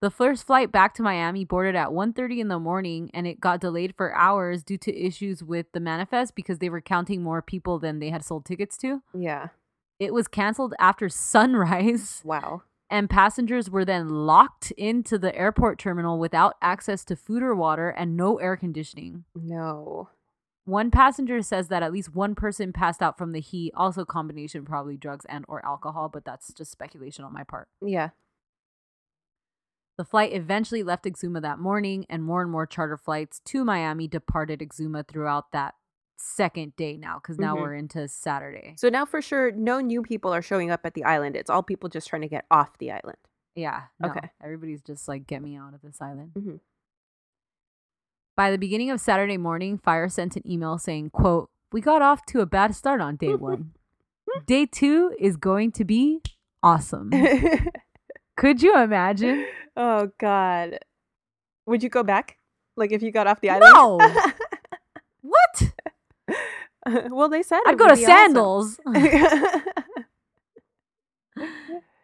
The 0.00 0.08
first 0.08 0.46
flight 0.46 0.72
back 0.72 0.94
to 0.94 1.02
Miami 1.02 1.44
boarded 1.44 1.76
at 1.76 1.92
1:30 1.92 2.40
in 2.40 2.48
the 2.48 2.58
morning 2.58 3.10
and 3.12 3.26
it 3.26 3.38
got 3.38 3.60
delayed 3.60 3.94
for 3.94 4.14
hours 4.16 4.64
due 4.64 4.78
to 4.78 4.96
issues 4.98 5.44
with 5.44 5.70
the 5.72 5.78
manifest 5.80 6.34
because 6.34 6.58
they 6.58 6.70
were 6.70 6.80
counting 6.80 7.22
more 7.22 7.42
people 7.42 7.78
than 7.78 7.98
they 7.98 8.08
had 8.08 8.24
sold 8.24 8.46
tickets 8.46 8.78
to. 8.78 9.02
Yeah. 9.12 9.48
It 10.02 10.12
was 10.12 10.26
canceled 10.26 10.74
after 10.80 11.08
sunrise 11.08 12.22
Wow. 12.24 12.62
and 12.90 13.08
passengers 13.08 13.70
were 13.70 13.84
then 13.84 14.08
locked 14.08 14.72
into 14.72 15.16
the 15.16 15.34
airport 15.36 15.78
terminal 15.78 16.18
without 16.18 16.54
access 16.60 17.04
to 17.04 17.14
food 17.16 17.42
or 17.42 17.54
water 17.54 17.88
and 17.90 18.16
no 18.16 18.38
air 18.38 18.56
conditioning. 18.56 19.24
No. 19.34 20.08
One 20.64 20.90
passenger 20.90 21.40
says 21.42 21.68
that 21.68 21.82
at 21.82 21.92
least 21.92 22.14
one 22.14 22.34
person 22.34 22.72
passed 22.72 23.00
out 23.02 23.16
from 23.18 23.32
the 23.32 23.40
heat, 23.40 23.72
also 23.76 24.04
combination 24.04 24.64
probably 24.64 24.96
drugs 24.96 25.24
and 25.28 25.44
or 25.48 25.64
alcohol, 25.64 26.08
but 26.08 26.24
that's 26.24 26.52
just 26.52 26.70
speculation 26.72 27.24
on 27.24 27.32
my 27.32 27.44
part. 27.44 27.68
Yeah. 27.80 28.10
The 29.98 30.04
flight 30.04 30.32
eventually 30.32 30.82
left 30.82 31.04
Exuma 31.04 31.42
that 31.42 31.58
morning, 31.58 32.06
and 32.08 32.24
more 32.24 32.42
and 32.42 32.50
more 32.50 32.66
charter 32.66 32.96
flights 32.96 33.40
to 33.46 33.64
Miami 33.64 34.08
departed 34.08 34.60
Exuma 34.60 35.06
throughout 35.06 35.52
that 35.52 35.74
second 36.16 36.74
day 36.76 36.96
now, 36.96 37.16
because 37.18 37.38
now 37.38 37.56
Mhm. 37.56 37.60
we're 37.60 37.74
into 37.74 38.06
Saturday. 38.08 38.74
So 38.78 38.88
now 38.88 39.04
for 39.04 39.20
sure, 39.22 39.50
no 39.52 39.80
new 39.80 40.02
people 40.02 40.32
are 40.32 40.42
showing 40.42 40.70
up 40.70 40.80
at 40.84 40.94
the 40.94 41.04
island. 41.04 41.36
It's 41.36 41.50
all 41.50 41.62
people 41.62 41.88
just 41.88 42.08
trying 42.08 42.22
to 42.22 42.28
get 42.28 42.46
off 42.50 42.78
the 42.78 42.92
island. 42.92 43.18
Yeah. 43.54 43.84
No, 44.00 44.10
Okay. 44.10 44.30
Everybody's 44.42 44.82
just 44.82 45.08
like, 45.08 45.26
get 45.26 45.42
me 45.42 45.56
out 45.56 45.74
of 45.74 45.82
this 45.82 46.00
island. 46.00 46.32
Mhm. 46.34 46.60
By 48.36 48.50
the 48.50 48.58
beginning 48.58 48.90
of 48.90 49.00
Saturday 49.00 49.36
morning, 49.36 49.76
Fyre 49.78 50.08
sent 50.08 50.36
an 50.36 50.48
email 50.50 50.78
saying, 50.78 51.10
quote, 51.10 51.50
We 51.70 51.80
got 51.80 52.02
off 52.02 52.24
to 52.26 52.40
a 52.40 52.46
bad 52.46 52.74
start 52.74 53.00
on 53.00 53.16
day 53.16 53.34
one. 53.34 53.72
day 54.46 54.66
two 54.66 55.14
is 55.18 55.36
going 55.38 55.72
to 55.72 55.84
be 55.84 56.20
awesome. 56.62 57.10
Could 58.36 58.62
you 58.62 58.76
imagine? 58.76 59.46
oh 59.76 60.10
God. 60.18 60.78
Would 61.66 61.82
you 61.82 61.88
go 61.88 62.02
back? 62.02 62.38
Like 62.76 62.92
if 62.92 63.02
you 63.02 63.10
got 63.10 63.26
off 63.26 63.40
the 63.40 63.50
island? 63.50 63.72
No. 63.74 63.98
well, 67.10 67.28
they 67.28 67.42
said 67.42 67.60
I'd 67.66 67.78
go 67.78 67.86
to 67.86 67.92
awesome. 67.92 68.04
Sandals. 68.04 68.80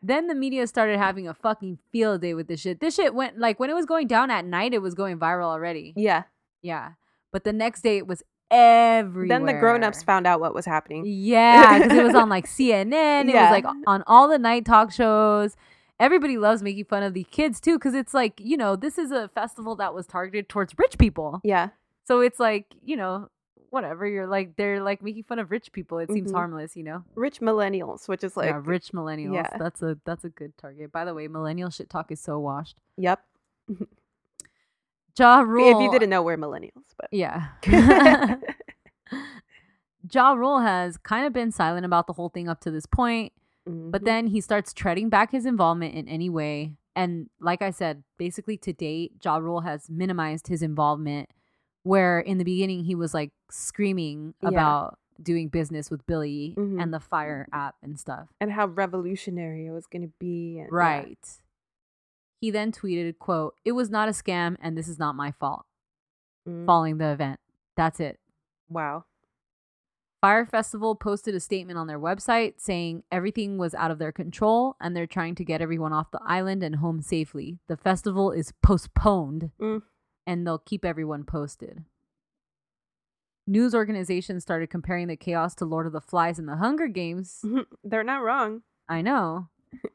then 0.03 0.27
the 0.29 0.35
media 0.35 0.67
started 0.67 0.99
having 0.99 1.27
a 1.29 1.35
fucking 1.35 1.79
field 1.93 2.21
day 2.23 2.35
with 2.35 2.47
this 2.49 2.61
shit. 2.61 2.81
This 2.81 2.95
shit 2.95 3.15
went 3.15 3.39
like 3.39 3.59
when 3.59 3.69
it 3.71 3.75
was 3.75 3.87
going 3.87 4.07
down 4.07 4.31
at 4.31 4.45
night, 4.45 4.73
it 4.75 4.83
was 4.83 4.95
going 4.95 5.19
viral 5.19 5.47
already. 5.47 5.93
yeah. 5.97 6.25
Yeah. 6.63 6.93
But 7.31 7.45
the 7.45 7.53
next 7.53 7.83
day 7.83 7.99
it 7.99 8.07
was 8.09 8.23
everywhere. 8.51 9.29
Then 9.29 9.47
the 9.47 9.53
grown-ups 9.53 10.03
found 10.03 10.27
out 10.27 10.41
what 10.41 10.55
was 10.55 10.65
happening. 10.67 11.05
Yeah, 11.07 11.79
because 11.79 11.99
it 11.99 12.03
was 12.03 12.15
on 12.15 12.29
like 12.29 12.47
CNN. 12.49 13.29
It 13.29 13.35
Yeah. 13.35 13.51
was 13.53 13.63
like 13.63 13.75
on 13.87 14.03
all 14.07 14.29
the 14.29 14.39
night 14.39 14.65
talk 14.65 14.91
shows. 14.91 15.55
Everybody 16.01 16.39
loves 16.39 16.63
making 16.63 16.85
fun 16.87 17.03
of 17.03 17.13
the 17.15 17.25
kids 17.25 17.61
too, 17.61 17.75
because 17.77 17.95
it's 17.95 18.15
like, 18.15 18.41
you 18.43 18.57
know, 18.57 18.77
this 18.77 18.99
is 18.99 19.11
a 19.11 19.29
festival 19.29 19.77
that 19.77 19.95
was 19.95 20.07
targeted 20.07 20.49
towards 20.49 20.73
rich 20.79 20.97
people. 20.99 21.41
Yeah. 21.45 21.69
So 22.07 22.21
it's 22.21 22.41
like, 22.41 22.67
you 22.85 22.97
know, 22.97 23.29
whatever. 23.71 24.07
You're 24.07 24.27
like, 24.27 24.57
they're 24.57 24.83
like 24.83 25.03
making 25.03 25.23
fun 25.25 25.39
of 25.39 25.51
rich 25.51 25.73
people. 25.73 25.99
It 25.99 26.11
seems 26.11 26.31
Mhm. 26.33 26.35
harmless, 26.35 26.77
you 26.77 26.83
know? 26.85 27.05
Rich 27.15 27.41
millennials, 27.41 28.09
which 28.09 28.23
is 28.25 28.37
like 28.37 28.51
yeah, 28.51 28.61
rich 28.65 28.93
millennials. 28.93 29.35
yeah. 29.35 29.57
That's 29.59 29.83
a 29.83 29.99
that's 30.05 30.25
a 30.25 30.29
good 30.31 30.57
target. 30.59 30.91
By 30.93 31.05
the 31.05 31.15
way, 31.15 31.29
millennial 31.29 31.71
shit 31.71 31.89
talk 31.91 32.11
is 32.11 32.21
so 32.21 32.39
washed. 32.39 32.77
Yep. 32.97 33.21
Ja 35.19 35.41
Rule. 35.41 35.69
If 35.77 35.83
you 35.83 35.91
didn't 35.91 36.11
know, 36.11 36.23
we're 36.23 36.37
millennials, 36.37 36.95
but 36.97 37.09
Yeah. 37.13 37.49
ja 40.13 40.33
Rule 40.33 40.61
has 40.61 40.97
kind 40.97 41.27
of 41.27 41.33
been 41.33 41.51
silent 41.53 41.85
about 41.85 42.07
the 42.07 42.13
whole 42.13 42.29
thing 42.29 42.49
up 42.49 42.61
to 42.61 42.71
this 42.71 42.87
point, 42.87 43.33
but 43.67 44.03
Mhm. 44.03 44.05
then 44.05 44.27
he 44.29 44.41
starts 44.41 44.73
treading 44.73 45.09
back 45.09 45.33
his 45.33 45.45
involvement 45.47 45.95
in 45.95 46.09
any 46.09 46.31
way. 46.31 46.75
And 46.97 47.31
like 47.41 47.63
I 47.63 47.71
said, 47.71 48.03
basically 48.17 48.57
to 48.59 48.73
date, 48.73 49.13
Ja 49.25 49.37
Rule 49.37 49.61
has 49.61 49.89
minimized 49.91 50.49
his 50.49 50.63
involvement. 50.63 51.29
Where 51.89 52.21
in 52.21 52.39
the 52.39 52.45
beginning 52.45 52.85
he 52.85 52.95
was 52.95 53.15
like 53.15 53.33
screaming 53.51 54.35
Yeah. 54.43 54.49
about 54.51 54.99
doing 55.23 55.49
business 55.49 55.91
with 55.91 56.07
Billy 56.07 56.55
Mhm. 56.57 56.81
and 56.83 56.93
the 56.95 57.01
Fyre 57.01 57.49
app 57.53 57.77
and 57.83 57.99
stuff. 57.99 58.29
and 58.41 58.53
how 58.53 58.67
revolutionary 58.67 59.67
it 59.67 59.71
was 59.73 59.87
going 59.87 60.03
to 60.03 60.13
be. 60.19 60.59
And, 60.59 60.69
yeah. 60.71 60.77
Right. 60.77 61.41
He 62.41 62.51
then 62.51 62.71
tweeted, 62.73 63.19
quote, 63.19 63.55
It 63.65 63.73
was 63.73 63.91
not 63.91 64.09
a 64.09 64.13
scam 64.13 64.57
and 64.61 64.77
this 64.77 64.87
is 64.87 64.99
not 64.99 65.17
my 65.17 65.33
fault. 65.33 65.65
Mm. 66.47 66.67
Following 66.67 66.99
the 66.99 67.11
event. 67.13 67.41
That's 67.77 67.99
it. 68.01 68.21
Wow. 68.69 69.05
Fyre 70.21 70.45
Festival 70.47 70.95
posted 70.97 71.35
a 71.35 71.41
statement 71.41 71.79
on 71.79 71.87
their 71.87 71.99
website 71.99 72.61
saying 72.61 73.05
everything 73.11 73.57
was 73.57 73.75
out 73.75 73.91
of 73.93 73.99
their 73.99 74.11
control 74.13 74.75
and 74.81 74.95
they're 74.97 75.07
trying 75.07 75.35
to 75.37 75.45
get 75.45 75.61
everyone 75.61 75.93
off 75.93 76.11
the 76.11 76.21
island 76.25 76.63
and 76.63 76.77
home 76.77 77.01
safely. 77.01 77.59
The 77.69 77.77
festival 77.77 78.31
is 78.33 78.53
postponed 78.63 79.51
Mm. 79.61 79.83
And 80.29 80.47
they'll 80.47 80.59
keep 80.59 80.85
everyone 80.85 81.25
posted. 81.25 81.85
News 83.47 83.75
organizations 83.75 84.43
started 84.43 84.69
comparing 84.69 85.07
the 85.07 85.17
chaos 85.17 85.55
to 85.55 85.65
Lord 85.65 85.87
of 85.87 85.95
the 85.95 86.03
Flies 86.03 86.39
and 86.39 86.47
the 86.47 86.57
Hunger 86.57 86.87
Games. 86.87 87.43
They're 87.83 88.05
not 88.05 88.23
wrong. 88.23 88.61
I 88.91 89.01
know. 89.01 89.49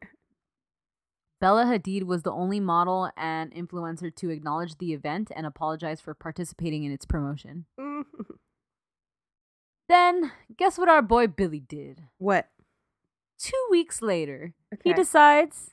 Bella 1.40 1.66
Hadid 1.66 2.06
was 2.06 2.24
the 2.24 2.32
only 2.32 2.60
model 2.60 3.12
and 3.16 3.54
influencer 3.54 4.14
to 4.16 4.32
acknowledge 4.32 4.80
the 4.80 4.92
event 4.94 5.32
and 5.36 5.46
apologize 5.46 6.02
for 6.02 6.16
participating 6.16 6.84
in 6.84 6.92
its 6.92 7.06
promotion. 7.06 7.66
Mm. 7.80 8.06
Then, 9.88 10.32
guess 10.58 10.80
what 10.80 10.90
our 10.90 11.04
boy 11.04 11.28
Billy 11.28 11.60
did? 11.60 12.02
what? 12.18 12.50
Two 13.38 13.68
weeks 13.70 14.02
later, 14.02 14.54
he 14.84 14.94
decides 14.94 15.72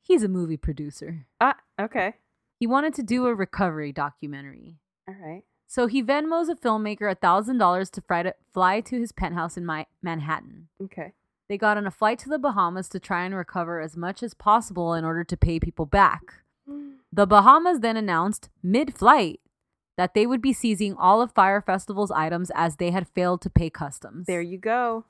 he's 0.00 0.22
a 0.22 0.28
movie 0.28 0.56
producer. 0.56 1.26
Ah, 1.40 1.56
okay. 1.78 2.14
He 2.60 2.66
wanted 2.66 2.92
to 2.94 3.02
do 3.02 3.26
a 3.26 3.34
recovery 3.34 3.90
documentary. 3.90 4.76
All 5.08 5.16
right. 5.18 5.44
So 5.66 5.86
he 5.86 6.02
Venmos 6.02 6.50
a 6.50 6.54
filmmaker 6.54 7.14
$1,000 7.16 7.90
to 7.90 8.00
fly 8.02 8.22
to, 8.22 8.34
fly 8.52 8.80
to 8.82 9.00
his 9.00 9.12
penthouse 9.12 9.56
in 9.56 9.64
my, 9.64 9.86
Manhattan. 10.02 10.68
Okay. 10.82 11.14
They 11.48 11.56
got 11.56 11.78
on 11.78 11.86
a 11.86 11.90
flight 11.90 12.18
to 12.20 12.28
the 12.28 12.38
Bahamas 12.38 12.90
to 12.90 13.00
try 13.00 13.24
and 13.24 13.34
recover 13.34 13.80
as 13.80 13.96
much 13.96 14.22
as 14.22 14.34
possible 14.34 14.92
in 14.92 15.06
order 15.06 15.24
to 15.24 15.36
pay 15.36 15.58
people 15.58 15.86
back. 15.86 16.22
The 17.12 17.26
Bahamas 17.26 17.80
then 17.80 17.96
announced 17.96 18.50
mid 18.62 18.94
flight 18.94 19.40
that 19.96 20.14
they 20.14 20.28
would 20.28 20.40
be 20.40 20.52
seizing 20.52 20.94
all 20.94 21.20
of 21.20 21.32
Fyre 21.32 21.60
Festival's 21.60 22.12
items 22.12 22.52
as 22.54 22.76
they 22.76 22.92
had 22.92 23.08
failed 23.08 23.42
to 23.42 23.50
pay 23.50 23.68
customs. 23.68 24.28
There 24.28 24.40
you 24.40 24.58
go. 24.58 25.06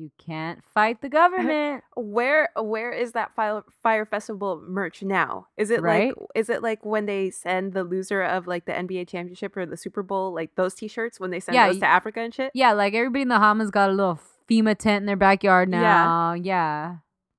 You 0.00 0.10
can't 0.16 0.64
fight 0.74 1.02
the 1.02 1.08
uh, 1.08 1.10
government. 1.10 1.84
Where 1.94 2.48
where 2.56 2.90
is 2.90 3.12
that 3.12 3.34
Fyre 3.36 3.62
Fyre 3.82 4.06
Festival 4.06 4.62
merch 4.66 5.02
now? 5.02 5.48
Is 5.58 5.70
it 5.70 5.82
Right? 5.82 6.16
like 6.16 6.28
is 6.34 6.48
it 6.48 6.62
like 6.62 6.84
when 6.86 7.04
they 7.04 7.28
send 7.30 7.74
the 7.74 7.84
loser 7.84 8.22
of 8.22 8.46
like 8.46 8.64
the 8.64 8.72
NBA 8.72 9.08
championship 9.08 9.54
or 9.56 9.66
the 9.66 9.76
Super 9.76 10.02
Bowl 10.02 10.32
like 10.34 10.54
those 10.54 10.72
t-shirts 10.74 11.20
when 11.20 11.30
they 11.30 11.40
send 11.40 11.54
Yeah, 11.54 11.66
those 11.68 11.80
to 11.80 11.86
Africa 11.86 12.20
and 12.20 12.32
shit? 12.34 12.50
yeah, 12.54 12.72
like 12.72 12.94
everybody 12.94 13.22
in 13.22 13.28
the 13.28 13.34
Bahamas 13.34 13.70
got 13.70 13.90
a 13.90 13.92
little 13.92 14.18
FEMA 14.50 14.74
tent 14.76 15.02
in 15.02 15.06
their 15.06 15.16
backyard 15.16 15.68
now. 15.68 16.32
Yeah. 16.32 16.42
Yeah. 16.42 16.96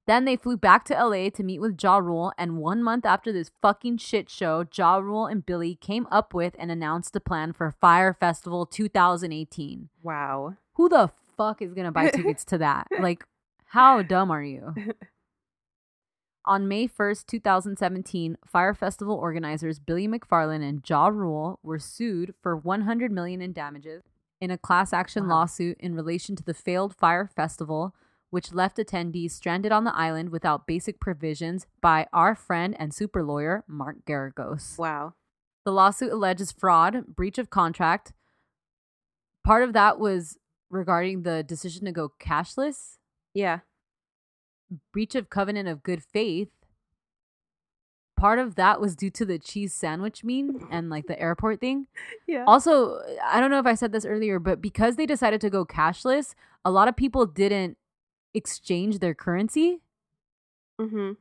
Then 0.08 0.26
they 0.26 0.36
flew 0.36 0.58
back 0.58 0.84
to 0.86 0.94
LA 0.96 1.30
to 1.30 1.44
meet 1.44 1.60
with 1.60 1.82
Ja 1.82 1.98
Rule, 1.98 2.34
and 2.38 2.58
one 2.58 2.84
month 2.84 3.06
after 3.06 3.32
this 3.32 3.52
fucking 3.62 3.98
shit 3.98 4.30
show, 4.30 4.66
Ja 4.74 4.98
Rule 4.98 5.26
and 5.28 5.46
Billy 5.46 5.76
came 5.76 6.08
up 6.12 6.34
with 6.34 6.56
and 6.58 6.72
announced 6.72 7.16
a 7.16 7.20
plan 7.20 7.54
for 7.54 7.72
Fyre 7.80 8.14
Festival 8.20 8.66
2018. 8.66 9.90
Wow. 10.02 10.56
Who 10.74 10.90
the 10.90 11.12
fuck 11.42 11.62
is 11.62 11.74
gonna 11.74 11.92
buy 11.92 12.10
tickets 12.14 12.46
to 12.46 12.58
that? 12.60 12.88
Like, 13.00 13.24
how 13.66 14.02
dumb 14.02 14.32
are 14.32 14.44
you? 14.44 14.74
On 16.46 16.68
May 16.68 16.88
1st, 16.88 17.28
2017, 17.28 18.38
Fyre 18.48 18.74
Festival 18.74 19.16
organizers 19.16 19.80
Billy 19.80 20.08
McFarland 20.08 20.68
and 20.68 20.82
Ja 20.88 21.08
Rule 21.08 21.60
were 21.62 21.78
sued 21.80 22.34
for 22.42 22.56
100 22.56 23.12
million 23.12 23.42
in 23.42 23.54
damages 23.54 24.02
in 24.40 24.50
a 24.50 24.58
class 24.58 24.92
action 24.92 25.24
Wow. 25.28 25.36
lawsuit 25.42 25.78
in 25.80 25.94
relation 25.94 26.36
to 26.36 26.44
the 26.44 26.56
failed 26.56 26.96
Fyre 26.96 27.28
Festival, 27.28 27.94
which 28.32 28.54
left 28.54 28.78
attendees 28.78 29.32
stranded 29.32 29.72
on 29.72 29.84
the 29.84 29.96
island 29.96 30.30
without 30.30 30.66
basic 30.66 31.00
provisions 31.00 31.68
by 31.80 32.08
our 32.12 32.34
friend 32.34 32.76
and 32.80 32.92
super 32.92 33.24
lawyer 33.24 33.64
Mark 33.68 33.98
Geragos. 34.08 34.80
Wow. 34.80 35.14
The 35.64 35.72
lawsuit 35.72 36.12
alleges 36.12 36.52
fraud, 36.52 37.06
breach 37.16 37.38
of 37.38 37.52
contract. 37.52 38.14
Part 39.44 39.62
of 39.62 39.74
that 39.74 40.00
was 40.00 40.40
regarding 40.72 41.24
the 41.24 41.44
decision 41.44 41.86
to 41.86 41.92
go 41.92 42.14
cashless, 42.20 42.98
Yeah. 43.34 43.60
breach 44.92 45.16
of 45.16 45.30
covenant 45.30 45.68
of 45.68 45.84
good 45.84 46.02
faith. 46.04 46.50
Part 48.18 48.40
of 48.40 48.56
that 48.56 48.80
was 48.80 48.96
due 48.96 49.10
to 49.12 49.26
the 49.26 49.40
cheese 49.40 49.74
sandwich 49.74 50.24
meme 50.24 50.68
and 50.72 50.90
like 50.90 51.08
the 51.08 51.20
airport 51.20 51.60
thing. 51.60 51.88
Yeah. 52.28 52.46
Also, 52.48 53.02
I 53.26 53.40
don't 53.42 53.52
know 53.52 53.60
if 53.60 53.66
I 53.66 53.74
said 53.76 53.92
this 53.92 54.06
earlier, 54.06 54.40
but 54.40 54.62
because 54.62 54.96
they 54.96 55.06
decided 55.06 55.42
to 55.42 55.50
go 55.50 55.66
cashless, 55.66 56.34
a 56.64 56.72
lot 56.72 56.88
of 56.88 56.96
people 56.96 57.26
didn't 57.26 57.78
exchange 58.34 59.00
their 59.00 59.14
currency. 59.14 59.82
mm-hmm. 60.80 61.14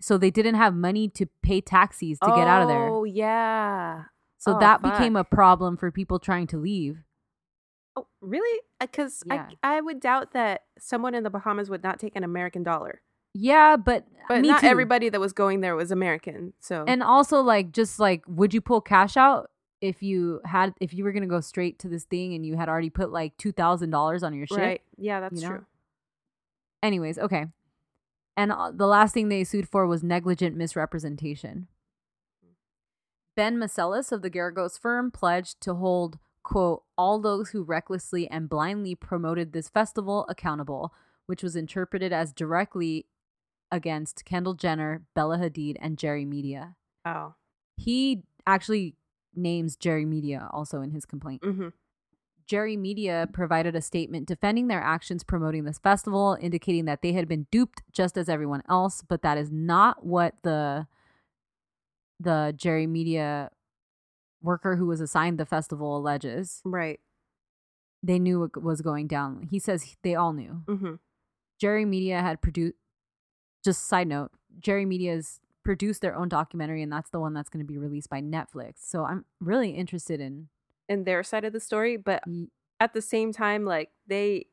So 0.00 0.18
they 0.18 0.30
didn't 0.30 0.56
have 0.56 0.74
money 0.74 1.08
to 1.10 1.26
pay 1.42 1.60
taxis 1.60 2.18
to 2.20 2.26
get 2.28 2.46
out 2.46 2.62
of 2.62 2.68
there. 2.68 2.88
Oh 2.88 3.04
yeah. 3.04 4.04
So 4.38 4.56
oh, 4.56 4.60
that 4.60 4.82
became 4.82 5.16
a 5.16 5.24
problem 5.24 5.76
for 5.76 5.90
people 5.90 6.18
trying 6.18 6.46
to 6.48 6.58
leave. 6.58 6.98
Oh, 7.96 8.06
really? 8.20 8.60
Because 8.80 9.22
Yeah. 9.26 9.48
I 9.62 9.76
I 9.76 9.80
would 9.80 10.00
doubt 10.00 10.32
that 10.32 10.64
someone 10.78 11.14
in 11.14 11.22
the 11.22 11.30
Bahamas 11.30 11.70
would 11.70 11.82
not 11.82 11.98
take 12.00 12.16
an 12.16 12.24
American 12.24 12.62
dollar. 12.62 13.02
Yeah, 13.34 13.76
but 13.76 14.06
But 14.28 14.42
not 14.42 14.60
too. 14.60 14.66
everybody 14.66 15.08
that 15.08 15.20
was 15.20 15.32
going 15.32 15.60
there 15.60 15.76
was 15.76 15.90
American. 15.90 16.52
So 16.60 16.84
And 16.86 17.02
also, 17.02 17.40
like, 17.40 17.72
just 17.72 17.98
like, 17.98 18.22
would 18.28 18.54
you 18.54 18.60
pull 18.60 18.80
cash 18.80 19.16
out 19.16 19.50
if 19.80 20.02
you 20.02 20.40
had 20.44 20.72
if 20.80 20.94
you 20.94 21.04
were 21.04 21.12
gonna 21.12 21.26
go 21.26 21.40
straight 21.40 21.78
to 21.80 21.88
this 21.88 22.04
thing 22.04 22.34
and 22.34 22.44
you 22.46 22.56
had 22.56 22.68
already 22.68 22.90
put 22.90 23.10
like 23.12 23.36
two 23.36 23.52
thousand 23.52 23.90
dollars 23.90 24.22
on 24.22 24.34
your 24.34 24.46
shit? 24.46 24.58
right. 24.58 24.82
Yeah, 24.96 25.20
that's 25.20 25.40
know? 25.40 25.48
true. 25.48 25.66
Anyways, 26.82 27.18
okay. 27.18 27.46
And 28.36 28.50
uh, 28.52 28.72
the 28.74 28.86
last 28.86 29.14
thing 29.14 29.28
they 29.28 29.44
sued 29.44 29.68
for 29.68 29.86
was 29.86 30.02
negligent 30.02 30.56
misrepresentation. 30.56 31.68
Ben 33.36 33.56
Meiselas 33.56 34.12
of 34.12 34.22
the 34.22 34.30
Geragos 34.30 34.78
firm 34.78 35.10
pledged 35.10 35.60
to 35.62 35.74
hold, 35.74 36.18
quote, 36.44 36.84
all 36.96 37.18
those 37.18 37.50
who 37.50 37.64
recklessly 37.64 38.28
and 38.28 38.48
blindly 38.48 38.94
promoted 38.94 39.52
this 39.52 39.68
festival 39.68 40.26
accountable, 40.28 40.92
which 41.26 41.42
was 41.42 41.56
interpreted 41.56 42.12
as 42.12 42.32
directly 42.32 43.06
against 43.72 44.24
Kendall 44.24 44.54
Jenner, 44.54 45.02
Bella 45.14 45.38
Hadid, 45.38 45.76
and 45.80 45.98
Jerry 45.98 46.24
Media. 46.24 46.76
Oh. 47.04 47.34
He 47.76 48.22
actually 48.46 48.94
names 49.34 49.74
Jerry 49.74 50.04
Media 50.04 50.48
also 50.52 50.80
in 50.80 50.92
his 50.92 51.04
complaint. 51.04 51.42
Mm-hmm. 51.42 51.68
Jerry 52.46 52.76
Media 52.76 53.26
provided 53.32 53.74
a 53.74 53.80
statement 53.80 54.28
defending 54.28 54.68
their 54.68 54.82
actions 54.82 55.24
promoting 55.24 55.64
this 55.64 55.78
festival, 55.78 56.36
indicating 56.40 56.84
that 56.84 57.00
they 57.02 57.12
had 57.12 57.26
been 57.26 57.46
duped 57.50 57.82
just 57.90 58.18
as 58.18 58.28
everyone 58.28 58.62
else, 58.68 59.02
but 59.06 59.22
that 59.22 59.38
is 59.38 59.50
not 59.50 60.04
what 60.04 60.34
the 60.42 60.86
the 62.20 62.54
Jerry 62.56 62.86
Media 62.86 63.50
worker 64.44 64.76
who 64.76 64.86
was 64.86 65.00
assigned 65.00 65.38
the 65.38 65.46
festival 65.46 65.96
alleges, 65.96 66.60
Right. 66.64 67.00
they 68.02 68.18
knew 68.18 68.38
what 68.40 68.62
was 68.62 68.80
going 68.82 69.06
down. 69.08 69.48
He 69.50 69.58
says 69.58 69.96
they 70.02 70.14
all 70.14 70.32
knew. 70.32 70.62
Mm-hmm. 70.66 70.94
Jerry 71.60 71.84
Media 71.84 72.20
had 72.20 72.40
produced. 72.42 72.76
Just 73.64 73.86
side 73.88 74.08
note, 74.08 74.30
Jerry 74.60 74.84
Media's 74.84 75.40
produced 75.64 76.02
their 76.02 76.14
own 76.14 76.28
documentary, 76.28 76.82
and 76.82 76.92
that's 76.92 77.08
the 77.08 77.18
one 77.20 77.32
that's 77.32 77.48
going 77.48 77.64
to 77.64 77.72
be 77.72 77.78
released 77.78 78.10
by 78.10 78.20
Netflix. 78.20 78.74
So 78.80 79.04
I'm 79.06 79.24
really 79.40 79.70
interested 79.70 80.20
in. 80.20 80.48
In 80.88 81.04
their 81.04 81.22
side 81.22 81.46
of 81.46 81.54
the 81.54 81.60
story, 81.60 81.96
but 81.96 82.22
y- 82.26 82.48
at 82.78 82.92
the 82.92 83.00
same 83.00 83.32
time, 83.32 83.64
like 83.64 83.90
they 84.06 84.46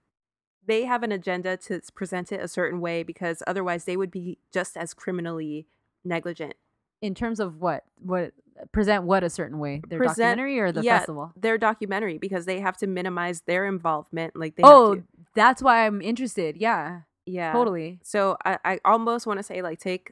they 0.66 0.86
have 0.86 1.04
an 1.04 1.12
agenda 1.12 1.58
to 1.58 1.82
present 1.96 2.32
it 2.32 2.40
a 2.40 2.48
certain 2.48 2.80
way 2.80 3.02
because 3.04 3.44
otherwise 3.48 3.84
they 3.86 3.98
would 3.98 4.12
be 4.12 4.38
just 4.54 4.78
as 4.78 4.94
criminally 4.94 5.68
negligent. 6.06 6.54
In 7.02 7.16
terms 7.16 7.40
of 7.40 7.60
what 7.60 7.84
what 8.00 8.34
present 8.72 9.04
what 9.06 9.24
a 9.24 9.30
certain 9.30 9.58
way 9.58 9.82
their 9.88 9.98
Present- 9.98 10.18
documentary 10.18 10.60
or 10.60 10.72
the 10.72 10.84
yeah, 10.84 11.00
festival. 11.00 11.32
Their 11.36 11.58
documentary 11.58 12.18
because 12.20 12.46
they 12.46 12.60
have 12.60 12.78
to 12.78 12.88
minimize 12.88 13.42
their 13.42 13.66
involvement. 13.66 14.36
Like 14.36 14.56
they 14.56 14.64
Oh, 14.64 15.02
that's 15.34 15.64
why 15.64 15.86
I'm 15.88 16.02
interested. 16.02 16.58
Yeah, 16.58 17.02
yeah, 17.26 17.54
totally, 17.54 18.00
So 18.04 18.38
I, 18.46 18.60
I 18.64 18.80
almost 18.86 19.26
want 19.26 19.40
to 19.40 19.44
say 19.44 19.62
like 19.64 19.80
take 19.80 20.12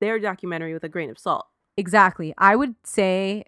their 0.00 0.18
documentary 0.18 0.72
with 0.72 0.84
a 0.84 0.88
grain 0.88 1.10
of 1.10 1.18
salt. 1.18 1.46
exactly. 1.76 2.32
I 2.38 2.56
would 2.56 2.74
say 2.84 3.44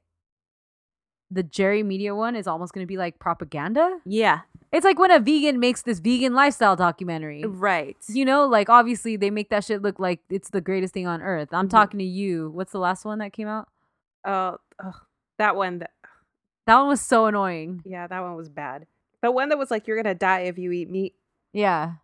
the 1.31 1.43
Jerry 1.43 1.83
Media 1.83 2.15
one 2.15 2.37
is 2.37 2.47
almost 2.47 2.75
going 2.75 2.85
to 2.85 2.89
be 2.89 2.99
like 2.99 3.19
propaganda. 3.19 4.01
Yeah, 4.05 4.41
It's 4.73 4.85
like 4.85 4.99
when 4.99 5.11
a 5.11 5.21
vegan 5.21 5.61
makes 5.61 5.83
this 5.83 6.01
vegan 6.01 6.35
lifestyle 6.35 6.77
documentary. 6.77 7.45
right. 7.45 7.97
You 8.09 8.25
know, 8.25 8.47
like 8.47 8.69
obviously 8.71 9.17
they 9.17 9.31
make 9.31 9.51
that 9.51 9.65
shit 9.65 9.83
look 9.83 9.99
like 10.01 10.21
it's 10.31 10.49
the 10.51 10.61
greatest 10.63 10.95
thing 10.95 11.07
on 11.07 11.21
earth. 11.23 11.51
I'm 11.53 11.67
Mhm. 11.69 11.71
talking 11.71 11.99
to 11.99 12.05
you. 12.05 12.51
What's 12.51 12.73
the 12.73 12.79
last 12.79 13.05
one 13.05 13.19
that 13.19 13.33
came 13.35 13.49
out? 13.49 13.69
Oh, 14.25 14.57
ugh, 14.83 14.95
that 15.39 15.57
one. 15.57 15.81
That, 15.81 15.91
That 16.67 16.79
one 16.79 16.89
was 16.89 17.01
so 17.03 17.27
annoying. 17.27 17.83
yeah, 17.85 18.07
that 18.07 18.21
one 18.21 18.35
was 18.35 18.49
bad. 18.49 18.87
The 19.21 19.31
one 19.31 19.51
that 19.51 19.59
was 19.59 19.71
like 19.71 19.87
you're 19.87 19.97
gonna 20.03 20.15
die 20.15 20.41
if 20.43 20.57
you 20.59 20.73
eat 20.73 20.89
meat. 20.89 21.15
Yeah. 21.53 21.95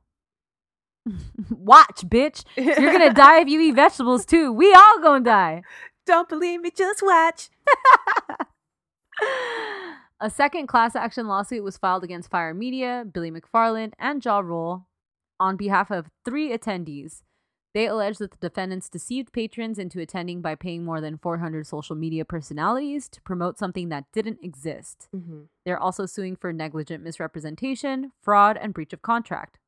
Watch, 1.51 2.03
bitch. 2.07 2.45
You're 2.57 2.93
gonna 2.93 3.14
die 3.14 3.39
if 3.43 3.49
you 3.49 3.61
eat 3.61 3.75
vegetables 3.77 4.27
too. 4.27 4.53
We 4.53 4.75
all 4.75 4.99
gonna 5.01 5.25
die. 5.25 5.62
Don't 6.07 6.29
believe 6.29 6.61
me? 6.61 6.71
Just 6.71 7.03
watch. 7.03 7.49
A 10.21 10.29
second 10.29 10.66
class 10.66 10.97
action 10.97 11.29
lawsuit 11.29 11.62
was 11.62 11.79
filed 11.79 12.03
against 12.03 12.29
Fyre 12.29 12.53
Media, 12.53 13.05
Billy 13.11 13.31
McFarland, 13.31 13.93
and 14.01 14.25
Ja 14.25 14.41
Rule 14.41 14.89
on 15.39 15.57
behalf 15.57 15.93
of 15.93 16.11
three 16.25 16.51
attendees. 16.51 17.23
They 17.73 17.87
allege 17.87 18.19
that 18.19 18.33
the 18.33 18.49
defendants 18.49 18.89
deceived 18.89 19.33
patrons 19.33 19.79
into 19.79 20.01
attending 20.01 20.43
by 20.43 20.57
paying 20.57 20.85
more 20.85 21.01
than 21.01 21.19
400 21.19 21.69
social 21.69 21.95
media 21.95 22.25
personalities 22.25 23.09
to 23.11 23.23
promote 23.23 23.59
something 23.59 23.91
that 23.91 24.07
didn't 24.12 24.41
exist. 24.43 25.07
Mm-hmm. 25.14 25.43
They're 25.64 25.79
also 25.79 26.05
suing 26.05 26.35
for 26.35 26.53
negligent 26.53 27.05
misrepresentation, 27.05 28.11
fraud, 28.21 28.57
and 28.57 28.75
breach 28.75 28.93
of 28.93 29.03
contract. 29.03 29.61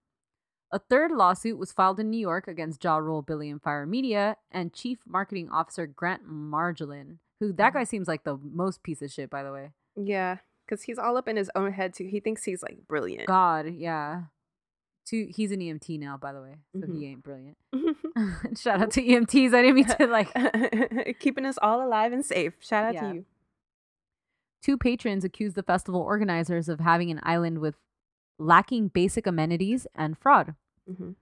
A 0.73 0.81
third 0.81 1.13
lawsuit 1.13 1.59
was 1.59 1.71
filed 1.71 2.01
in 2.01 2.11
New 2.11 2.19
York 2.19 2.49
against 2.49 2.83
Ja 2.83 2.97
Rule, 2.97 3.23
Billy, 3.23 3.51
and 3.51 3.63
Fyre 3.63 3.87
Media, 3.87 4.37
and 4.51 4.73
Chief 4.73 4.99
Marketing 5.07 5.49
Officer 5.49 5.87
Grant 5.87 6.29
Margolin, 6.29 7.19
who 7.39 7.53
that 7.53 7.75
guy 7.75 7.85
seems 7.85 8.09
like 8.09 8.25
the 8.25 8.39
most 8.43 8.83
piece 8.83 9.03
of 9.03 9.13
shit, 9.13 9.31
by 9.31 9.45
the 9.45 9.53
way. 9.53 9.71
Yeah, 9.97 10.38
because 10.66 10.82
he's 10.82 10.99
all 10.99 11.16
up 11.16 11.28
in 11.28 11.36
his 11.36 11.51
own 11.55 11.72
head 11.72 11.95
too. 11.95 12.05
He 12.07 12.20
thinks 12.20 12.45
he's 12.45 12.62
like 12.62 12.78
brilliant. 12.88 13.26
God, 13.26 13.66
yeah. 13.74 14.22
Two, 15.07 15.28
he's 15.34 15.51
an 15.51 15.61
EMT 15.61 15.99
now, 15.99 16.16
by 16.16 16.32
the 16.32 16.41
way, 16.41 16.57
so 16.74 16.86
Mhm. 16.86 16.99
he 16.99 17.07
ain't 17.07 17.22
brilliant. 17.22 17.57
Shout 18.59 18.80
out 18.82 18.91
to 18.93 19.03
EMTs. 19.03 19.53
I 19.55 19.62
didn't 19.62 19.74
mean 19.74 19.84
to 19.86 20.07
like. 20.07 20.28
Keeping 21.20 21.47
us 21.47 21.59
all 21.61 21.84
alive 21.84 22.12
and 22.12 22.24
safe. 22.24 22.55
Shout 22.61 22.84
out 22.84 22.95
Yeah. 22.95 23.09
to 23.09 23.14
you. 23.14 23.24
Two 24.62 24.76
patrons 24.76 25.24
accused 25.24 25.57
the 25.57 25.62
festival 25.62 26.01
organizers 26.03 26.68
of 26.68 26.80
having 26.80 27.11
an 27.11 27.18
island 27.22 27.59
with 27.59 27.76
lacking 28.38 28.88
basic 28.88 29.26
amenities 29.26 29.86
and 29.95 30.16
fraud. 30.18 30.55
Mm-hmm. 30.88 31.12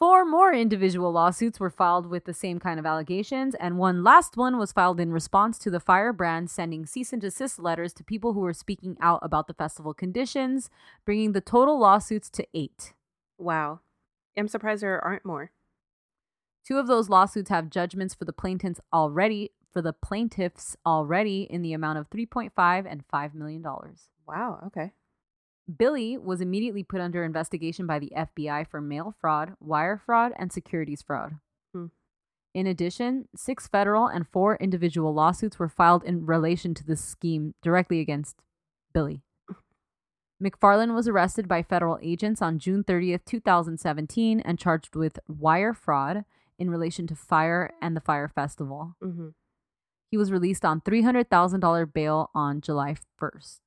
Four 0.00 0.24
more 0.24 0.52
individual 0.52 1.12
lawsuits 1.12 1.60
were 1.60 1.70
filed 1.70 2.06
with 2.06 2.24
the 2.24 2.34
same 2.34 2.58
kind 2.58 2.80
of 2.80 2.86
allegations, 2.86 3.54
and 3.54 3.78
one 3.78 4.02
last 4.02 4.36
one 4.36 4.58
was 4.58 4.72
filed 4.72 4.98
in 5.00 5.12
response 5.12 5.58
to 5.60 5.70
the 5.70 5.80
Fyre 5.80 6.12
brand 6.12 6.50
sending 6.50 6.84
cease 6.84 7.12
and 7.12 7.22
desist 7.22 7.58
letters 7.58 7.92
to 7.94 8.04
people 8.04 8.32
who 8.32 8.40
were 8.40 8.52
speaking 8.52 8.96
out 9.00 9.20
about 9.22 9.46
the 9.46 9.54
festival 9.54 9.94
conditions, 9.94 10.68
bringing 11.04 11.32
the 11.32 11.40
total 11.40 11.78
lawsuits 11.78 12.28
to 12.30 12.46
eight. 12.52 12.92
Wow. 13.38 13.80
I'm 14.36 14.48
surprised 14.48 14.82
there 14.82 15.02
aren't 15.02 15.24
more. 15.24 15.52
Two 16.66 16.78
of 16.78 16.86
those 16.86 17.08
lawsuits 17.08 17.50
have 17.50 17.70
judgments 17.70 18.14
for 18.14 18.24
the 18.24 18.32
plaintiffs 18.32 18.80
already 18.92 19.52
for 19.72 19.82
the 19.82 19.92
plaintiffs 19.92 20.76
already 20.86 21.42
in 21.50 21.62
the 21.62 21.72
amount 21.72 21.98
of 21.98 22.08
3.5 22.08 22.86
and 22.88 23.04
5 23.10 23.34
million 23.34 23.60
dollars. 23.60 24.08
Wow. 24.26 24.60
Okay. 24.66 24.92
Billy 25.78 26.18
was 26.18 26.40
immediately 26.40 26.82
put 26.82 27.00
under 27.00 27.24
investigation 27.24 27.86
by 27.86 27.98
the 27.98 28.12
FBI 28.16 28.68
for 28.68 28.80
mail 28.80 29.14
fraud, 29.18 29.54
wire 29.60 30.00
fraud, 30.04 30.32
and 30.38 30.52
securities 30.52 31.02
fraud. 31.02 31.36
Hmm. 31.72 31.86
In 32.54 32.66
addition, 32.66 33.28
six 33.34 33.66
federal 33.66 34.06
and 34.06 34.28
four 34.28 34.56
individual 34.56 35.14
lawsuits 35.14 35.58
were 35.58 35.68
filed 35.68 36.04
in 36.04 36.26
relation 36.26 36.74
to 36.74 36.84
this 36.84 37.02
scheme 37.02 37.54
directly 37.62 38.00
against 38.00 38.36
Billy. 38.92 39.22
McFarland 40.42 40.94
was 40.94 41.08
arrested 41.08 41.48
by 41.48 41.62
federal 41.62 41.98
agents 42.02 42.42
on 42.42 42.58
June 42.58 42.84
30th, 42.84 43.24
2017, 43.24 44.40
and 44.40 44.58
charged 44.58 44.94
with 44.94 45.18
wire 45.26 45.72
fraud 45.72 46.24
in 46.58 46.70
relation 46.70 47.06
to 47.06 47.16
Fyre 47.16 47.72
and 47.80 47.96
the 47.96 48.00
Fyre 48.00 48.28
Festival. 48.28 48.96
Mm-hmm. 49.02 49.28
He 50.10 50.16
was 50.16 50.30
released 50.30 50.64
on 50.64 50.80
$300,000 50.82 51.92
bail 51.92 52.30
on 52.34 52.60
July 52.60 52.94
1st. 53.20 53.58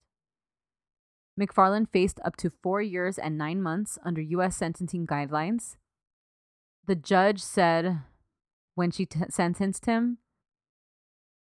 McFarland 1.40 1.90
faced 1.90 2.20
up 2.26 2.36
to 2.38 2.50
four 2.50 2.82
years 2.82 3.18
and 3.18 3.38
nine 3.38 3.62
months 3.62 4.00
under 4.04 4.22
U.S. 4.22 4.58
sentencing 4.58 5.06
guidelines. 5.06 5.76
The 6.86 6.96
judge 6.96 7.42
said 7.42 8.02
when 8.76 8.92
she 8.92 9.06
t- 9.06 9.20
sentenced 9.30 9.86
him, 9.86 10.18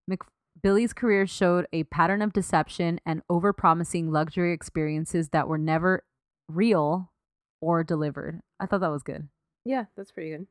Mc- 0.07 0.23
Billy's 0.61 0.93
career 0.93 1.25
showed 1.25 1.67
a 1.71 1.83
pattern 1.85 2.21
of 2.21 2.33
deception 2.33 2.99
and 3.05 3.21
overpromising 3.31 4.11
luxury 4.11 4.53
experiences 4.53 5.29
that 5.29 5.47
were 5.47 5.57
never 5.57 6.03
real 6.47 7.11
or 7.61 7.83
delivered. 7.83 8.41
I 8.59 8.65
thought 8.65 8.81
that 8.81 8.91
was 8.91 9.03
good. 9.03 9.29
Yeah, 9.65 9.85
that's 9.95 10.11
pretty 10.11 10.31
good. 10.31 10.47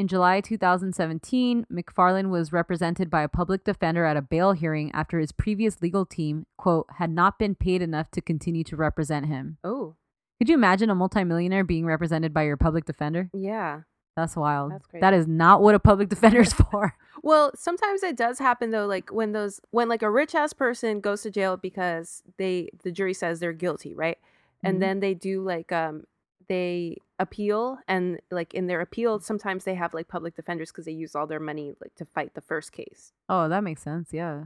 In 0.00 0.08
July 0.08 0.40
2017, 0.40 1.66
McFarland 1.70 2.30
was 2.30 2.54
represented 2.54 3.10
by 3.10 3.20
a 3.20 3.28
public 3.28 3.64
defender 3.64 4.06
at 4.06 4.16
a 4.16 4.22
bail 4.22 4.52
hearing 4.52 4.90
after 4.92 5.18
his 5.18 5.30
previous 5.30 5.82
legal 5.82 6.06
team, 6.06 6.46
quote, 6.56 6.86
had 6.96 7.10
not 7.10 7.38
been 7.38 7.54
paid 7.54 7.82
enough 7.82 8.10
to 8.12 8.22
continue 8.22 8.64
to 8.64 8.76
represent 8.76 9.26
him. 9.26 9.58
Oh, 9.62 9.96
Could 10.38 10.48
you 10.48 10.54
imagine 10.54 10.88
a 10.88 10.94
multimillionaire 10.94 11.64
being 11.64 11.84
represented 11.84 12.32
by 12.32 12.44
your 12.44 12.56
public 12.56 12.86
defender? 12.86 13.28
yeah. 13.34 13.82
That's 14.16 14.36
wild. 14.36 14.72
That's 14.72 14.86
That 15.00 15.12
is 15.14 15.26
not 15.28 15.60
what 15.62 15.74
a 15.74 15.78
public 15.78 16.08
defender's 16.08 16.52
for. 16.54 16.94
Well, 17.22 17.52
sometimes 17.54 18.02
it 18.02 18.16
does 18.16 18.38
happen 18.38 18.70
though, 18.70 18.86
like 18.86 19.10
when 19.12 19.32
those 19.32 19.60
when 19.70 19.90
like 19.90 20.00
a 20.02 20.10
rich 20.10 20.34
ass 20.34 20.54
person 20.54 21.00
goes 21.02 21.20
to 21.22 21.30
jail 21.30 21.58
because 21.58 22.22
they 22.38 22.70
the 22.82 22.90
jury 22.90 23.12
says 23.12 23.38
they're 23.40 23.52
guilty, 23.52 23.94
right? 23.94 24.16
And 24.64 24.78
Mhm. 24.78 24.80
then 24.80 25.00
they 25.00 25.12
do 25.12 25.42
like 25.42 25.70
um 25.70 26.04
they 26.48 26.96
appeal 27.20 27.78
and 27.86 28.18
like 28.30 28.54
in 28.54 28.66
their 28.66 28.80
appeal 28.80 29.20
sometimes 29.20 29.64
they 29.64 29.74
have 29.74 29.92
like 29.94 30.08
public 30.08 30.34
defenders 30.34 30.72
because 30.72 30.86
they 30.86 30.90
use 30.92 31.14
all 31.14 31.26
their 31.26 31.38
money 31.38 31.74
like 31.80 31.94
to 31.94 32.04
fight 32.04 32.34
the 32.34 32.40
first 32.40 32.72
case. 32.72 33.12
Oh, 33.28 33.48
that 33.48 33.62
makes 33.62 33.82
sense. 33.82 34.08
Yeah. 34.12 34.44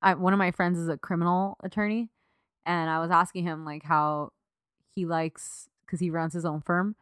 I, 0.00 0.14
one 0.14 0.32
of 0.32 0.38
my 0.38 0.50
friends 0.52 0.78
is 0.78 0.88
a 0.88 0.96
criminal 0.96 1.58
attorney, 1.62 2.08
and 2.64 2.88
I 2.88 3.00
was 3.00 3.10
asking 3.10 3.44
him 3.44 3.64
like 3.66 3.82
how 3.82 4.32
he 4.94 5.04
likes 5.04 5.68
because 5.84 6.00
he 6.00 6.08
runs 6.08 6.32
his 6.32 6.46
own 6.46 6.62
firm. 6.62 6.94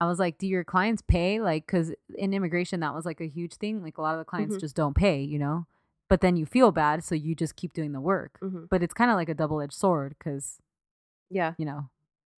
I 0.00 0.06
was 0.06 0.18
like, 0.20 0.38
"Do 0.38 0.46
your 0.46 0.62
clients 0.62 1.02
pay?" 1.02 1.40
Like, 1.40 1.66
because 1.66 1.92
in 2.16 2.32
immigration 2.34 2.78
that 2.80 2.94
was 2.94 3.04
like 3.04 3.20
a 3.20 3.26
huge 3.28 3.54
thing. 3.54 3.82
Like 3.82 3.98
a 3.98 4.02
lot 4.02 4.14
of 4.14 4.18
the 4.20 4.24
clients 4.24 4.56
Mhm. 4.56 4.60
just 4.60 4.76
don't 4.76 4.94
pay, 4.94 5.20
you 5.22 5.38
know. 5.38 5.66
But 6.08 6.20
then 6.20 6.36
you 6.36 6.44
feel 6.46 6.70
bad, 6.70 7.02
so 7.02 7.14
you 7.14 7.34
just 7.34 7.56
keep 7.56 7.72
doing 7.72 7.92
the 7.92 8.00
work. 8.00 8.38
Mhm. 8.42 8.68
But 8.68 8.82
it's 8.82 8.94
kind 8.94 9.10
of 9.10 9.16
like 9.16 9.28
a 9.28 9.34
double 9.34 9.60
edged 9.60 9.72
sword 9.72 10.14
because 10.18 10.60
Yeah. 11.30 11.54
you 11.58 11.64
know 11.64 11.88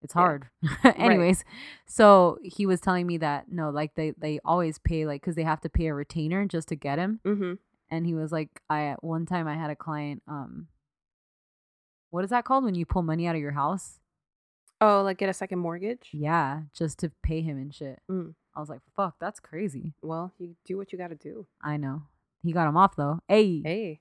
it's 0.03 0.13
Yeah. 0.15 0.21
hard 0.21 0.47
anyways 0.95 1.43
so 1.85 2.37
he 2.43 2.65
was 2.65 2.79
telling 2.81 3.07
me 3.07 3.17
that 3.17 3.51
no 3.51 3.69
like 3.69 3.95
they 3.95 4.11
they 4.17 4.39
always 4.45 4.77
pay 4.79 5.05
like 5.05 5.21
because 5.21 5.35
they 5.35 5.43
have 5.43 5.61
to 5.61 5.69
pay 5.69 5.87
a 5.87 5.93
retainer 5.93 6.45
just 6.45 6.67
to 6.69 6.75
get 6.75 6.99
him 6.99 7.19
Mm-hmm. 7.25 7.53
and 7.89 8.05
he 8.05 8.13
was 8.13 8.31
like 8.31 8.61
i 8.69 8.83
at 8.85 9.03
one 9.03 9.25
time 9.25 9.47
i 9.47 9.55
had 9.55 9.69
a 9.69 9.75
client 9.75 10.21
um 10.27 10.67
what 12.09 12.23
is 12.23 12.29
that 12.29 12.45
called 12.45 12.63
when 12.63 12.75
you 12.75 12.85
pull 12.85 13.01
money 13.03 13.27
out 13.27 13.35
of 13.35 13.41
your 13.41 13.51
house 13.51 13.99
Oh, 14.81 15.01
like 15.01 15.17
get 15.17 15.29
a 15.29 15.33
second 15.33 15.59
mortgage? 15.59 16.09
yeah 16.11 16.63
just 16.73 16.99
to 16.99 17.11
pay 17.23 17.41
him 17.41 17.57
and 17.57 17.73
shit 17.73 17.99
Mm. 18.11 18.33
i 18.55 18.59
was 18.59 18.69
like 18.69 18.81
fuck 18.95 19.15
that's 19.19 19.39
crazy 19.39 19.93
Well, 20.01 20.33
you 20.37 20.55
do 20.65 20.77
what 20.77 20.91
you 20.91 20.97
got 20.97 21.07
to 21.09 21.15
do. 21.15 21.47
i 21.61 21.77
know 21.77 22.03
he 22.43 22.51
got 22.51 22.67
him 22.67 22.75
off 22.77 22.95
though 22.95 23.19
hey 23.27 23.61
Hey. 23.63 23.99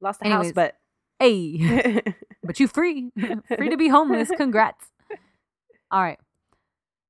Lost 0.00 0.20
the 0.20 0.26
Anyways. 0.26 0.48
house, 0.48 0.52
but 0.54 0.76
hey 1.18 2.02
but 2.44 2.60
you 2.60 2.68
free 2.68 3.10
free 3.56 3.68
to 3.70 3.76
be 3.76 3.88
homeless 3.88 4.30
congrats 4.36 4.86
all 5.90 6.02
right 6.02 6.18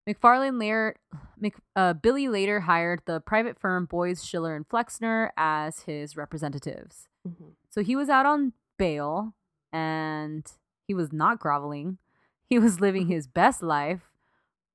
McFarland 0.09 0.61
later 0.61 0.97
Mc, 1.41 1.55
uh, 1.77 1.93
billy 1.95 2.29
later 2.29 2.61
hired 2.61 3.01
the 3.07 3.21
private 3.21 3.59
firm 3.59 3.87
Boies 3.87 4.25
Schiller 4.25 4.55
and 4.55 4.67
Flexner 4.69 5.33
as 5.37 5.81
his 5.81 6.17
representatives 6.17 7.09
Mhm. 7.27 7.53
So 7.71 7.83
he 7.83 7.97
was 7.97 8.09
out 8.11 8.27
on 8.27 8.53
bail 8.79 9.35
and 9.73 10.47
he 10.87 10.93
was 10.93 11.11
not 11.11 11.39
groveling. 11.41 11.97
He 12.45 12.59
was 12.59 12.81
living 12.81 13.07
his 13.09 13.27
best 13.41 13.63
life, 13.63 14.13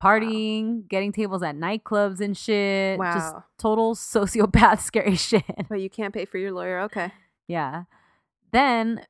partying, 0.03 0.87
getting 0.87 1.11
tables 1.11 1.43
at 1.43 1.55
nightclubs 1.55 2.19
and 2.19 2.35
shit. 2.35 2.97
Just 2.99 3.35
Wow. 3.35 3.43
total 3.59 3.93
sociopath, 3.95 4.79
scary 4.81 5.15
shit. 5.15 5.43
But 5.69 5.81
you 5.81 5.89
can't 5.91 6.11
pay 6.13 6.25
for 6.25 6.39
your 6.39 6.51
lawyer. 6.51 6.79
Okay. 6.81 7.11
Yeah. 7.47 7.83
Then 8.51 9.05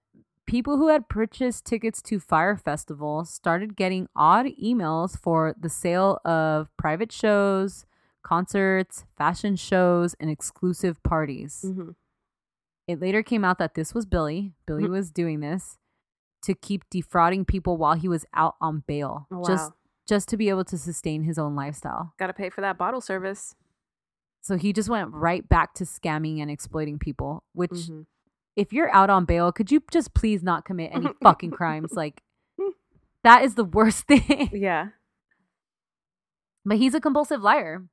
people 0.49 0.77
who 0.77 0.87
had 0.87 1.07
purchased 1.09 1.65
tickets 1.65 2.01
to 2.01 2.19
Fyre 2.19 2.57
Festival 2.57 3.23
started 3.23 3.75
getting 3.75 4.07
odd 4.15 4.47
emails 4.61 5.17
for 5.17 5.55
the 5.59 5.69
sale 5.69 6.19
of 6.25 6.69
private 6.77 7.11
shows, 7.11 7.85
concerts, 8.23 9.05
fashion 9.17 9.55
shows, 9.55 10.15
and 10.19 10.29
exclusive 10.29 11.01
parties. 11.03 11.61
hmm 11.67 11.91
It 12.87 12.99
later 12.99 13.21
came 13.21 13.45
out 13.45 13.59
that 13.59 13.75
this 13.75 13.93
was 13.93 14.07
Billy. 14.07 14.55
Billy 14.65 14.85
Mhm. 14.85 14.89
was 14.89 15.11
doing 15.11 15.41
this 15.41 15.77
to 16.41 16.55
keep 16.55 16.89
defrauding 16.89 17.45
people 17.45 17.77
while 17.77 17.93
he 17.93 18.07
was 18.07 18.25
out 18.33 18.55
on 18.59 18.79
bail, 18.87 19.27
Oh, 19.31 19.43
just 19.45 19.69
wow. 19.71 19.75
just 20.07 20.27
to 20.29 20.37
be 20.37 20.49
able 20.49 20.65
to 20.65 20.75
sustain 20.79 21.21
his 21.21 21.37
own 21.37 21.55
lifestyle. 21.55 22.13
Got 22.17 22.27
to 22.27 22.33
pay 22.33 22.49
for 22.49 22.61
that 22.61 22.79
bottle 22.79 22.99
service. 23.01 23.55
So 24.41 24.57
he 24.57 24.73
just 24.73 24.89
went 24.89 25.13
right 25.13 25.47
back 25.47 25.75
to 25.75 25.83
scamming 25.83 26.39
and 26.41 26.49
exploiting 26.49 26.97
people, 26.97 27.43
which 27.53 27.69
Mhm. 27.71 28.07
If 28.55 28.73
you're 28.73 28.93
out 28.93 29.09
on 29.09 29.25
bail, 29.25 29.51
could 29.51 29.71
you 29.71 29.81
just 29.91 30.13
please 30.13 30.43
not 30.43 30.65
commit 30.65 30.91
any 30.93 31.07
fucking 31.23 31.51
crimes? 31.51 31.93
Like 31.93 32.21
that 33.23 33.43
is 33.43 33.55
the 33.55 33.63
worst 33.63 34.03
thing. 34.07 34.49
Yeah. 34.53 34.89
But 36.65 36.77
he's 36.77 36.93
a 36.93 37.01
compulsive 37.01 37.41
liar. 37.41 37.83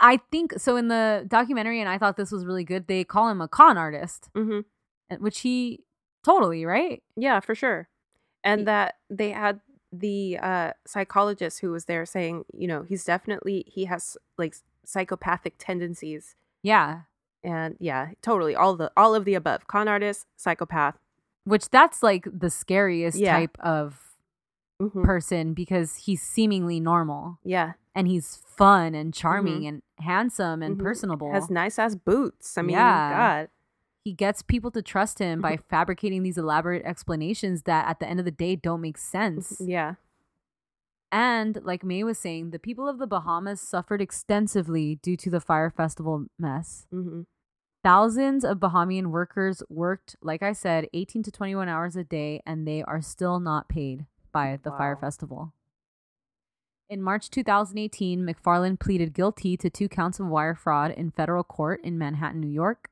I 0.00 0.20
think 0.30 0.54
so 0.58 0.76
in 0.76 0.88
the 0.88 1.24
documentary, 1.28 1.80
and 1.80 1.88
I 1.88 1.98
thought 1.98 2.16
this 2.16 2.32
was 2.32 2.46
really 2.46 2.64
good. 2.64 2.86
They 2.86 3.04
call 3.04 3.28
him 3.28 3.40
a 3.40 3.48
con 3.48 3.76
artist, 3.76 4.30
hmm 4.34 4.60
which 5.18 5.40
he 5.40 5.84
totally 6.24 6.64
right. 6.64 7.02
Yeah, 7.16 7.38
for 7.40 7.54
sure. 7.54 7.88
And 8.42 8.66
that 8.66 8.96
they 9.08 9.30
had 9.30 9.60
the 9.92 10.38
uh, 10.38 10.72
psychologist 10.86 11.60
who 11.60 11.70
was 11.70 11.84
there 11.84 12.04
saying, 12.04 12.46
you 12.52 12.66
know, 12.66 12.82
he's 12.82 13.04
definitely 13.04 13.64
he 13.68 13.84
has 13.84 14.16
like 14.38 14.56
psychopathic 14.84 15.54
tendencies. 15.58 16.34
Yeah, 16.62 17.02
And 17.44 17.76
yeah, 17.78 18.10
totally 18.22 18.56
all 18.56 18.74
the 18.74 18.90
all 18.96 19.14
of 19.14 19.24
the 19.26 19.34
above. 19.34 19.66
Con 19.66 19.86
artist, 19.88 20.26
psychopath. 20.36 20.98
which 21.46 21.68
that's 21.68 22.02
like 22.02 22.26
the 22.32 22.48
scariest 22.48 23.18
Yeah. 23.18 23.36
type 23.36 23.58
of 23.60 24.16
Mhm. 24.80 25.04
person 25.04 25.52
because 25.52 25.96
he's 25.96 26.22
seemingly 26.22 26.80
normal 26.80 27.38
Yeah. 27.44 27.74
and 27.94 28.08
he's 28.08 28.36
fun 28.36 28.94
and 28.94 29.12
charming 29.12 29.66
and 29.66 29.82
handsome 29.98 30.62
and 30.62 30.78
Mhm. 30.78 30.82
personable. 30.82 31.30
Has 31.32 31.50
nice 31.50 31.78
ass 31.78 31.94
boots. 31.96 32.56
I 32.56 32.62
mean, 32.62 32.70
Yeah. 32.70 33.10
God. 33.44 33.50
he 34.04 34.12
gets 34.14 34.40
people 34.42 34.70
to 34.70 34.80
trust 34.80 35.18
him 35.18 35.42
by 35.42 35.56
fabricating 35.68 36.22
these 36.22 36.38
elaborate 36.38 36.82
explanations 36.86 37.64
that 37.64 37.86
at 37.88 38.00
the 38.00 38.06
end 38.08 38.20
of 38.20 38.24
the 38.24 38.30
day 38.30 38.56
don't 38.56 38.80
make 38.80 38.96
sense. 38.98 39.60
Yeah. 39.60 39.96
And 41.12 41.60
like 41.62 41.84
May 41.84 42.02
was 42.04 42.18
saying, 42.18 42.50
the 42.50 42.58
people 42.58 42.88
of 42.88 42.98
the 42.98 43.06
Bahamas 43.06 43.60
suffered 43.60 44.00
extensively 44.00 44.96
due 44.96 45.16
to 45.18 45.30
the 45.30 45.40
Fyre 45.40 45.70
Festival 45.70 46.26
mess. 46.38 46.86
hmm 46.90 47.22
Thousands 47.84 48.46
of 48.46 48.60
Bahamian 48.60 49.08
workers 49.08 49.62
worked, 49.68 50.16
like 50.22 50.42
I 50.42 50.54
said, 50.54 50.88
18 50.94 51.22
to 51.24 51.30
21 51.30 51.68
hours 51.68 51.96
a 51.96 52.02
day, 52.02 52.40
and 52.46 52.66
they 52.66 52.82
are 52.82 53.02
still 53.02 53.38
not 53.38 53.68
paid 53.68 54.06
by 54.32 54.58
the 54.62 54.70
Fyre 54.70 54.96
Festival. 54.96 55.52
In 56.88 57.02
March 57.02 57.28
2018, 57.28 58.24
McFarland 58.24 58.80
pleaded 58.80 59.12
guilty 59.12 59.58
to 59.58 59.68
two 59.68 59.90
counts 59.90 60.18
of 60.18 60.28
wire 60.28 60.54
fraud 60.54 60.92
in 60.92 61.10
federal 61.10 61.44
court 61.44 61.82
in 61.84 61.98
Manhattan, 61.98 62.40
New 62.40 62.48
York, 62.48 62.88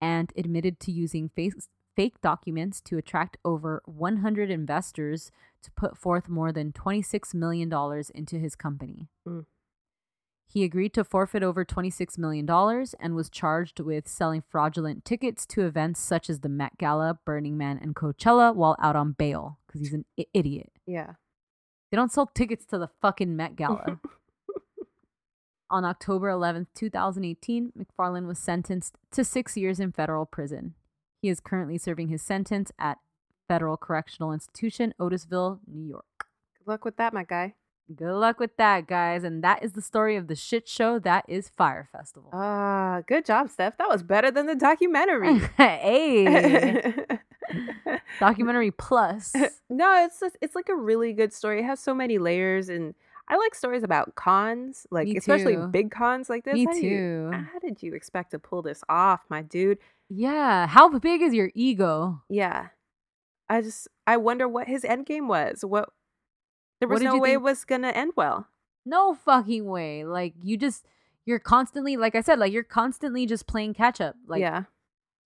and 0.00 0.32
admitted 0.36 0.80
to 0.80 0.90
using 0.90 1.28
face- 1.28 1.68
fake 1.94 2.20
documents 2.20 2.80
to 2.80 2.98
attract 2.98 3.36
over 3.44 3.80
100 3.84 4.50
investors 4.50 5.30
to 5.62 5.70
put 5.70 5.96
forth 5.96 6.28
more 6.28 6.50
than 6.50 6.72
$26 6.72 7.32
million 7.32 7.72
into 8.12 8.38
his 8.38 8.56
company. 8.56 9.06
Mm. 9.24 9.44
He 10.46 10.64
agreed 10.64 10.92
to 10.94 11.04
forfeit 11.04 11.42
over 11.42 11.64
$26 11.64 12.18
million 12.18 12.48
and 13.00 13.14
was 13.14 13.30
charged 13.30 13.80
with 13.80 14.06
selling 14.06 14.42
fraudulent 14.46 15.04
tickets 15.04 15.46
to 15.46 15.64
events 15.64 15.98
such 16.00 16.28
as 16.28 16.40
the 16.40 16.48
Met 16.50 16.76
Gala, 16.76 17.18
Burning 17.24 17.56
Man, 17.56 17.78
and 17.80 17.96
Coachella 17.96 18.54
while 18.54 18.76
out 18.80 18.94
on 18.96 19.12
bail 19.12 19.58
because 19.66 19.80
he's 19.80 19.94
an 19.94 20.04
I- 20.20 20.26
idiot. 20.34 20.72
Yeah. 20.86 21.14
They 21.90 21.96
don't 21.96 22.12
sell 22.12 22.26
tickets 22.26 22.66
to 22.66 22.78
the 22.78 22.90
fucking 23.00 23.34
Met 23.34 23.56
Gala. 23.56 23.98
On 25.70 25.86
October 25.86 26.28
11th, 26.28 26.66
2018, 26.74 27.72
McFarland 27.78 28.26
was 28.26 28.38
sentenced 28.38 28.96
to 29.10 29.24
six 29.24 29.56
years 29.56 29.80
in 29.80 29.90
federal 29.90 30.26
prison. 30.26 30.74
He 31.22 31.30
is 31.30 31.40
currently 31.40 31.78
serving 31.78 32.08
his 32.08 32.20
sentence 32.20 32.70
at 32.78 32.98
Federal 33.48 33.78
Correctional 33.78 34.32
Institution, 34.32 34.92
Otisville, 35.00 35.60
New 35.66 35.86
York. 35.88 36.04
Good 36.58 36.70
luck 36.70 36.84
with 36.84 36.98
that, 36.98 37.14
my 37.14 37.24
guy. 37.24 37.54
Good 37.94 38.14
luck 38.14 38.38
with 38.40 38.56
that, 38.56 38.86
guys. 38.86 39.22
And 39.24 39.42
that 39.44 39.62
is 39.62 39.72
the 39.72 39.82
story 39.82 40.16
of 40.16 40.26
the 40.28 40.34
shit 40.36 40.66
show 40.68 40.98
that 41.00 41.24
is 41.28 41.48
Fyre 41.50 41.88
Festival. 41.92 42.30
Ah, 42.32 43.02
good 43.06 43.24
job, 43.24 43.50
Steph. 43.50 43.76
That 43.78 43.88
was 43.88 44.02
better 44.02 44.30
than 44.30 44.46
the 44.46 44.54
documentary. 44.54 45.38
hey, 45.56 46.94
documentary 48.20 48.70
plus. 48.70 49.34
no, 49.70 50.04
it's 50.04 50.20
just, 50.20 50.36
it's 50.40 50.54
like 50.54 50.68
a 50.68 50.74
really 50.76 51.12
good 51.12 51.32
story. 51.32 51.60
It 51.60 51.64
has 51.64 51.80
so 51.80 51.94
many 51.94 52.18
layers, 52.18 52.68
and 52.68 52.94
I 53.28 53.36
like 53.36 53.54
stories 53.54 53.82
about 53.82 54.14
cons, 54.14 54.86
like 54.90 55.08
Me 55.08 55.16
especially 55.16 55.56
too. 55.56 55.66
big 55.68 55.90
cons 55.90 56.30
like 56.30 56.44
this. 56.44 56.54
Me 56.54 56.64
How 56.64 56.72
do 56.72 56.78
you- 56.80 57.30
too. 57.30 57.30
how 57.52 57.58
did 57.58 57.82
you 57.82 57.94
expect 57.94 58.30
to 58.32 58.38
pull 58.38 58.62
this 58.62 58.82
off, 58.88 59.22
my 59.28 59.42
dude? 59.42 59.78
Yeah. 60.08 60.66
How 60.66 60.88
big 60.98 61.22
is 61.22 61.32
your 61.34 61.50
ego? 61.54 62.22
Yeah, 62.28 62.68
I 63.48 63.60
just 63.62 63.88
I 64.06 64.16
wonder 64.18 64.48
what 64.48 64.68
his 64.68 64.84
end 64.84 65.06
game 65.06 65.28
was. 65.28 65.64
What 65.64 65.90
there 66.82 66.88
was 66.88 67.00
no 67.00 67.16
way 67.16 67.34
it 67.34 67.40
was 67.42 67.64
gonna 67.64 67.90
end 67.90 68.12
well. 68.16 68.48
No 68.84 69.14
fucking 69.14 69.66
way. 69.66 70.04
Like 70.04 70.34
you 70.42 70.56
just 70.56 70.84
you're 71.24 71.38
constantly 71.38 71.96
like 71.96 72.16
I 72.16 72.22
said, 72.22 72.40
like 72.40 72.52
you're 72.52 72.64
constantly 72.64 73.24
just 73.24 73.46
playing 73.46 73.74
catch 73.74 74.00
up. 74.00 74.16
Like 74.26 74.40
yeah, 74.40 74.64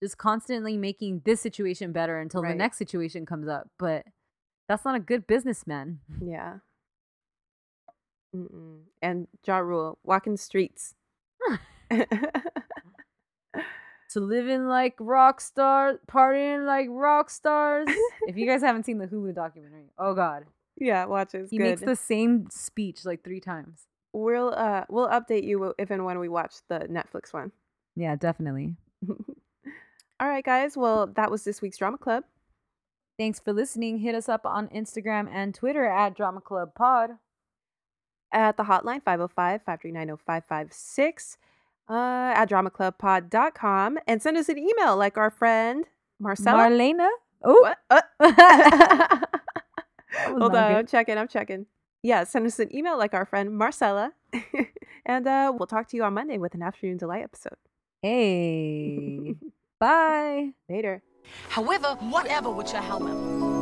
just 0.02 0.18
constantly 0.18 0.76
making 0.76 1.22
this 1.24 1.40
situation 1.40 1.92
better 1.92 2.20
until 2.20 2.42
the 2.42 2.54
next 2.54 2.76
situation 2.76 3.24
comes 3.24 3.48
up. 3.48 3.70
But 3.78 4.04
that's 4.68 4.84
not 4.84 4.96
a 4.96 5.00
good 5.00 5.26
businessman. 5.26 6.00
yeah. 6.22 6.58
Mm-mm. 8.34 8.80
And 9.00 9.26
Ja 9.46 9.56
Rule 9.56 9.96
walking 10.04 10.34
the 10.34 10.38
streets. 10.38 10.94
To 14.10 14.20
living 14.20 14.66
like 14.66 14.94
rock 15.00 15.40
stars, 15.40 15.98
partying 16.06 16.64
like 16.64 16.86
rock 16.90 17.28
stars. 17.28 17.88
if 18.28 18.36
you 18.36 18.46
guys 18.46 18.62
haven't 18.62 18.84
seen 18.86 18.98
the 18.98 19.06
Hulu 19.06 19.34
documentary, 19.34 19.90
oh 19.98 20.14
god. 20.14 20.44
Yeah, 20.78 21.04
watches. 21.06 21.50
He 21.50 21.58
good. 21.58 21.64
makes 21.64 21.80
the 21.82 21.96
same 21.96 22.48
speech 22.50 23.04
like 23.04 23.24
three 23.24 23.40
times. 23.40 23.86
We'll 24.12 24.54
uh 24.56 24.84
we'll 24.88 25.08
update 25.08 25.44
you 25.44 25.74
if 25.78 25.90
and 25.90 26.04
when 26.04 26.18
we 26.18 26.28
watch 26.28 26.54
the 26.68 26.80
Netflix 26.80 27.32
one. 27.32 27.52
Yeah, 27.94 28.16
definitely. 28.16 28.74
All 29.08 30.28
right, 30.28 30.44
guys. 30.44 30.76
Well, 30.76 31.06
that 31.08 31.30
was 31.30 31.44
this 31.44 31.60
week's 31.60 31.78
drama 31.78 31.98
club. 31.98 32.24
Thanks 33.18 33.40
for 33.40 33.52
listening. 33.52 33.98
Hit 33.98 34.14
us 34.14 34.28
up 34.28 34.44
on 34.44 34.68
Instagram 34.68 35.28
and 35.32 35.54
Twitter 35.54 35.86
at 35.86 36.14
Drama 36.16 36.40
Club 36.40 36.74
Pod. 36.74 37.12
at 38.32 38.56
the 38.58 38.64
hotline 38.64 39.02
505-539-0556 39.04 41.36
uh, 41.88 41.92
at 42.36 42.46
dramaclubpod.com 42.46 43.98
and 44.06 44.22
send 44.22 44.36
us 44.36 44.48
an 44.48 44.58
email 44.58 44.96
like 44.96 45.16
our 45.16 45.30
friend 45.30 45.86
Marcella. 46.18 46.68
Marlena. 46.68 47.08
Oh? 47.44 47.72
Uh, 47.90 48.00
Hold 50.30 50.54
on. 50.54 50.74
I'm 50.74 50.86
checking. 50.86 51.18
I'm 51.18 51.28
checking. 51.28 51.66
Yeah, 52.02 52.24
send 52.24 52.46
us 52.46 52.58
an 52.58 52.74
email 52.74 52.96
like 52.96 53.14
our 53.14 53.24
friend 53.26 53.56
Marcella. 53.56 54.12
and 55.06 55.26
uh, 55.26 55.52
we'll 55.56 55.66
talk 55.66 55.88
to 55.88 55.96
you 55.96 56.04
on 56.04 56.14
Monday 56.14 56.38
with 56.38 56.54
an 56.54 56.62
Afternoon 56.62 56.98
Delight 56.98 57.24
episode. 57.24 57.56
hey. 58.02 59.34
Bye. 59.80 60.52
Later. 60.68 61.02
However, 61.48 61.96
whatever 62.00 62.50
with 62.50 62.72
your 62.72 62.80
helmet. 62.82 63.55